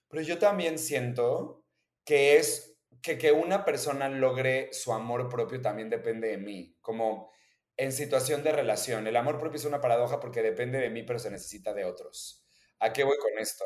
pero 0.07 0.21
yo 0.23 0.39
también 0.39 0.79
siento 0.79 1.65
que 2.05 2.37
es 2.37 2.77
que 3.01 3.17
que 3.17 3.31
una 3.33 3.65
persona 3.65 4.09
logre 4.09 4.69
su 4.73 4.93
amor 4.93 5.29
propio 5.29 5.61
también 5.61 5.89
depende 5.89 6.29
de 6.29 6.37
mí, 6.37 6.77
como 6.81 7.31
en 7.77 7.91
situación 7.91 8.43
de 8.43 8.53
relación. 8.53 9.05
El 9.07 9.17
amor 9.17 9.39
propio 9.39 9.57
es 9.57 9.65
una 9.65 9.81
paradoja 9.81 10.19
porque 10.21 10.41
depende 10.41 10.79
de 10.79 10.89
mí, 10.89 11.03
pero 11.03 11.19
se 11.19 11.29
necesita 11.31 11.73
de 11.73 11.85
otros. 11.85 12.47
¿A 12.79 12.93
qué 12.93 13.03
voy 13.03 13.17
con 13.17 13.37
esto? 13.37 13.65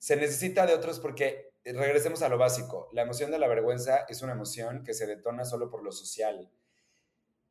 Se 0.00 0.16
necesita 0.16 0.64
de 0.64 0.72
otros 0.72 0.98
porque, 0.98 1.52
eh, 1.62 1.74
regresemos 1.74 2.22
a 2.22 2.30
lo 2.30 2.38
básico, 2.38 2.88
la 2.92 3.02
emoción 3.02 3.30
de 3.30 3.38
la 3.38 3.46
vergüenza 3.48 4.06
es 4.08 4.22
una 4.22 4.32
emoción 4.32 4.82
que 4.82 4.94
se 4.94 5.06
detona 5.06 5.44
solo 5.44 5.70
por 5.70 5.82
lo 5.84 5.92
social. 5.92 6.50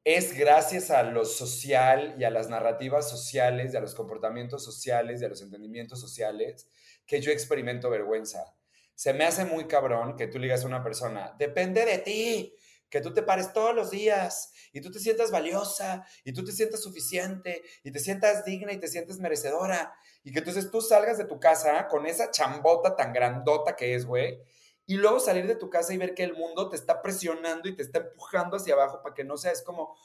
Es 0.04 0.36
gracias 0.36 0.90
a 0.90 1.04
lo 1.04 1.26
social 1.26 2.16
y 2.18 2.24
a 2.24 2.32
las 2.32 2.50
narrativas 2.50 3.08
sociales, 3.08 3.72
y 3.72 3.78
a 3.78 3.82
los 3.82 3.94
comportamientos 3.94 4.64
sociales, 4.64 5.22
y 5.22 5.26
a 5.26 5.30
los 5.30 5.44
entendimientos 5.44 6.02
sociales, 6.02 6.68
que 7.06 7.22
yo 7.22 7.32
experimento 7.32 7.88
vergüenza. 7.92 8.56
Se 8.96 9.14
me 9.14 9.26
hace 9.26 9.46
muy 9.46 9.68
cabrón 9.68 10.16
que 10.16 10.26
tú 10.26 10.40
le 10.40 10.46
digas 10.46 10.64
a 10.64 10.68
una 10.68 10.84
persona, 10.84 11.36
depende 11.38 11.86
de 11.86 12.00
ti, 12.00 12.56
que 12.90 13.02
tú 13.02 13.14
te 13.14 13.24
pares 13.24 13.54
todos 13.54 13.76
los 13.76 13.92
días 13.92 14.52
y 14.72 14.82
tú 14.82 14.92
te 14.92 15.00
sientas 15.00 15.32
valiosa 15.32 16.06
y 16.24 16.34
tú 16.34 16.44
te 16.44 16.52
sientas 16.52 16.82
suficiente 16.82 17.64
y 17.84 17.92
te 17.92 18.00
sientas 18.00 18.46
digna 18.46 18.74
y 18.74 18.80
te 18.80 18.88
sientes 18.88 19.20
merecedora 19.20 19.94
y 20.24 20.32
que 20.32 20.40
entonces 20.40 20.70
tú 20.72 20.82
salgas 20.82 21.18
de 21.18 21.26
tu 21.26 21.40
casa 21.40 21.88
con 21.88 22.06
esa 22.06 22.32
chambota 22.32 22.96
tan 22.96 23.14
grandota 23.14 23.76
que 23.76 23.96
es, 23.96 24.06
güey, 24.06 24.40
y 24.86 24.96
luego 24.96 25.20
salir 25.20 25.46
de 25.46 25.56
tu 25.56 25.70
casa 25.70 25.94
y 25.94 25.98
ver 25.98 26.16
que 26.16 26.24
el 26.24 26.34
mundo 26.34 26.68
te 26.68 26.76
está 26.76 27.02
presionando 27.02 27.70
y 27.70 27.76
te 27.76 27.84
está 27.84 28.00
empujando 28.00 28.58
hacia 28.58 28.74
abajo 28.74 29.02
para 29.04 29.14
que 29.14 29.24
no 29.24 29.38
seas 29.38 29.62
como 29.62 29.96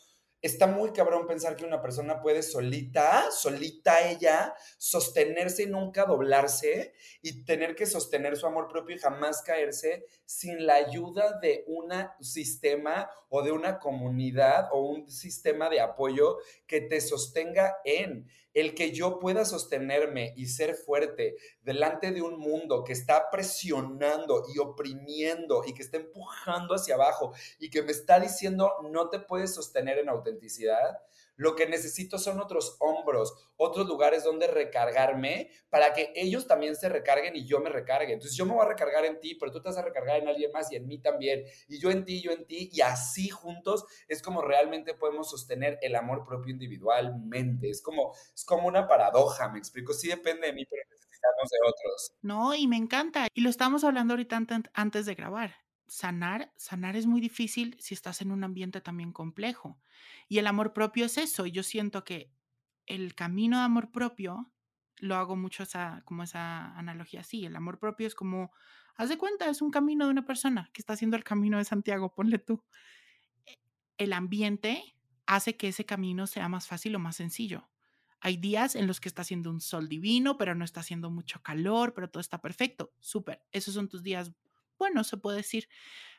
está 0.47 0.67
muy 0.67 0.93
cabrón 0.93 1.27
pensar 1.27 1.57
que 1.57 1.65
una 1.65 1.81
persona 1.81 2.21
puede 2.21 2.43
solita, 2.43 3.31
solita 3.31 4.07
ella, 4.07 4.55
sostenerse 4.77 5.63
y 5.63 5.67
nunca 5.67 6.05
doblarse 6.05 6.93
y 7.23 7.45
tener 7.47 7.75
que 7.75 7.87
sostener 7.87 8.37
su 8.37 8.47
amor 8.47 8.69
propio 8.69 8.95
y 8.95 8.99
jamás 8.99 9.41
caerse 9.41 10.05
sin 10.27 10.67
la 10.67 10.75
ayuda 10.75 11.39
de 11.41 11.65
un 11.67 11.91
sistema 12.21 13.09
o 13.31 13.43
de 13.43 13.53
una 13.53 13.79
comunidad 13.79 14.69
o 14.71 14.83
un 14.83 15.11
sistema 15.11 15.71
de 15.71 15.81
apoyo 15.81 16.37
que 16.67 16.83
te 16.83 17.01
sostenga 17.01 17.79
en. 17.85 18.29
El 18.53 18.77
que 18.77 18.93
yo 18.93 19.19
pueda 19.19 19.45
sostenerme 19.45 20.33
y 20.37 20.47
ser 20.47 20.77
fuerte 20.77 21.35
delante 21.63 22.13
de 22.13 22.23
un 22.23 22.39
mundo 22.39 22.85
que 22.85 22.93
está 22.93 23.29
presionando 23.29 24.45
y 24.55 24.61
oprimiendo 24.61 25.65
y 25.67 25.75
que 25.75 25.83
está 25.83 25.97
empujando 25.97 26.77
hacia 26.77 26.95
abajo 26.95 27.33
y 27.59 27.69
que 27.69 27.83
me 27.83 27.91
está 27.91 28.21
diciendo 28.21 28.73
no 28.93 29.11
te 29.11 29.19
puedes 29.19 29.53
sostener 29.53 29.99
en 29.99 30.09
autenticidad, 30.09 30.34
lo 31.37 31.57
que 31.57 31.67
necesito 31.67 32.19
son 32.19 32.41
otros 32.41 32.77
hombros, 32.81 33.51
otros 33.57 33.87
lugares 33.87 34.25
donde 34.25 34.47
recargarme 34.47 35.51
para 35.69 35.93
que 35.93 36.13
ellos 36.15 36.47
también 36.47 36.77
se 36.77 36.89
recarguen 36.89 37.35
y 37.35 37.45
yo 37.45 37.61
me 37.61 37.71
recargue. 37.71 38.13
Entonces 38.13 38.37
yo 38.37 38.47
me 38.47 38.53
voy 38.53 38.65
a 38.65 38.69
recargar 38.69 39.05
en 39.05 39.21
ti, 39.21 39.35
pero 39.35 39.51
tú 39.51 39.61
te 39.61 39.69
vas 39.69 39.79
a 39.79 39.83
recargar 39.83 40.21
en 40.21 40.29
alguien 40.29 40.53
más 40.53 40.71
y 40.71 40.77
en 40.77 40.87
mí 40.87 40.99
también. 40.99 41.45
Y 41.69 41.81
yo 41.81 41.91
en 41.91 42.05
ti, 42.05 42.23
yo 42.23 42.31
en 42.31 42.47
ti. 42.47 42.71
Y 42.73 42.81
así 42.81 43.29
juntos 43.29 43.85
es 44.09 44.23
como 44.23 44.43
realmente 44.43 44.95
podemos 44.95 45.31
sostener 45.31 45.79
el 45.83 45.97
amor 45.97 46.25
propio 46.25 46.53
individualmente. 46.53 47.69
Es 47.69 47.83
como, 47.83 48.15
es 48.35 48.45
como 48.45 48.69
una 48.69 48.87
paradoja, 48.87 49.49
me 49.49 49.59
explico. 49.59 49.93
Sí 49.93 50.09
depende 50.09 50.47
de 50.47 50.53
mí, 50.53 50.65
pero 50.67 50.83
necesitamos 50.89 51.51
de 51.51 51.59
otros. 51.69 52.13
No, 52.23 52.55
y 52.55 52.69
me 52.69 52.77
encanta. 52.77 53.27
Y 53.35 53.41
lo 53.41 53.51
estamos 53.51 53.83
hablando 53.83 54.15
ahorita 54.15 54.41
antes 54.75 55.07
de 55.07 55.15
grabar 55.15 55.64
sanar, 55.87 56.53
sanar 56.57 56.97
es 56.97 57.07
muy 57.07 57.21
difícil 57.21 57.77
si 57.79 57.95
estás 57.95 58.21
en 58.23 58.31
un 58.31 58.45
ambiente 58.45 58.81
también 58.81 59.13
complejo. 59.13 59.79
Y 60.29 60.39
el 60.39 60.47
amor 60.47 60.73
propio 60.73 61.07
es 61.07 61.19
eso. 61.19 61.47
Yo 61.47 61.63
siento 61.63 62.05
que 62.05 62.33
el 62.87 63.15
camino 63.15 63.59
de 63.59 63.65
amor 63.65 63.91
propio, 63.91 64.51
lo 64.99 65.17
hago 65.17 65.37
mucho 65.37 65.63
esa, 65.63 66.03
como 66.05 66.23
esa 66.23 66.77
analogía 66.79 67.21
así. 67.21 67.45
El 67.45 67.57
amor 67.57 67.79
propio 67.79 68.07
es 68.07 68.15
como, 68.15 68.53
haz 68.97 69.09
de 69.09 69.19
cuenta, 69.19 69.49
es 69.49 69.63
un 69.63 69.71
camino 69.71 70.07
de 70.07 70.11
una 70.11 70.25
persona 70.25 70.71
que 70.73 70.81
está 70.81 70.95
haciendo 70.95 71.17
el 71.17 71.25
camino 71.25 71.59
de 71.59 71.65
Santiago, 71.65 72.15
ponle 72.15 72.39
tú. 72.39 72.63
E, 73.47 73.59
el 73.99 74.13
ambiente 74.13 74.97
hace 75.27 75.57
que 75.57 75.69
ese 75.69 75.85
camino 75.85 76.27
sea 76.27 76.49
más 76.49 76.67
fácil 76.67 76.95
o 76.97 76.99
más 76.99 77.17
sencillo. 77.17 77.69
Hay 78.21 78.39
días 78.39 78.75
en 78.75 78.87
los 78.87 79.01
que 79.01 79.09
está 79.09 79.23
haciendo 79.23 79.51
un 79.51 79.61
sol 79.61 79.89
divino, 79.89 80.39
pero 80.39 80.55
no 80.55 80.65
está 80.65 80.81
haciendo 80.81 81.11
mucho 81.11 81.43
calor, 81.43 81.93
pero 81.93 82.09
todo 82.09 82.21
está 82.21 82.41
perfecto. 82.41 82.95
Súper. 82.99 83.43
Esos 83.53 83.75
son 83.75 83.89
tus 83.89 84.03
días 84.03 84.33
bueno, 84.85 85.03
se 85.03 85.17
puede 85.17 85.39
decir, 85.39 85.67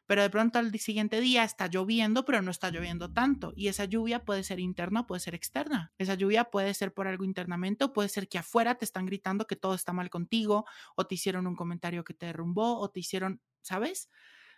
pero 0.08 0.24
de 0.24 0.30
pronto 0.32 0.60
al 0.60 0.72
siguiente 0.80 1.22
día 1.22 1.44
está 1.44 1.68
lloviendo, 1.68 2.26
pero 2.26 2.42
no 2.42 2.50
está 2.52 2.72
lloviendo 2.72 3.14
tanto. 3.14 3.54
Y 3.56 3.68
esa 3.68 3.86
lluvia 3.86 4.26
puede 4.26 4.44
ser 4.44 4.60
interna, 4.60 5.06
puede 5.08 5.20
ser 5.22 5.36
externa. 5.36 5.94
Esa 6.00 6.16
lluvia 6.16 6.46
puede 6.46 6.74
ser 6.74 6.94
por 6.96 7.08
algo 7.08 7.26
internamente 7.26 7.86
o 7.86 7.94
puede 7.94 8.10
ser 8.10 8.28
que 8.28 8.40
afuera 8.40 8.76
te 8.76 8.86
están 8.86 9.06
gritando 9.06 9.46
que 9.48 9.56
todo 9.56 9.76
está 9.76 9.94
mal 9.94 10.10
contigo 10.10 10.66
o 10.96 11.06
te 11.06 11.16
hicieron 11.16 11.46
un 11.48 11.56
comentario 11.56 12.04
que 12.04 12.16
te 12.16 12.26
derrumbó 12.28 12.80
o 12.80 12.90
te 12.90 13.02
hicieron, 13.02 13.42
¿sabes? 13.62 14.10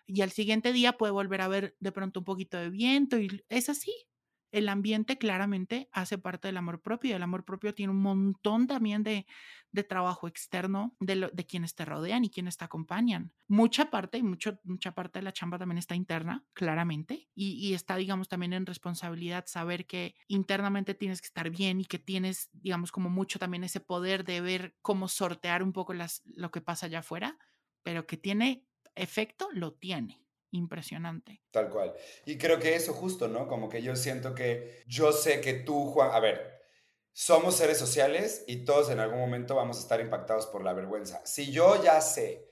Y 0.05 0.21
al 0.21 0.31
siguiente 0.31 0.73
día 0.73 0.93
puede 0.97 1.11
volver 1.13 1.41
a 1.41 1.49
ver 1.49 1.75
de 1.79 1.91
pronto 1.91 2.21
un 2.21 2.25
poquito 2.25 2.57
de 2.57 2.69
viento 2.69 3.19
y 3.19 3.43
es 3.49 3.69
así. 3.69 3.93
El 4.51 4.69
ambiente 4.69 5.17
claramente 5.17 5.89
hace 5.91 6.17
parte 6.17 6.47
del 6.47 6.57
amor 6.57 6.81
propio 6.81 7.11
y 7.11 7.13
el 7.13 7.23
amor 7.23 7.43
propio 7.43 7.73
tiene 7.73 7.91
un 7.91 8.01
montón 8.01 8.67
también 8.67 9.03
de, 9.03 9.25
de 9.71 9.83
trabajo 9.83 10.27
externo 10.27 10.95
de, 10.99 11.29
de, 11.31 11.45
quienes 11.45 11.75
te 11.75 11.85
rodean 11.85 12.23
y 12.23 12.29
quienes 12.29 12.57
te 12.57 12.65
acompañan. 12.65 13.33
Mucha 13.47 13.89
parte 13.89 14.17
y 14.17 14.23
mucho, 14.23 14.59
mucha 14.63 14.93
parte 14.93 15.19
de 15.19 15.23
la 15.23 15.33
chamba 15.33 15.57
también 15.57 15.77
está 15.77 15.95
interna, 15.95 16.45
claramente, 16.53 17.29
y, 17.35 17.53
y, 17.53 17.73
está, 17.73 17.97
digamos, 17.97 18.29
también 18.29 18.53
en 18.53 18.65
responsabilidad 18.65 19.45
saber 19.47 19.85
que 19.85 20.15
internamente 20.27 20.93
tienes 20.93 21.21
que 21.21 21.27
estar 21.27 21.49
bien 21.49 21.81
y 21.81 21.85
que 21.85 21.99
tienes, 21.99 22.49
digamos, 22.53 22.91
como 22.91 23.09
mucho 23.09 23.39
también 23.39 23.63
ese 23.63 23.79
poder 23.79 24.23
de 24.23 24.41
ver 24.41 24.75
cómo 24.81 25.07
sortear 25.07 25.63
un 25.63 25.73
poco 25.73 25.93
las, 25.93 26.21
lo 26.25 26.51
que 26.51 26.61
pasa 26.61 26.85
allá 26.85 26.99
afuera, 26.99 27.37
pero 27.83 28.07
que 28.07 28.17
tiene 28.17 28.65
efecto, 28.95 29.49
lo 29.53 29.73
tiene 29.73 30.26
impresionante. 30.57 31.41
Tal 31.51 31.69
cual. 31.69 31.93
Y 32.25 32.37
creo 32.37 32.59
que 32.59 32.75
eso 32.75 32.93
justo, 32.93 33.27
¿no? 33.27 33.47
Como 33.47 33.69
que 33.69 33.81
yo 33.81 33.95
siento 33.95 34.35
que 34.35 34.83
yo 34.87 35.11
sé 35.11 35.41
que 35.41 35.53
tú, 35.53 35.85
Juan, 35.85 36.11
a 36.11 36.19
ver, 36.19 36.57
somos 37.13 37.55
seres 37.55 37.77
sociales 37.77 38.43
y 38.47 38.65
todos 38.65 38.89
en 38.89 38.99
algún 38.99 39.19
momento 39.19 39.55
vamos 39.55 39.77
a 39.77 39.81
estar 39.81 39.99
impactados 39.99 40.45
por 40.47 40.63
la 40.63 40.73
vergüenza. 40.73 41.25
Si 41.25 41.51
yo 41.51 41.81
ya 41.81 41.99
sé 42.01 42.46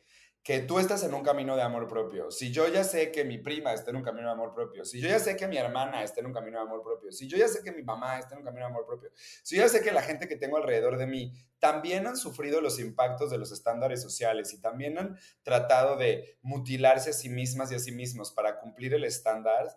que 0.45 0.59
tú 0.59 0.77
estás 0.77 1.01
en 1.03 1.11
un 1.15 1.23
camino 1.23 1.55
de 1.55 1.63
amor 1.63 1.87
propio, 1.87 2.29
si 2.29 2.51
yo 2.51 2.67
ya 2.67 2.83
sé 2.83 3.11
que 3.11 3.25
mi 3.25 3.39
prima 3.39 3.73
está 3.73 3.89
en 3.89 3.95
un 3.95 4.03
camino 4.03 4.27
de 4.27 4.33
amor 4.33 4.53
propio, 4.53 4.85
si 4.85 5.01
yo 5.01 5.09
ya 5.09 5.17
sé 5.17 5.35
que 5.35 5.47
mi 5.47 5.57
hermana 5.57 6.03
está 6.03 6.19
en 6.19 6.27
un 6.27 6.33
camino 6.33 6.59
de 6.59 6.65
amor 6.65 6.83
propio, 6.83 7.11
si 7.11 7.27
yo 7.27 7.35
ya 7.35 7.47
sé 7.47 7.63
que 7.63 7.71
mi 7.71 7.81
mamá 7.81 8.19
está 8.19 8.35
en 8.35 8.41
un 8.41 8.45
camino 8.45 8.63
de 8.67 8.71
amor 8.71 8.85
propio, 8.85 9.09
si 9.15 9.55
yo 9.55 9.63
ya 9.63 9.69
sé 9.69 9.81
que 9.81 9.91
la 9.91 10.03
gente 10.03 10.27
que 10.27 10.35
tengo 10.35 10.57
alrededor 10.57 10.99
de 10.99 11.07
mí 11.07 11.33
también 11.57 12.05
han 12.05 12.15
sufrido 12.15 12.61
los 12.61 12.79
impactos 12.79 13.31
de 13.31 13.39
los 13.39 13.51
estándares 13.51 14.03
sociales 14.03 14.53
y 14.53 14.61
también 14.61 14.99
han 14.99 15.17
tratado 15.41 15.97
de 15.97 16.37
mutilarse 16.43 17.09
a 17.09 17.13
sí 17.13 17.27
mismas 17.27 17.71
y 17.71 17.75
a 17.75 17.79
sí 17.79 17.91
mismos 17.91 18.31
para 18.31 18.59
cumplir 18.59 18.93
el 18.93 19.03
estándar, 19.03 19.67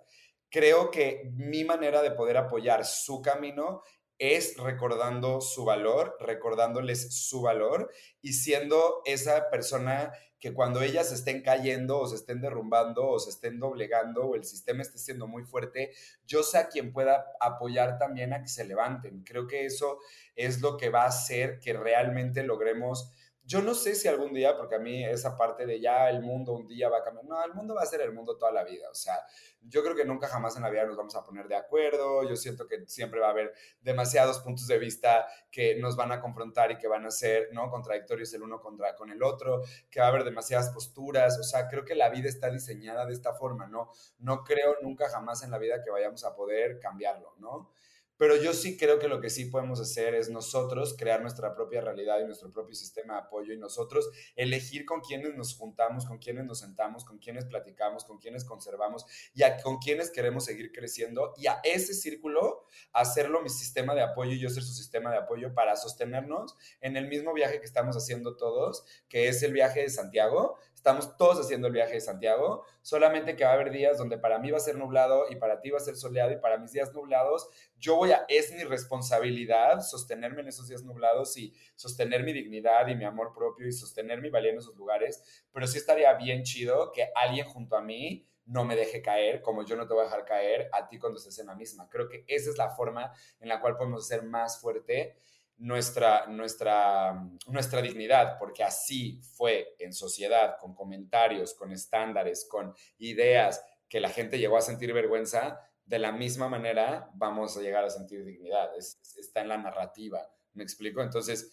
creo 0.51 0.91
que 0.91 1.31
mi 1.33 1.65
manera 1.65 2.03
de 2.03 2.11
poder 2.11 2.37
apoyar 2.37 2.85
su 2.85 3.23
camino 3.23 3.81
es 4.19 4.57
recordando 4.57 5.41
su 5.41 5.65
valor, 5.65 6.17
recordándoles 6.21 7.15
su 7.15 7.41
valor 7.41 7.91
y 8.21 8.33
siendo 8.33 9.01
esa 9.05 9.49
persona 9.49 10.13
que 10.41 10.55
cuando 10.55 10.83
ellas 10.83 11.13
estén 11.13 11.43
cayendo 11.43 11.99
o 12.01 12.07
se 12.07 12.17
estén 12.17 12.41
derrumbando 12.41 13.09
o 13.09 13.19
se 13.19 13.31
estén 13.31 13.59
doblegando 13.59 14.27
o 14.27 14.35
el 14.35 14.45
sistema 14.45 14.83
esté 14.83 14.99
siendo 14.99 15.27
muy 15.27 15.45
fuerte, 15.45 15.93
yo 16.27 16.43
sé 16.43 16.59
a 16.59 16.69
quien 16.69 16.93
pueda 16.93 17.27
apoyar 17.41 17.99
también 17.99 18.33
a 18.33 18.43
que 18.43 18.49
se 18.49 18.65
levanten. 18.65 19.25
Creo 19.25 19.47
que 19.47 19.67
eso 19.67 19.99
es 20.37 20.61
lo 20.61 20.77
que 20.77 20.91
va 20.91 21.03
a 21.03 21.09
hacer 21.09 21.59
que 21.59 21.73
realmente 21.73 22.43
logremos 22.43 23.13
yo 23.49 23.63
no 23.63 23.75
sé 23.75 23.95
si 23.95 24.07
algún 24.09 24.35
día, 24.35 24.59
porque 24.59 24.75
a 24.75 24.79
mí 24.79 25.03
esa 25.03 25.35
parte 25.35 25.65
de 25.65 25.81
ya 25.81 26.11
el 26.11 26.21
mundo 26.21 26.53
un 26.53 26.67
día 26.67 26.91
va 26.91 26.99
a 26.99 27.03
cambiar, 27.03 27.25
no, 27.25 27.43
el 27.43 27.55
mundo 27.55 27.75
va 27.75 27.81
a 27.81 27.87
ser 27.87 28.03
el 28.03 28.13
mundo 28.13 28.37
toda 28.37 28.53
la 28.53 28.63
vida, 28.63 28.91
o 28.91 28.95
sea, 28.95 29.15
yo 29.63 29.83
creo 29.83 29.97
que 29.97 30.05
nunca 30.05 30.29
jamás 30.29 30.55
en 30.57 30.65
la 30.65 30.69
vida 30.69 30.85
nos 30.85 30.99
vamos 30.99 31.17
a 31.17 31.25
poner 31.25 31.49
de 31.49 31.57
acuerdo, 31.57 32.29
yo 32.29 32.37
siento 32.37 32.67
que 32.69 32.85
siempre 32.87 33.21
va 33.21 33.29
a 33.29 33.31
haber 33.31 33.55
demasiados 33.81 34.41
puntos 34.41 34.67
de 34.67 34.79
vista 34.79 35.27
que 35.51 35.77
nos 35.77 35.97
van 35.97 36.13
a 36.13 36.21
confrontar 36.21 36.73
y 36.73 36.77
que 36.77 36.89
van 36.89 37.07
a 37.07 37.11
ser, 37.11 37.49
¿no? 37.53 37.71
Contradictorios 37.71 38.35
el 38.35 38.43
uno 38.43 38.61
contra 38.61 38.95
con 38.95 39.11
el 39.11 39.23
otro, 39.23 39.63
que 39.91 40.01
va 40.01 40.07
a 40.07 40.09
haber 40.11 40.25
demasiadas 40.25 40.69
posturas, 40.69 41.39
o 41.39 41.43
sea, 41.43 41.69
creo 41.69 41.87
que 41.87 41.95
la 41.95 42.11
vida 42.11 42.29
está 42.29 42.51
diseñada 42.51 43.07
de 43.07 43.15
esta 43.15 43.33
forma, 43.33 43.67
¿no? 43.67 43.91
No 44.19 44.45
creo 44.45 44.77
nunca 44.83 45.09
jamás 45.09 45.43
en 45.43 45.53
la 45.53 45.59
vida 45.59 45.83
que 45.83 45.91
vayamos 45.91 46.23
a 46.27 46.35
poder 46.37 46.79
cambiarlo, 46.81 47.33
¿no? 47.39 47.71
Pero 48.19 48.37
yo 48.37 48.53
sí 48.53 48.77
creo 48.77 48.99
que 48.99 49.09
lo 49.09 49.21
que 49.21 49.31
sí 49.31 49.47
podemos 49.47 49.81
hacer 49.81 50.15
es 50.15 50.29
nosotros 50.29 50.95
crear 50.99 51.23
nuestra 51.23 51.55
propia 51.55 51.81
realidad 51.81 52.21
y 52.21 52.27
nuestro 52.27 52.51
propio 52.53 52.75
sistema 52.75 53.15
de 53.15 53.21
apoyo 53.21 53.55
y 53.55 53.59
nosotros 53.59 54.11
elegir 54.37 54.85
con 54.85 55.01
quiénes 55.01 55.35
nos 55.35 55.55
juntamos, 55.55 56.05
con 56.05 56.19
quiénes 56.19 56.45
nos 56.45 56.59
sentamos, 56.59 57.05
con 57.05 57.19
quiénes 57.19 57.47
platicamos, 57.47 58.05
con 58.05 58.19
quiénes 58.19 58.45
conservamos 58.45 59.07
y 59.35 59.43
con 59.63 59.79
quiénes 59.79 60.11
queremos 60.11 60.45
seguir 60.45 60.73
creciendo 60.73 61.33
y 61.37 61.47
a 61.47 61.61
ese 61.63 61.95
círculo 61.95 62.65
hacerlo 62.93 63.41
mi 63.41 63.49
sistema 63.49 63.95
de 63.95 64.03
apoyo 64.03 64.33
y 64.33 64.41
yo 64.41 64.51
ser 64.51 64.65
su 64.65 64.73
sistema 64.73 65.11
de 65.11 65.19
apoyo 65.19 65.55
para 65.55 65.77
sostenernos 65.77 66.57
en 66.81 66.97
el 66.97 67.09
mismo 67.09 67.33
viaje 67.33 67.61
que 67.61 67.67
estamos 67.67 67.97
haciendo 67.97 68.37
todos, 68.37 68.85
que 69.09 69.29
es 69.29 69.43
el 69.43 69.53
viaje 69.53 69.81
de 69.81 69.91
Santiago, 69.91 70.59
Estamos 70.79 71.17
todos 71.17 71.41
haciendo 71.41 71.67
el 71.67 71.73
viaje 71.73 71.95
de 71.95 72.01
Santiago, 72.01 72.65
solamente 72.83 73.35
que 73.35 73.43
va 73.43 73.51
a 73.51 73.55
haber 73.55 73.73
días 73.73 73.99
donde 73.99 74.17
para 74.17 74.39
mí 74.39 74.53
va 74.53 74.59
a 74.59 74.61
ser 74.61 74.77
nublado 74.77 75.25
y 75.29 75.35
para 75.35 75.61
ti 75.61 75.71
va 75.71 75.79
a 75.79 75.81
ser 75.81 75.97
soleado 75.97 76.31
y 76.31 76.37
para 76.37 76.57
mis 76.57 76.71
días 76.71 76.95
nublados, 76.95 77.49
yo 77.79 77.97
voy 77.97 78.13
a, 78.13 78.25
es 78.29 78.53
mi 78.53 78.63
responsabilidad 78.63 79.81
sostenerme 79.81 80.43
en 80.43 80.49
esos 80.49 80.69
días 80.69 80.85
nublados 80.85 81.37
y 81.37 81.53
sostener 81.75 82.23
mi 82.23 82.33
dignidad 82.33 82.87
y 82.87 82.95
mi 82.95 83.05
amor 83.05 83.33
propio 83.35 83.67
y 83.67 83.73
sostener 83.73 84.21
mi 84.21 84.31
valía 84.31 84.53
en 84.53 84.59
esos 84.59 84.77
lugares, 84.77 85.45
pero 85.53 85.67
sí 85.67 85.79
estaría 85.79 86.15
bien 86.15 86.45
chido 86.45 86.93
que 86.93 87.11
alguien 87.17 87.49
junto 87.49 87.77
a 87.77 87.83
mí 87.83 88.25
no 88.47 88.65
me 88.65 88.77
deje 88.77 89.03
caer, 89.03 89.43
como 89.43 89.65
yo 89.65 89.75
no 89.75 89.89
te 89.89 89.95
voy 89.95 90.03
a 90.03 90.05
dejar 90.05 90.25
caer 90.25 90.69
a 90.73 90.87
ti 90.87 91.01
cuando 91.01 91.19
estés 91.19 91.41
en 91.41 91.49
la 91.49 91.57
misma. 91.57 91.89
Creo 91.91 92.09
que 92.09 92.25
esa 92.29 92.51
es 92.51 92.57
la 92.57 92.71
forma 92.71 93.13
en 93.41 93.49
la 93.49 93.61
cual 93.61 93.77
podemos 93.77 94.07
ser 94.07 94.23
más 94.23 94.61
fuerte 94.61 95.17
nuestra, 95.59 96.27
nuestra, 96.27 97.29
nuestra 97.47 97.83
dignidad, 97.83 98.39
porque 98.39 98.65
así 98.65 99.21
fue 99.37 99.75
en 99.79 99.93
sociedad, 99.93 100.57
con 100.59 100.75
comentarios, 100.75 101.55
con 101.55 101.73
estándares, 101.73 102.47
con 102.49 102.75
ideas 102.99 103.63
que 103.89 104.01
la 104.01 104.09
gente 104.09 104.39
llegó 104.39 104.57
a 104.57 104.63
sentir 104.63 104.93
vergüenza, 104.93 105.61
de 105.85 105.99
la 105.99 106.13
misma 106.13 106.49
manera 106.49 107.11
vamos 107.15 107.57
a 107.57 107.61
llegar 107.61 107.85
a 107.85 107.91
sentir 107.91 108.25
dignidad. 108.25 108.71
está 108.77 109.41
en 109.41 109.49
la 109.49 109.57
narrativa, 109.57 110.31
¿me 110.53 110.63
explico? 110.63 111.03
Entonces, 111.03 111.51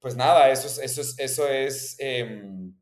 pues 0.00 0.16
nada, 0.16 0.50
eso 0.50 0.66
es, 0.66 0.78
eso 0.78 1.00
es, 1.00 1.18
eso 1.18 1.48
es 1.48 1.96
em, 1.98 2.74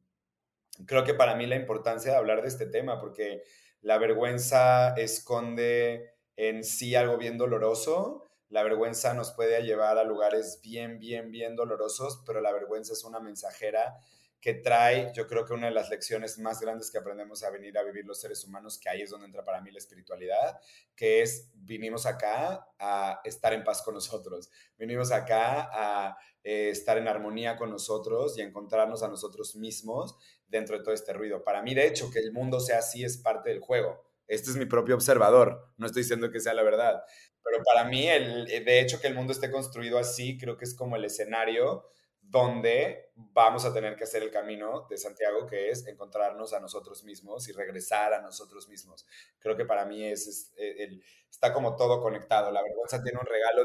creo 0.87 1.05
que 1.05 1.15
para 1.15 1.37
mí 1.37 1.47
la 1.47 1.57
importancia 1.57 2.11
de 2.11 2.17
hablar 2.17 2.43
de 2.43 2.49
este 2.49 2.67
tema, 2.67 3.01
porque 3.01 3.43
la 3.81 3.99
vergüenza 3.99 4.95
esconde 4.95 6.15
en 6.37 6.65
sí 6.65 6.95
algo 6.95 7.17
bien 7.17 7.39
doloroso 7.39 8.24
la 8.55 8.63
vergüenza 8.63 9.15
nos 9.15 9.33
puede 9.33 9.61
llevar 9.65 9.99
a 9.99 10.05
lugares 10.05 10.61
bien, 10.63 11.01
bien, 11.01 11.33
bien 11.33 11.57
dolorosos, 11.57 12.23
pero 12.25 12.41
la 12.41 12.53
vergüenza 12.53 12.93
es 12.93 13.03
una 13.03 13.19
mensajera 13.19 13.99
que 14.41 14.55
trae, 14.55 15.11
yo 15.13 15.27
creo 15.27 15.45
que 15.45 15.55
una 15.55 15.67
de 15.67 15.73
las 15.75 15.91
lecciones 15.91 16.39
más 16.39 16.61
grandes 16.61 16.89
que 16.89 16.99
aprendemos 16.99 17.43
a 17.43 17.51
venir 17.51 17.77
a 17.77 17.83
vivir 17.83 18.05
los 18.05 18.21
seres 18.21 18.45
humanos, 18.45 18.79
que 18.79 18.89
ahí 18.89 19.03
es 19.03 19.11
donde 19.11 19.27
entra 19.27 19.45
para 19.45 19.61
mí 19.61 19.73
la 19.73 19.79
espiritualidad, 19.79 20.61
que 20.95 21.23
es, 21.23 21.51
vinimos 21.57 22.07
acá 22.07 22.65
a 22.79 23.21
estar 23.25 23.53
en 23.53 23.65
paz 23.65 23.83
con 23.83 23.95
nosotros, 23.95 24.49
vinimos 24.79 25.11
acá 25.11 25.69
a 25.73 26.17
eh, 26.45 26.69
estar 26.71 26.97
en 26.97 27.09
armonía 27.09 27.57
con 27.57 27.71
nosotros 27.71 28.39
y 28.39 28.43
encontrarnos 28.43 29.03
a 29.03 29.09
nosotros 29.09 29.57
mismos 29.57 30.17
dentro 30.47 30.79
de 30.79 30.85
todo 30.85 30.95
este 30.95 31.13
ruido. 31.13 31.43
Para 31.43 31.61
mí, 31.61 31.75
de 31.75 31.89
hecho, 31.89 32.09
que 32.09 32.21
el 32.21 32.31
mundo 32.31 32.61
sea 32.61 32.79
así 32.79 33.03
es 33.03 33.19
parte 33.19 33.51
del 33.51 33.59
juego. 33.59 34.14
Este 34.27 34.51
es 34.51 34.57
mi 34.57 34.67
propio 34.67 34.95
observador, 34.95 35.73
no 35.77 35.87
estoy 35.87 36.03
diciendo 36.03 36.31
que 36.31 36.41
sea 36.41 36.55
la 36.55 36.63
verdad, 36.63 37.03
pero 37.45 37.63
para 37.63 37.85
mí, 37.85 38.09
el, 38.09 38.51
eh, 38.51 38.61
de 38.65 38.81
hecho, 38.81 39.01
que 39.01 39.07
el 39.07 39.15
mundo 39.15 39.33
esté 39.33 39.51
construido 39.51 39.99
así, 39.99 40.39
creo 40.39 40.57
que 40.57 40.65
es 40.65 40.75
como 40.75 40.97
el 40.97 41.05
escenario 41.05 41.85
donde 42.23 43.13
vamos 43.15 43.67
a 43.67 43.73
tener 43.75 43.97
que 43.97 44.05
hacer 44.05 44.23
el 44.23 44.31
camino 44.31 44.87
de 44.89 44.97
Santiago, 44.97 45.47
que 45.47 45.69
es 45.71 45.87
encontrarnos 45.87 46.55
a 46.55 46.61
nosotros 46.61 47.05
mismos 47.05 47.49
y 47.49 47.53
regresar 47.53 48.15
a 48.15 48.23
nosotros 48.23 48.67
mismos. 48.69 49.07
Creo 49.39 49.57
que 49.57 49.67
para 49.67 49.85
mí 49.85 50.03
es, 50.05 50.53
eh, 50.57 51.01
está 51.31 51.53
como 51.53 51.77
todo 51.77 52.01
conectado. 52.01 52.51
La 52.51 52.63
vergüenza 52.63 53.03
tiene 53.03 53.19
un 53.19 53.27
regalo. 53.27 53.65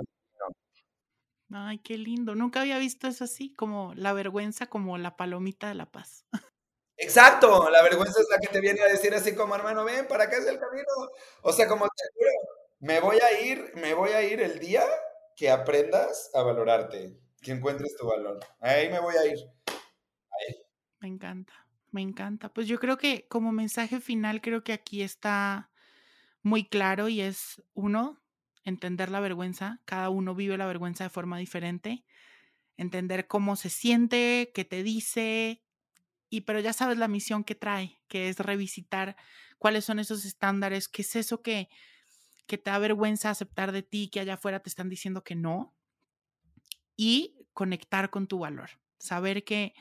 Ay, 1.51 1.79
qué 1.79 1.97
lindo. 1.97 2.35
Nunca 2.35 2.61
había 2.61 2.77
visto 2.77 3.07
eso 3.07 3.23
así, 3.23 3.55
como 3.55 3.93
la 3.95 4.13
vergüenza 4.13 4.67
como 4.67 4.97
la 4.97 5.15
palomita 5.15 5.69
de 5.69 5.75
la 5.75 5.89
paz. 5.89 6.25
Exacto, 7.01 7.69
la 7.69 7.81
vergüenza 7.81 8.19
es 8.19 8.27
la 8.29 8.37
que 8.39 8.47
te 8.47 8.59
viene 8.59 8.81
a 8.81 8.87
decir 8.87 9.13
así 9.13 9.33
como 9.33 9.55
hermano, 9.55 9.85
ven, 9.85 10.05
para 10.05 10.25
acá 10.25 10.37
es 10.37 10.45
el 10.45 10.59
camino. 10.59 10.87
O 11.41 11.53
sea, 11.53 11.65
como 11.65 11.85
te 11.85 12.03
juro, 12.13 12.31
me 12.81 12.99
voy 12.99 13.17
a 13.19 13.41
ir, 13.41 13.71
me 13.75 13.93
voy 13.93 14.09
a 14.11 14.21
ir 14.21 14.41
el 14.41 14.59
día 14.59 14.83
que 15.33 15.49
aprendas 15.49 16.29
a 16.33 16.41
valorarte, 16.41 17.17
que 17.41 17.51
encuentres 17.51 17.95
tu 17.95 18.05
valor. 18.05 18.39
Ahí 18.59 18.89
me 18.89 18.99
voy 18.99 19.15
a 19.15 19.25
ir. 19.25 19.39
Me 20.99 21.07
encanta, 21.07 21.53
me 21.91 22.01
encanta. 22.01 22.49
Pues 22.49 22.67
yo 22.67 22.77
creo 22.79 22.97
que 22.97 23.25
como 23.29 23.53
mensaje 23.53 24.01
final, 24.01 24.41
creo 24.41 24.65
que 24.65 24.73
aquí 24.73 25.01
está 25.01 25.71
muy 26.41 26.67
claro 26.67 27.07
y 27.07 27.21
es 27.21 27.63
uno, 27.73 28.21
entender 28.65 29.09
la 29.09 29.21
vergüenza. 29.21 29.79
Cada 29.85 30.09
uno 30.09 30.35
vive 30.35 30.57
la 30.57 30.67
vergüenza 30.67 31.05
de 31.05 31.09
forma 31.09 31.37
diferente. 31.37 32.03
Entender 32.75 33.27
cómo 33.27 33.55
se 33.55 33.69
siente, 33.69 34.51
qué 34.53 34.65
te 34.65 34.83
dice, 34.83 35.63
y 36.29 36.41
pero 36.41 36.59
ya 36.59 36.73
sabes 36.73 36.97
la 36.97 37.07
misión 37.07 37.43
que 37.43 37.55
trae, 37.55 38.01
que 38.07 38.29
es 38.29 38.39
revisitar 38.39 39.15
cuáles 39.57 39.85
son 39.85 39.99
esos 39.99 40.25
estándares, 40.25 40.87
qué 40.87 41.01
es 41.01 41.15
eso 41.15 41.41
que, 41.41 41.69
que 42.47 42.57
te 42.57 42.69
da 42.69 42.79
vergüenza 42.79 43.29
aceptar 43.29 43.71
de 43.71 43.83
ti, 43.83 44.09
que 44.09 44.19
allá 44.19 44.35
afuera 44.35 44.59
te 44.59 44.69
están 44.69 44.89
diciendo 44.89 45.23
que 45.23 45.35
no, 45.35 45.75
y 46.95 47.35
conectar 47.53 48.09
con 48.09 48.27
tu 48.27 48.39
valor, 48.39 48.69
saber 48.99 49.43
que 49.43 49.73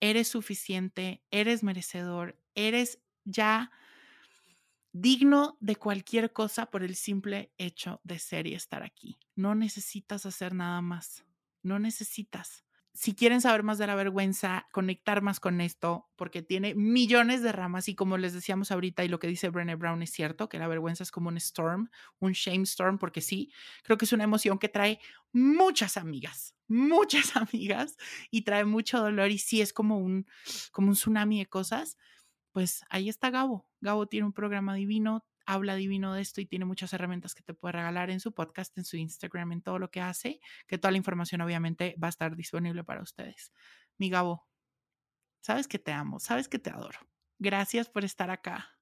eres 0.00 0.28
suficiente, 0.28 1.22
eres 1.30 1.62
merecedor, 1.62 2.38
eres 2.54 3.00
ya 3.24 3.70
digno 4.92 5.56
de 5.60 5.76
cualquier 5.76 6.32
cosa 6.32 6.66
por 6.66 6.82
el 6.82 6.96
simple 6.96 7.52
hecho 7.58 8.00
de 8.04 8.18
ser 8.18 8.46
y 8.46 8.54
estar 8.54 8.82
aquí. 8.82 9.18
No 9.36 9.54
necesitas 9.54 10.26
hacer 10.26 10.54
nada 10.54 10.80
más, 10.80 11.24
no 11.62 11.78
necesitas. 11.78 12.64
Si 12.98 13.14
quieren 13.14 13.40
saber 13.40 13.62
más 13.62 13.78
de 13.78 13.86
la 13.86 13.94
vergüenza, 13.94 14.66
conectar 14.72 15.22
más 15.22 15.38
con 15.38 15.60
esto, 15.60 16.10
porque 16.16 16.42
tiene 16.42 16.74
millones 16.74 17.44
de 17.44 17.52
ramas 17.52 17.88
y 17.88 17.94
como 17.94 18.18
les 18.18 18.32
decíamos 18.32 18.72
ahorita 18.72 19.04
y 19.04 19.08
lo 19.08 19.20
que 19.20 19.28
dice 19.28 19.50
Brené 19.50 19.76
Brown 19.76 20.02
es 20.02 20.10
cierto, 20.10 20.48
que 20.48 20.58
la 20.58 20.66
vergüenza 20.66 21.04
es 21.04 21.12
como 21.12 21.28
un 21.28 21.36
storm, 21.36 21.90
un 22.18 22.32
shame 22.32 22.64
storm, 22.64 22.98
porque 22.98 23.20
sí, 23.20 23.52
creo 23.84 23.98
que 23.98 24.04
es 24.04 24.12
una 24.12 24.24
emoción 24.24 24.58
que 24.58 24.68
trae 24.68 24.98
muchas 25.30 25.96
amigas, 25.96 26.56
muchas 26.66 27.36
amigas 27.36 27.96
y 28.32 28.42
trae 28.42 28.64
mucho 28.64 28.98
dolor 28.98 29.30
y 29.30 29.38
sí 29.38 29.60
es 29.60 29.72
como 29.72 29.98
un, 29.98 30.26
como 30.72 30.88
un 30.88 30.94
tsunami 30.94 31.38
de 31.38 31.46
cosas. 31.46 31.98
Pues 32.50 32.84
ahí 32.90 33.08
está 33.08 33.30
Gabo. 33.30 33.70
Gabo 33.80 34.08
tiene 34.08 34.26
un 34.26 34.32
programa 34.32 34.74
divino, 34.74 35.24
habla 35.48 35.76
divino 35.76 36.12
de 36.12 36.20
esto 36.20 36.42
y 36.42 36.46
tiene 36.46 36.66
muchas 36.66 36.92
herramientas 36.92 37.34
que 37.34 37.42
te 37.42 37.54
puede 37.54 37.72
regalar 37.72 38.10
en 38.10 38.20
su 38.20 38.34
podcast, 38.34 38.76
en 38.76 38.84
su 38.84 38.98
Instagram, 38.98 39.52
en 39.52 39.62
todo 39.62 39.78
lo 39.78 39.90
que 39.90 40.02
hace, 40.02 40.40
que 40.66 40.76
toda 40.76 40.90
la 40.90 40.98
información 40.98 41.40
obviamente 41.40 41.96
va 42.02 42.08
a 42.08 42.10
estar 42.10 42.36
disponible 42.36 42.84
para 42.84 43.00
ustedes. 43.00 43.50
Mi 43.96 44.10
Gabo, 44.10 44.46
sabes 45.40 45.66
que 45.66 45.78
te 45.78 45.90
amo, 45.90 46.20
sabes 46.20 46.48
que 46.48 46.58
te 46.58 46.68
adoro. 46.68 46.98
Gracias 47.38 47.88
por 47.88 48.04
estar 48.04 48.30
acá. 48.30 48.78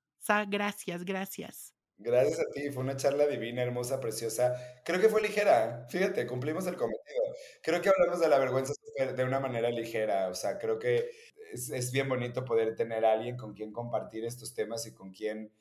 Gracias, 0.49 1.05
gracias. 1.05 1.73
Gracias 1.99 2.41
a 2.41 2.51
ti, 2.53 2.69
fue 2.73 2.83
una 2.83 2.97
charla 2.97 3.29
divina, 3.29 3.63
hermosa, 3.63 4.01
preciosa. 4.01 4.57
Creo 4.85 5.01
que 5.01 5.09
fue 5.09 5.23
ligera, 5.23 5.87
fíjate, 5.89 6.27
cumplimos 6.27 6.67
el 6.67 6.75
cometido. 6.75 7.23
Creo 7.63 7.81
que 7.81 7.91
hablamos 7.91 8.19
de 8.19 8.29
la 8.29 8.41
vergüenza 8.41 8.73
de 9.17 9.25
una 9.25 9.39
manera 9.39 9.71
ligera, 9.71 10.29
o 10.29 10.35
sea, 10.35 10.59
creo 10.59 10.81
que 10.81 11.11
es, 11.53 11.71
es 11.71 11.93
bien 11.93 12.09
bonito 12.09 12.45
poder 12.45 12.75
tener 12.75 13.05
a 13.05 13.13
alguien 13.13 13.37
con 13.37 13.55
quien 13.55 13.73
compartir 13.73 14.25
estos 14.25 14.53
temas 14.53 14.85
y 14.87 14.95
con 14.95 15.13
quien 15.13 15.53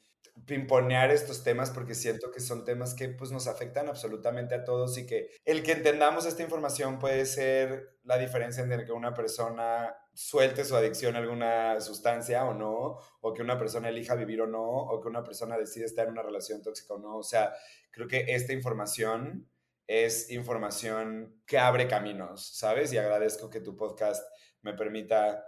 pimponear 0.45 1.11
estos 1.11 1.43
temas 1.43 1.71
porque 1.71 1.95
siento 1.95 2.31
que 2.31 2.39
son 2.39 2.65
temas 2.65 2.93
que 2.93 3.09
pues 3.09 3.31
nos 3.31 3.47
afectan 3.47 3.87
absolutamente 3.87 4.55
a 4.55 4.63
todos 4.63 4.97
y 4.97 5.05
que 5.05 5.31
el 5.45 5.63
que 5.63 5.73
entendamos 5.73 6.25
esta 6.25 6.43
información 6.43 6.99
puede 6.99 7.25
ser 7.25 7.97
la 8.03 8.17
diferencia 8.17 8.63
entre 8.63 8.85
que 8.85 8.91
una 8.91 9.13
persona 9.13 9.95
suelte 10.13 10.63
su 10.63 10.75
adicción 10.75 11.15
a 11.15 11.19
alguna 11.19 11.81
sustancia 11.81 12.45
o 12.45 12.53
no, 12.53 12.97
o 13.21 13.33
que 13.33 13.41
una 13.41 13.57
persona 13.57 13.89
elija 13.89 14.15
vivir 14.15 14.41
o 14.41 14.47
no, 14.47 14.63
o 14.63 15.01
que 15.01 15.09
una 15.09 15.23
persona 15.23 15.57
decide 15.57 15.85
estar 15.85 16.05
en 16.05 16.13
una 16.13 16.23
relación 16.23 16.61
tóxica 16.61 16.93
o 16.93 16.99
no. 16.99 17.17
O 17.17 17.23
sea, 17.23 17.53
creo 17.91 18.07
que 18.07 18.25
esta 18.29 18.53
información 18.53 19.49
es 19.87 20.31
información 20.31 21.41
que 21.45 21.57
abre 21.57 21.87
caminos, 21.87 22.57
¿sabes? 22.57 22.91
Y 22.93 22.97
agradezco 22.97 23.49
que 23.49 23.61
tu 23.61 23.75
podcast 23.75 24.25
me 24.61 24.73
permita 24.73 25.45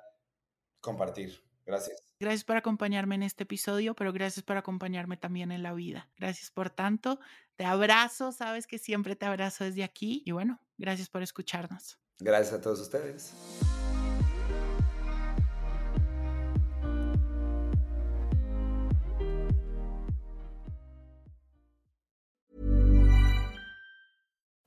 compartir. 0.80 1.47
Gracias. 1.68 2.02
Gracias 2.20 2.46
por 2.46 2.56
acompañarme 2.56 3.16
en 3.16 3.24
este 3.24 3.44
episodio, 3.44 3.94
pero 3.94 4.14
gracias 4.14 4.44
por 4.44 4.58
acompañarme 4.58 5.18
también 5.18 5.52
en 5.52 5.62
la 5.62 5.74
vida. 5.74 6.10
Gracias 6.18 6.50
por 6.50 6.70
tanto. 6.70 7.20
Te 7.58 7.66
abrazo, 7.66 8.32
sabes 8.32 8.66
que 8.66 8.80
siempre 8.80 9.16
te 9.16 9.26
abrazo 9.26 9.66
desde 9.66 9.84
aquí. 9.84 10.24
Y 10.26 10.32
bueno, 10.32 10.60
gracias 10.78 11.10
por 11.10 11.22
escucharnos. 11.22 12.00
Gracias 12.20 12.54
a 12.54 12.62
todos 12.62 12.80
ustedes. 12.80 13.34